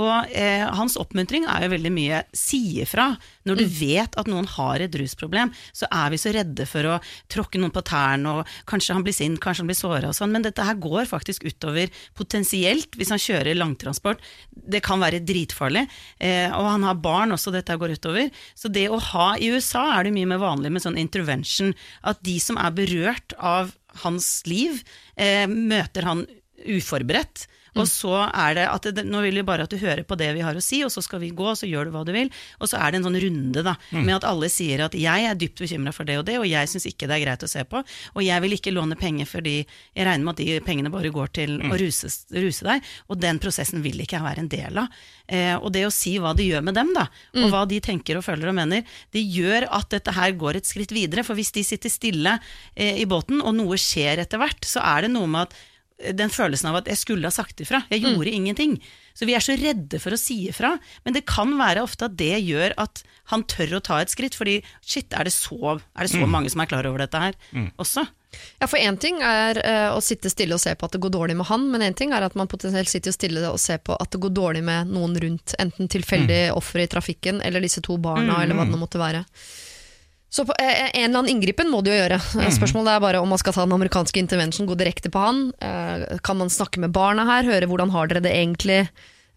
[0.00, 3.12] Og eh, hans oppmuntring er jo veldig mye si ifra.
[3.48, 6.98] Når du vet at noen har et rusproblem, så er vi så redde for å
[7.32, 10.32] tråkke noen på tærne, og kanskje han blir sint, kanskje han blir såra og sånn,
[10.32, 14.22] men dette her går faktisk utover potensielt hvis han kjører langtransport.
[14.50, 15.84] Det kan være dritfarlig,
[16.18, 18.30] eh, og han har barn også dette går utover.
[18.58, 22.22] Så det å ha I USA er det mye mer vanlig med sånn intervention, at
[22.26, 24.82] de som er berørt av hans liv,
[25.16, 26.26] eh, møter han
[26.62, 27.46] uforberedt.
[27.78, 30.28] Og så er det at det, nå vil vi bare at du hører på det
[30.36, 32.12] vi har å si, og så skal vi gå, og så gjør du hva du
[32.14, 32.28] vil.
[32.60, 35.38] Og så er det en sånn runde da, med at alle sier at jeg er
[35.40, 37.64] dypt bekymra for det og det, og jeg syns ikke det er greit å se
[37.68, 41.12] på, og jeg vil ikke låne penger fordi jeg regner med at de pengene bare
[41.14, 44.82] går til å ruse, ruse deg, og den prosessen vil ikke jeg være en del
[44.84, 45.02] av.
[45.32, 47.06] Eh, og det å si hva det gjør med dem, da,
[47.38, 50.68] og hva de tenker og føler og mener, det gjør at dette her går et
[50.68, 51.24] skritt videre.
[51.24, 52.36] For hvis de sitter stille
[52.74, 55.56] eh, i båten, og noe skjer etter hvert, så er det noe med at
[56.16, 57.82] den følelsen av at jeg skulle ha sagt ifra.
[57.92, 58.76] Jeg gjorde ingenting.
[59.14, 60.74] Så vi er så redde for å si ifra.
[61.06, 64.36] Men det kan være ofte at det gjør at han tør å ta et skritt.
[64.38, 67.38] Fordi shit, er det så, er det så mange som er klar over dette her
[67.80, 68.06] også?
[68.62, 71.12] Ja, for én ting er uh, å sitte stille og se på at det går
[71.12, 73.92] dårlig med han, men en ting er at man potensielt sitter stille og ser på
[73.92, 77.98] at det går dårlig med noen rundt, enten tilfeldig offer i trafikken eller disse to
[78.00, 79.24] barna, eller hva det nå måtte være.
[80.32, 82.18] Så på, eh, en eller annen inngripen må det jo gjøre.
[82.40, 85.42] Eh, Spørsmålet er bare om man skal ta den amerikanske intervention, gå direkte på han.
[85.60, 88.88] Eh, kan man snakke med barna her, høre hvordan har dere det egentlig?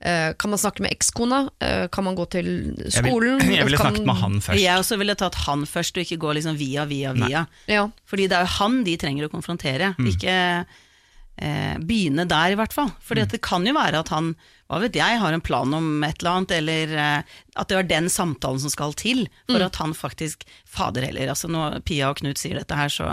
[0.06, 1.50] Eh, kan man snakke med ekskona?
[1.60, 2.46] Eh, kan man gå til
[2.78, 3.40] Jeg, vil, skolen?
[3.58, 4.62] jeg ville Kan- snakket med han først.
[4.62, 7.46] Jeg også ville tatt han først, og ikke gå liksom via, via, via.
[7.68, 7.88] Ja.
[8.08, 10.66] Fordi det er jo han de trenger å konfrontere, ikke
[11.38, 12.92] eh, begynne der, i hvert fall.
[13.04, 13.28] For mm.
[13.34, 16.40] det kan jo være at han hva vet jeg, har en plan om et eller
[16.40, 20.46] annet, eller eh, at det er den samtalen som skal til for at han faktisk
[20.66, 23.12] Fader heller, altså når Pia og Knut sier dette her, så,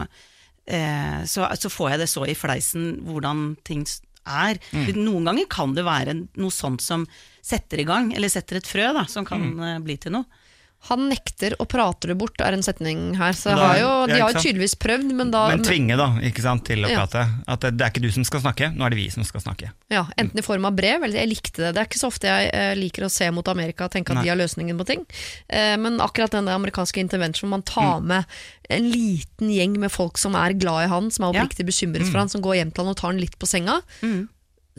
[0.64, 4.56] eh, så, så får jeg det så i fleisen hvordan ting er.
[4.72, 4.94] er.
[4.96, 7.04] Noen ganger kan det være noe sånt som
[7.44, 9.84] setter i gang, eller setter et frø da, som kan mm.
[9.84, 10.41] bli til noe.
[10.88, 13.30] Han nekter og prater det bort, er en setning her.
[13.32, 16.42] Så Da- har jo, de har jo tydeligvis prøvd, men da Men tvinge, da, ikke
[16.42, 17.06] sant, til å Ja.
[17.06, 17.22] prate.
[17.46, 19.40] At det, det er ikke du som skal snakke, nå er det vi som skal
[19.40, 19.70] snakke.
[19.88, 21.74] Ja, Enten i form av brev, eller jeg likte det.
[21.74, 24.16] Det er ikke så ofte jeg eh, liker å se mot Amerika og tenke at
[24.16, 24.22] Nei.
[24.24, 25.06] de har løsningen på ting.
[25.48, 28.04] Eh, men akkurat den der amerikanske intervention, man tar Mm.
[28.06, 28.24] med
[28.70, 31.44] en liten gjeng med folk som er glad i han, som er Ja.
[31.44, 32.10] oppriktig bekymret Mm.
[32.10, 33.82] for han, som går hjem til han og tar han litt på senga.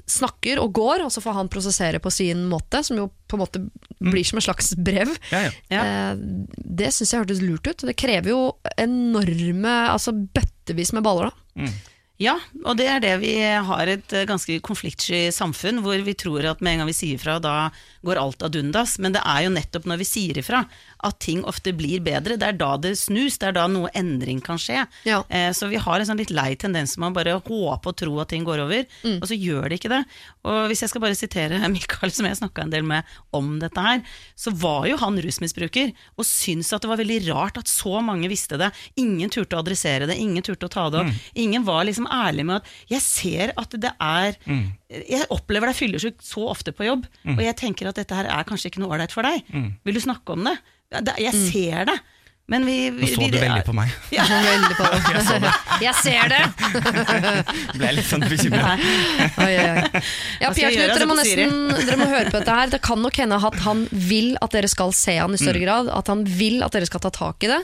[0.09, 3.43] Snakker og går, og så får han prosessere på sin måte, som jo på en
[3.43, 3.61] måte
[4.01, 5.11] blir som en slags brev.
[5.29, 5.51] Ja, ja.
[5.69, 5.83] Ja.
[5.83, 7.85] Eh, det syns jeg hørtes lurt ut.
[7.85, 8.41] Det krever jo
[8.73, 11.67] enorme altså bøttevis med baller, da.
[12.21, 16.45] Ja, og det er det vi har et eh, ganske konfliktsky samfunn, hvor vi tror
[16.51, 17.71] at med en gang vi sier fra, da
[18.05, 18.95] går alt ad undas.
[19.01, 20.61] Men det er jo nettopp når vi sier ifra
[21.03, 22.37] at ting ofte blir bedre.
[22.39, 24.85] Det er da det snus, det er da noe endring kan skje.
[25.07, 25.21] Ja.
[25.29, 28.17] Eh, så vi har en sånn litt lei tendens til å bare håpe og tro
[28.23, 28.85] at ting går over,
[29.19, 30.01] og så gjør det ikke det.
[30.47, 33.03] Og hvis jeg skal bare sitere Mikael, som jeg snakka en del med
[33.35, 34.03] om dette her,
[34.39, 38.29] så var jo han rusmisbruker, og syntes at det var veldig rart at så mange
[38.31, 38.71] visste det.
[38.99, 41.21] Ingen turte å adressere det, ingen turte å ta det opp.
[41.39, 44.37] Ingen var liksom ærlig med at jeg ser at det er
[44.93, 48.45] Jeg opplever deg fyllesyk så ofte på jobb, og jeg tenker at dette her er
[48.45, 49.41] kanskje ikke noe ålreit for deg.
[49.83, 50.53] Vil du snakke om det?
[51.19, 51.99] Jeg ser det.
[52.51, 53.91] Men vi, vi Nå så vi- du veldig på meg.
[54.11, 54.25] Ja.
[54.27, 54.97] Veldig på det.
[55.13, 55.51] Jeg så det.
[55.85, 56.41] Jeg ser det!
[57.79, 58.73] Ble litt sånn bekymra.
[59.39, 62.71] Ja, Pia Knut, dere må nesten dere må høre på dette her.
[62.73, 65.65] Det kan nok hende at han vil at dere skal se han i større Mm.
[65.65, 65.89] grad.
[65.95, 67.59] At han vil at dere skal ta tak i det.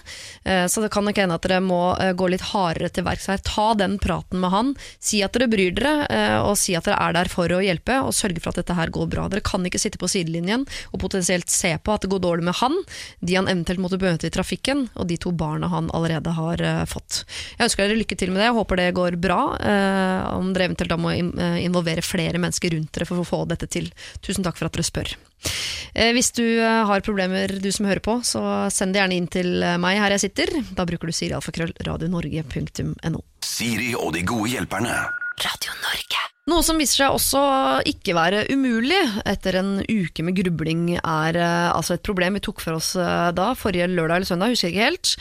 [0.46, 3.28] Eh, Så det kan nok hende at dere må eh, gå litt hardere til verks
[3.28, 3.38] her.
[3.44, 4.74] Ta den praten med han.
[5.00, 8.00] Si at dere bryr dere, eh, og si at dere er der for å hjelpe,
[8.04, 9.28] og sørge for at dette her går bra.
[9.28, 12.56] Dere kan ikke sitte på sidelinjen og potensielt se på at det går dårlig med
[12.64, 12.76] han,
[13.20, 16.84] de han eventuelt måtte møte i trafikken, og de to barna han allerede har eh,
[16.90, 17.24] fått.
[17.58, 19.40] Jeg ønsker dere lykke til med det, jeg håper det går bra.
[19.60, 23.44] eh, om dere eventuelt da må eh, involvere flere mennesker rundt dere for å få
[23.50, 23.90] dette til.
[24.26, 25.14] Tusen takk for at dere spør.
[25.94, 28.44] Eh, hvis du har problemer, du som hører på, så
[28.74, 30.54] send det gjerne inn til meg her jeg sitter.
[30.76, 33.24] Da bruker du Siri Alfakrøll, radionorge.no.
[33.46, 34.98] Siri og de gode hjelperne.
[35.40, 36.26] Radio Norge.
[36.50, 37.40] Noe som viser seg også
[37.90, 38.98] ikke være umulig
[39.28, 43.30] etter en uke med grubling, er eh, altså et problem vi tok for oss eh,
[43.38, 45.12] da, forrige lørdag eller søndag, husker jeg ikke helt,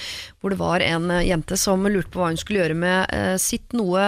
[0.40, 3.12] hvor det var en eh, jente som lurte på hva hun skulle gjøre med
[3.42, 4.00] sitt noe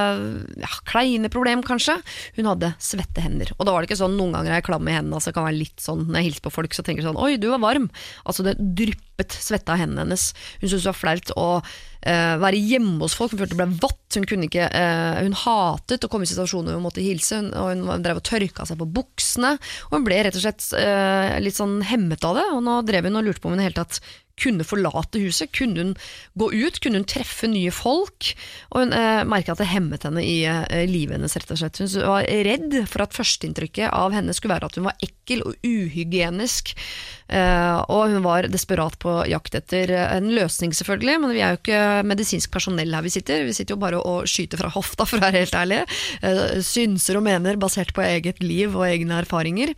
[0.63, 1.99] ja, kleine problem, kanskje.
[2.39, 3.53] Hun hadde svette hender.
[3.59, 5.39] Og da var det ikke sånn noen ganger er jeg klam i hendene, altså det
[5.41, 7.65] kan være litt sånn når jeg hilser på folk, så tenker sånn oi, du var
[7.67, 7.91] varm.
[8.25, 10.31] Altså det dryppet svette av hendene hennes.
[10.63, 11.35] Hun syntes det var flaut
[12.07, 13.99] eh, være hjemme hos folk, hun følte det ble vått.
[14.17, 17.53] Hun, kunne ikke, uh, hun hatet å komme i situasjoner hvor hun måtte hilse, hun,
[17.55, 19.53] og hun drev og tørka seg på buksene.
[19.91, 23.07] Og hun ble rett og slett uh, litt sånn hemmet av det, og nå drev
[23.07, 24.01] hun og lurte på om hun i det hele tatt
[24.41, 25.53] kunne forlate huset.
[25.57, 25.95] Kunne hun
[26.41, 26.81] gå ut?
[26.81, 28.33] Kunne hun treffe nye folk?
[28.71, 31.37] Og hun eh, merka at det hemmet henne i eh, livet hennes.
[31.37, 31.81] rett og slett.
[31.83, 35.67] Hun var redd for at førsteinntrykket av henne skulle være at hun var ekkel og
[35.67, 36.75] uhygienisk.
[37.31, 41.19] Eh, og hun var desperat på jakt etter en løsning, selvfølgelig.
[41.23, 43.47] Men vi er jo ikke medisinsk personell her vi sitter.
[43.47, 45.83] Vi sitter jo bare og skyter fra hofta, for å være helt ærlig.
[46.27, 49.75] Eh, synser og mener basert på eget liv og egne erfaringer.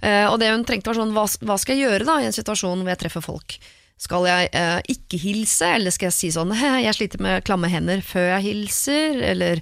[0.00, 2.36] Eh, og det hun trengte var sånn, hva, hva skal jeg gjøre da i en
[2.36, 3.60] situasjon hvor jeg treffer folk?
[4.00, 7.68] Skal jeg eh, ikke hilse, eller skal jeg si sånn «Hæ, jeg sliter med klamme
[7.68, 9.60] hender før jeg hilser, eller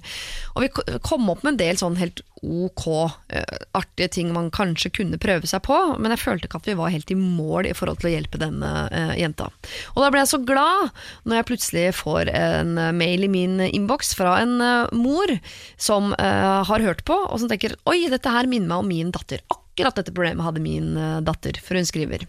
[0.55, 0.69] Og vi
[1.03, 2.85] kom opp med en del sånn helt ok
[3.35, 6.77] eh, artige ting man kanskje kunne prøve seg på, men jeg følte ikke at vi
[6.79, 9.49] var helt i mål i forhold til å hjelpe denne eh, jenta.
[9.97, 10.95] Og da ble jeg så glad
[11.27, 15.35] når jeg plutselig får en eh, mail i min innboks fra en eh, mor
[15.75, 19.11] som eh, har hørt på, og som tenker oi, dette her minner meg om min
[19.11, 19.43] datter.
[19.51, 20.93] Akkurat dette problemet hadde min
[21.27, 22.23] datter, for hun skriver.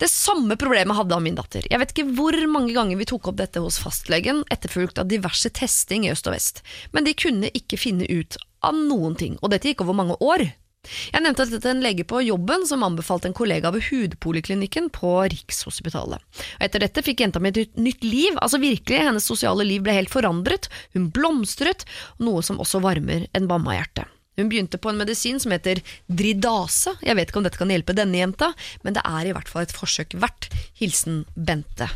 [0.00, 1.66] Det samme problemet hadde av min datter.
[1.70, 5.50] Jeg vet ikke hvor mange ganger vi tok opp dette hos fastlegen, etterfulgt av diverse
[5.54, 9.52] testing i øst og vest, men de kunne ikke finne ut av noen ting, og
[9.52, 10.48] dette gikk over mange år.
[10.84, 15.14] Jeg nevnte dette til en lege på jobben som anbefalte en kollega ved hudpoliklinikken på
[15.32, 16.20] Rikshospitalet.
[16.20, 19.96] Og etter dette fikk jenta mi et nytt liv, altså virkelig, hennes sosiale liv ble
[19.96, 21.86] helt forandret, hun blomstret,
[22.20, 24.04] noe som også varmer en mammahjerte.
[24.36, 25.80] Hun begynte på en medisin som heter
[26.10, 26.96] Dridase.
[27.04, 28.50] Jeg vet ikke om dette kan hjelpe denne jenta,
[28.82, 30.48] men det er i hvert fall et forsøk verdt.
[30.80, 31.88] Hilsen Bente.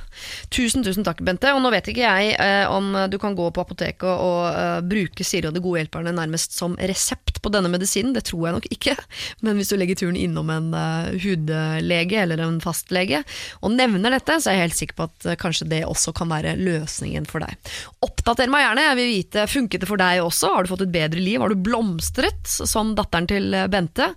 [0.55, 1.51] Tusen, tusen takk, Bente.
[1.55, 5.27] Og nå vet ikke jeg eh, om du kan gå på apoteket og, eh, bruke
[5.27, 8.15] Siri og de gode hjelperne nærmest som resept på denne medisinen.
[8.15, 8.97] Det tror jeg nok ikke.
[9.45, 13.25] Men hvis du legger turen innom en eh, hudlege eller en fastlege
[13.63, 16.31] og nevner dette, så er jeg helt sikker på at eh, kanskje det også kan
[16.31, 17.75] være løsningen for deg.
[18.07, 18.87] Oppdater meg gjerne.
[18.89, 20.55] Jeg vil vite, funket det for deg også?
[20.55, 21.43] Har du fått et bedre liv?
[21.43, 24.11] Har du blomstret som datteren til Bente?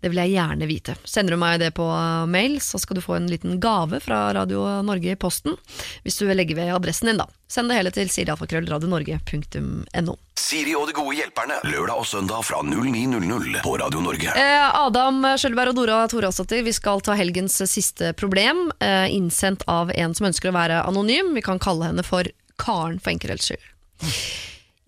[0.00, 0.94] Det vil jeg gjerne vite.
[1.04, 1.86] Sender du meg det på
[2.30, 5.56] mail, så skal du få en liten gave fra Radio Norge i posten.
[6.04, 7.26] Hvis du legger ved adressen din, da.
[7.48, 10.16] Send det hele til sirialfakrøllradionorge.no.
[10.38, 11.56] Siri og de gode hjelperne.
[11.68, 14.34] Lørdag og søndag fra 09.00 på Radio Norge.
[14.36, 19.92] Eh, Adam Skjølberg og Dora Thoralsdottir, vi skal ta helgens siste problem, eh, innsendt av
[19.94, 21.32] en som ønsker å være anonym.
[21.36, 22.28] Vi kan kalle henne for
[22.60, 23.64] Karen for enkelhets skyld.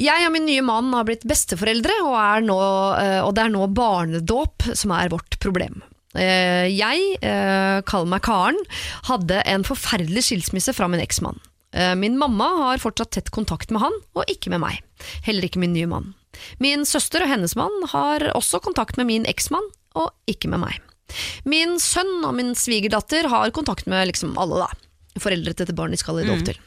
[0.01, 2.59] Jeg og min nye mann har blitt besteforeldre, og, er nå,
[2.97, 5.83] eh, og det er nå barnedåp som er vårt problem.
[6.17, 8.61] Eh, Jeg, kall kaller meg Karen,
[9.11, 11.39] hadde en forferdelig skilsmisse fra min eksmann.
[11.77, 14.81] Eh, Min mamma har fortsatt tett kontakt med han, og ikke med meg.
[15.27, 16.15] Heller ikke min nye mann.
[16.59, 20.81] Min søster og hennes mann har også kontakt med min eksmann, og ikke med meg.
[21.45, 25.21] Min sønn og min svigerdatter har kontakt med liksom alle, da.
[25.21, 26.61] Foreldre til dette barnet de skal i dåp til.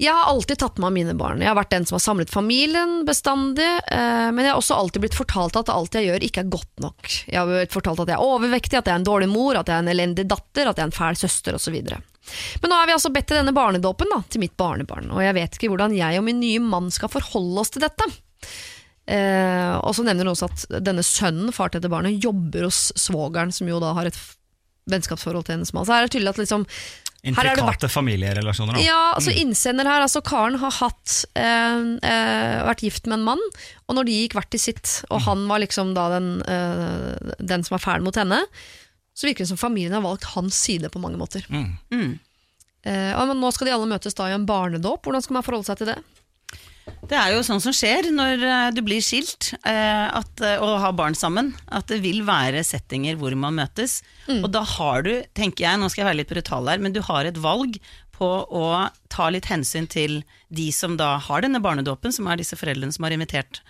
[0.00, 1.42] Jeg har alltid tatt meg mine barn.
[1.42, 3.68] Jeg har vært den som har samlet familien bestandig.
[3.86, 6.82] Eh, men jeg har også alltid blitt fortalt at alt jeg gjør ikke er godt
[6.82, 7.10] nok.
[7.30, 9.70] Jeg har blitt fortalt at jeg er overvektig, at jeg er en dårlig mor, at
[9.70, 11.78] jeg er en elendig datter, at jeg er en fæl søster osv.
[11.84, 15.36] Men nå er vi altså bedt til denne barnedåpen da, til mitt barnebarn, og jeg
[15.36, 18.08] vet ikke hvordan jeg og min nye mann skal forholde oss til dette.
[19.04, 22.88] Eh, og så nevner hun også at denne sønnen, far til dette barnet, jobber hos
[22.98, 24.18] svogeren, som jo da har et
[24.90, 25.86] vennskapsforhold til hennes mann.
[25.86, 26.66] Så her er det tydelig at liksom
[27.24, 28.76] er Intrikate familierelasjoner.
[28.76, 28.82] Da.
[28.84, 33.44] ja, altså innsender her, altså Karen har hatt, eh, eh, vært gift med en mann,
[33.88, 37.64] og når de gikk hvert til sitt, og han var liksom da den, eh, den
[37.64, 38.42] som var fæl mot henne,
[39.16, 41.46] så virker det som familien har valgt hans side på mange måter.
[41.48, 42.18] Mm.
[42.84, 45.46] Eh, og, men nå skal de alle møtes da i en barnedåp, hvordan skal man
[45.46, 45.98] forholde seg til det?
[46.84, 50.80] Det er jo sånn som skjer når eh, du blir skilt eh, at, eh, og
[50.82, 51.52] har barn sammen.
[51.68, 53.98] At det vil være settinger hvor man møtes.
[54.40, 57.00] Og da har du, tenker jeg, nå skal jeg være litt brutal her, men du
[57.04, 57.78] har et valg
[58.14, 58.66] på å
[59.12, 60.20] ta litt hensyn til
[60.54, 63.60] de som da har denne barnedåpen, som er disse foreldrene som har invitert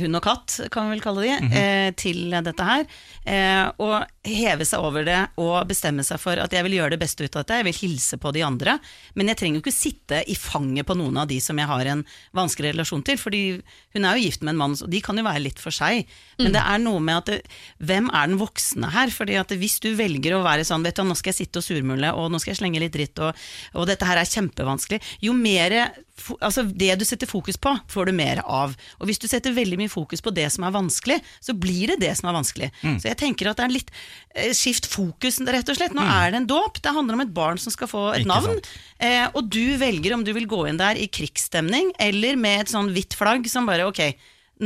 [0.00, 2.86] hund og katt, kan vi vel kalle de, eh, til dette her.
[3.28, 7.00] Eh, og heve seg over det og bestemme seg for at jeg vil gjøre det
[7.02, 7.58] beste ut av dette.
[7.60, 8.78] Jeg vil hilse på de andre.
[9.14, 11.92] Men jeg trenger jo ikke sitte i fanget på noen av de som jeg har
[11.92, 12.04] en
[12.36, 13.20] vanskelig relasjon til.
[13.20, 13.42] fordi
[13.94, 16.06] hun er jo gift med en mann, og de kan jo være litt for seg.
[16.38, 17.40] Men det er noe med at det,
[17.78, 19.10] hvem er den voksne her?
[19.12, 21.66] Fordi at hvis du velger å være sånn, vet du, nå skal jeg sitte og
[21.66, 23.36] surmule, og nå skal jeg slenge litt dritt, og,
[23.74, 25.02] og dette her er kjempevanskelig.
[25.20, 25.90] Jo mer
[26.44, 28.74] Altså, det du setter fokus på, får du mer av.
[29.00, 32.00] Og hvis du setter veldig mye fokus på det som er vanskelig, så blir det
[32.04, 32.70] det som er vanskelig.
[33.02, 33.90] Så jeg tenker at det er litt
[34.34, 35.96] eh, skift fokus, rett og slett.
[35.96, 38.32] Nå er det en dåp, det handler om et barn som skal få et Ikke
[38.32, 38.62] navn.
[39.00, 42.72] Eh, og du velger om du vil gå inn der i krigsstemning, eller med et
[42.72, 44.02] sånn hvitt flagg som bare ok,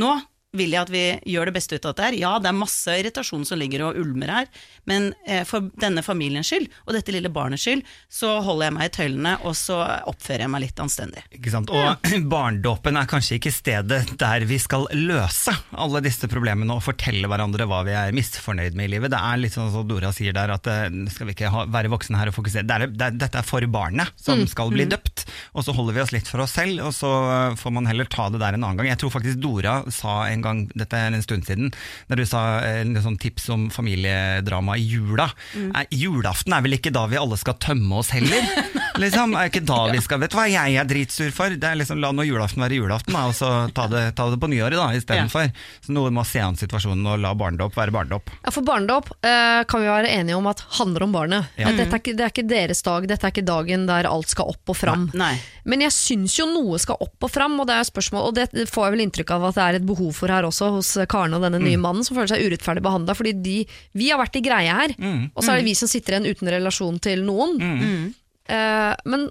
[0.01, 0.15] nå
[0.57, 1.03] vil jeg at vi
[1.35, 2.17] gjør det beste ut av dette her.
[2.19, 4.49] Ja, det er masse irritasjon som ligger og ulmer her,
[4.89, 8.89] men eh, for denne familiens skyld, og dette lille barnets skyld, så holder jeg meg
[8.89, 9.79] i tøylene, og så
[10.11, 11.25] oppfører jeg meg litt anstendig.
[11.35, 11.73] Ikke sant?
[11.73, 17.29] Og barndåpen er kanskje ikke stedet der vi skal løse alle disse problemene og fortelle
[17.31, 19.13] hverandre hva vi er misfornøyd med i livet.
[19.13, 21.91] Det er litt sånn som Dora sier der, at eh, skal vi ikke ha, være
[21.93, 25.23] voksne her og fokusere det er, det Dette er for barnet som skal bli døpt,
[25.55, 27.09] og så holder vi oss litt for oss selv, og så
[27.57, 28.89] får man heller ta det der en annen gang.
[28.91, 31.71] Jeg tror faktisk Dora sa en gang, dette er en stund siden,
[32.09, 35.27] der du sa eh, en sånn tips om familiedrama i jula.
[35.57, 38.45] Nei, julaften er vel ikke da vi alle skal tømme oss heller?
[39.03, 41.53] liksom, er ikke da vi skal Vet du hva jeg er dritsur for?
[41.59, 44.39] Det er liksom La nå julaften være julaften, da, og så ta det, ta det
[44.41, 45.51] på nyåret da istedenfor.
[45.85, 48.31] Så noen må se an situasjonen og la barnedåp være barnedåp.
[48.45, 51.51] Ja, For barnedåp eh, kan vi være enige om at handler om barnet.
[51.59, 51.69] Ja.
[51.69, 54.31] Eh, Dette er ikke, det er ikke deres dag, dette er ikke dagen der alt
[54.31, 55.09] skal opp og fram.
[55.17, 55.33] Nei.
[55.65, 58.67] Men jeg syns jo noe skal opp og fram, og det er spørsmål, og det
[58.71, 61.33] får jeg vel inntrykk av at det er et behov for her også, hos Karen
[61.33, 63.15] og denne nye mannen, som føler seg urettferdig behandla.
[63.15, 64.91] Fordi de, vi har vært i greie her,
[65.33, 68.13] og så er det vi som sitter igjen uten relasjon til noen.
[68.51, 69.29] Eh, men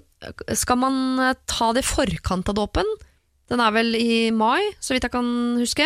[0.57, 2.85] skal man eh, ta det i forkant av dåpen?
[3.47, 5.29] Den er vel i mai, så vidt jeg kan
[5.61, 5.85] huske.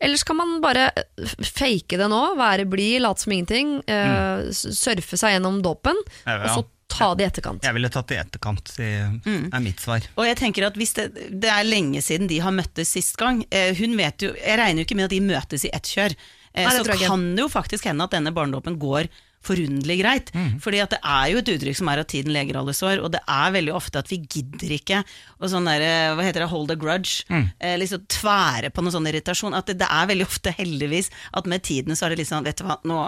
[0.00, 5.16] Eller skal man bare eh, fake det nå, være blid, late som ingenting, eh, surfe
[5.16, 7.62] seg gjennom dåpen, og så ta det i etterkant?
[7.62, 10.02] Jeg ville tatt det i etterkant, si- er mitt svar.
[10.16, 11.06] Og jeg tenker at hvis det,
[11.40, 14.82] det er lenge siden de har møttes sist gang eh, Hun vet jo, Jeg regner
[14.82, 16.16] jo ikke med at de møtes i ett kjør.
[16.54, 19.08] Eh, Nei, det så kan det jo faktisk hende at denne barndommen går
[19.48, 20.30] forunderlig greit.
[20.60, 23.12] Fordi at det er jo et uttrykk som er at tiden leger alle sår, og
[23.14, 24.98] det er veldig ofte at vi gidder ikke
[25.38, 28.90] å sånn der, eh, hva heter det, hold a grudge, eh, liksom tvære på noe
[28.96, 29.54] sånn irritasjon.
[29.54, 32.42] At det, det er veldig ofte, heldigvis, at med tiden så er det litt sånn,
[32.44, 32.98] vet du hva, nå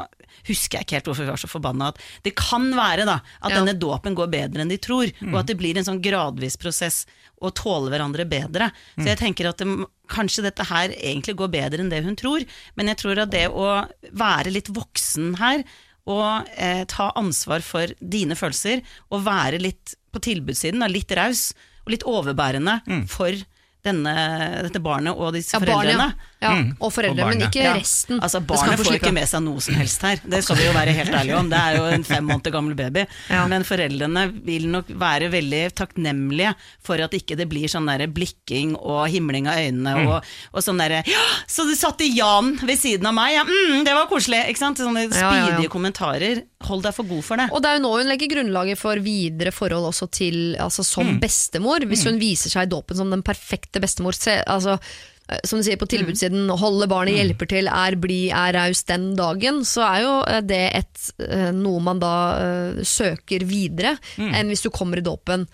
[0.48, 3.50] husker jeg ikke helt hvorfor vi var så forbanna, at det kan være da, at
[3.52, 3.58] Ja.
[3.60, 7.04] denne dåpen går bedre enn de tror, og at det blir en sånn gradvis prosess
[7.42, 8.70] å tåle hverandre bedre.
[8.98, 9.66] Så jeg tenker at det,
[10.08, 12.44] kanskje dette her egentlig går bedre enn det hun tror,
[12.76, 15.64] men jeg tror at det å være litt voksen her,
[16.10, 18.82] og eh, ta ansvar for dine følelser,
[19.12, 21.52] og være litt på tilbudssiden, da, litt raus,
[21.86, 23.30] og litt overbærende for
[23.84, 24.12] denne,
[24.66, 26.10] dette barnet og disse Ja, barn, ja.
[26.40, 26.70] Foreldrene.
[26.70, 26.76] mm.
[26.80, 27.74] Og foreldre, Og men ikke Ja.
[27.74, 28.20] resten.
[28.20, 30.92] Altså Barnet får ikke med seg noe som helst her, det skal vi jo være
[30.96, 31.48] helt ærlige om.
[31.50, 33.06] Det er jo en fem måneder gammel baby.
[33.28, 33.46] Ja.
[33.46, 38.74] Men foreldrene vil nok være veldig takknemlige for at ikke det blir sånn der blikking
[38.76, 40.06] og himling av øynene Mm.
[40.08, 43.44] og, og sånn derre Ja, så du satt i Jan ved siden av meg, ja,
[43.44, 44.46] mm, det var koselig!
[44.48, 44.78] Ikke sant?
[44.78, 45.46] Sånne Ja, ja, ja.
[45.58, 46.42] spydige kommentarer.
[46.62, 47.48] Hold deg for god for det.
[47.52, 51.06] Og det er jo nå hun legger grunnlaget for videre forhold også til, altså som
[51.06, 51.20] Mm.
[51.20, 51.80] bestemor.
[51.88, 54.78] Hvis hun viser seg i dåpen som den perfekte bestemor, se, altså,
[55.44, 55.94] som du sier på Mm.
[55.94, 60.40] tilbudssiden, holde barnet, hjelper til, er blid, er raus den dagen, så er jo eh,
[60.42, 64.34] det et, eh, noe man da eh, søker videre, Mm.
[64.34, 65.46] enn hvis du kommer i dåpen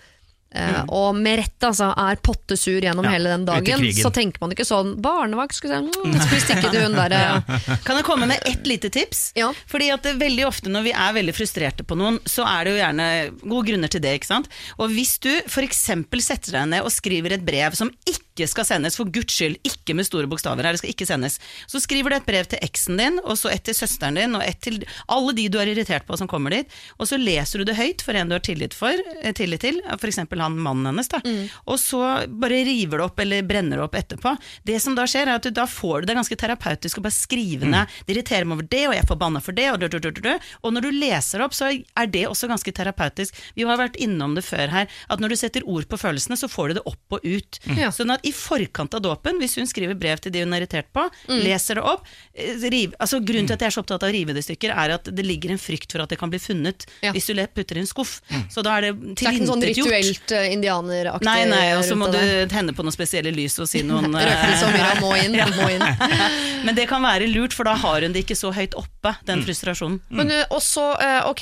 [0.57, 0.87] Mm.
[0.95, 3.81] Og med rette altså, er pottesur gjennom Ja, hele den dagen.
[3.93, 5.99] Så tenker man ikke sånn Barnevakt, skulle vi si.
[6.07, 7.43] mm, stikke til hun derre
[7.83, 9.33] Kan jeg komme med ett lite tips?
[9.35, 9.51] Ja.
[9.67, 12.79] Fordi at veldig ofte når vi er veldig frustrerte på noen, så er det jo
[12.79, 13.09] gjerne
[13.43, 14.15] gode grunner til det.
[14.21, 14.47] ikke sant?
[14.79, 15.83] Og hvis du f.eks.
[16.23, 19.95] setter deg ned og skriver et brev som ikke skal sendes, for guds skyld, ikke
[19.97, 23.01] med store bokstaver her, det skal ikke sendes, så skriver du et brev til eksen
[23.01, 26.05] din, og så et til søsteren din, og et til alle de du er irritert
[26.07, 28.77] på som kommer dit, og så leser du det høyt for en du har tillit,
[28.77, 30.21] for, eh, tillit til, f.eks.
[30.21, 31.21] han mannen hennes, da.
[31.65, 34.35] og så bare river det opp eller brenner det opp etterpå.
[34.67, 37.15] Det som da skjer, er at du, da får du det ganske terapeutisk å bare
[37.15, 39.87] skrive ned det irriterer meg over det, og jeg er forbanna for det, og, du,
[39.91, 40.49] du, du, du, du.
[40.61, 43.37] og når du leser opp, så er det også ganske terapeutisk.
[43.57, 46.49] Vi har vært innom det før her, at når du setter ord på følelsene, så
[46.51, 47.59] får du det opp og ut.
[47.67, 47.83] Mm.
[47.95, 50.89] Sånn at i forkant av dåpen, hvis hun skriver brev til de hun er irritert
[50.95, 52.05] på, leser det opp
[52.35, 54.47] eh, riv, altså Grunnen til at jeg er så opptatt av å rive det i
[54.49, 57.11] stykker, er at det ligger en frykt for at det kan bli funnet Ja.
[57.15, 58.17] hvis du putter i en skuff.
[58.51, 61.95] Så da er det Det er ikke sånn rituelt uh, indianeraktig Nei, nei, og så
[61.97, 62.47] må du der.
[62.51, 65.37] tenne på noen spesielle lys og si noen eh, Røkelse og myra må inn.
[65.57, 65.85] Må inn.
[66.67, 69.23] Men det kan være lurt, for da har hun det ikke så høyt oppe, Mm.
[69.27, 69.99] den frustrasjonen.
[70.11, 71.41] Men uh, også, uh, ok,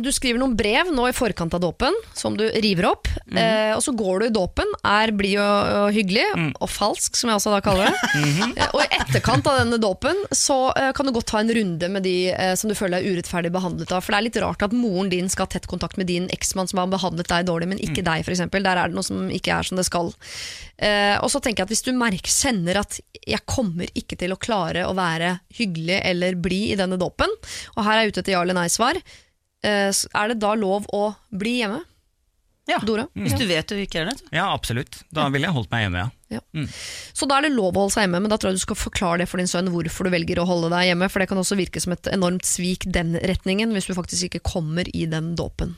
[0.00, 3.10] du skriver noen brev nå i forkant av dåpen, som du river opp.
[3.36, 5.92] Eh, og så går du i dåpen, er blid og, og
[6.22, 6.52] hyggelig, Mm.
[6.64, 7.98] og falsk, som jeg også da kaller det.
[8.62, 11.88] Eh, og i etterkant av denne dåpen, så uh, kan du godt ta en runde
[11.92, 14.02] med de uh, som du føler deg urettferdig behandlet av.
[14.04, 16.68] For det er litt rart at moren din skal ha tett kontakt med din eksmann
[16.70, 17.84] som har behandlet deg dårlig, men Mm.
[17.90, 18.44] ikke deg, f.eks.
[18.52, 20.12] Der er det noe som ikke er som det skal.
[20.82, 24.32] Uh, og så tenker jeg at hvis du merker, kjenner at jeg kommer ikke til
[24.34, 27.30] å klare å være hyggelig eller blid i denne dåpen,
[27.76, 28.98] og her er jeg ute etter ja eller nei-svar,
[29.62, 31.84] er det da lov å bli hjemme?
[32.70, 33.08] Ja, Dora?
[33.18, 34.20] Hvis du vet du ikke er det.
[34.30, 35.00] Ja, absolutt.
[35.10, 36.40] Da ville jeg holdt meg hjemme, ja.
[37.12, 38.78] Så da er det lov å holde seg hjemme, men da tror jeg du skal
[38.78, 41.40] forklare det for din sønn hvorfor du velger å holde deg hjemme, for det kan
[41.42, 45.34] også virke som et enormt svik den retningen, hvis du faktisk ikke kommer i den
[45.38, 45.74] dåpen.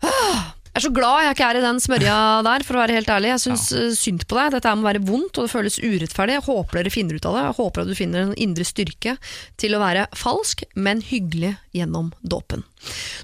[0.00, 2.16] Ah, Jeg er så glad jeg ikke er i den smørja
[2.46, 3.32] der, for å være helt ærlig.
[3.32, 3.80] Jeg syns ja.
[3.98, 4.52] synd på deg.
[4.54, 6.36] Dette må være vondt, og det føles urettferdig.
[6.36, 7.42] Jeg håper dere finner ut av det.
[7.48, 9.16] Jeg håper at du finner en indre styrke
[9.58, 12.62] til å være falsk, men hyggelig gjennom dåpen.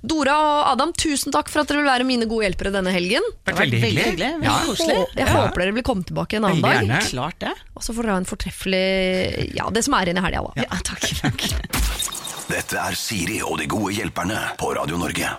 [0.02, 3.22] Dora og Adam, tusen takk for at dere vil være mine gode hjelpere denne helgen.
[3.38, 4.32] Det har Vært veldig Veldig hyggelig.
[4.34, 4.42] Ja.
[4.42, 4.98] Veldig koselig.
[4.98, 7.08] Hå- Jeg håper dere vil komme tilbake en annen dag.
[7.12, 7.54] Klart det.
[7.78, 8.84] Og så får dere ha en fortreffelig
[9.54, 10.66] Ja, det som er igjen i helga, da.
[10.66, 11.06] Ja, takk.
[12.50, 15.30] Dette er Siri og de gode hjelperne på Radio Norge.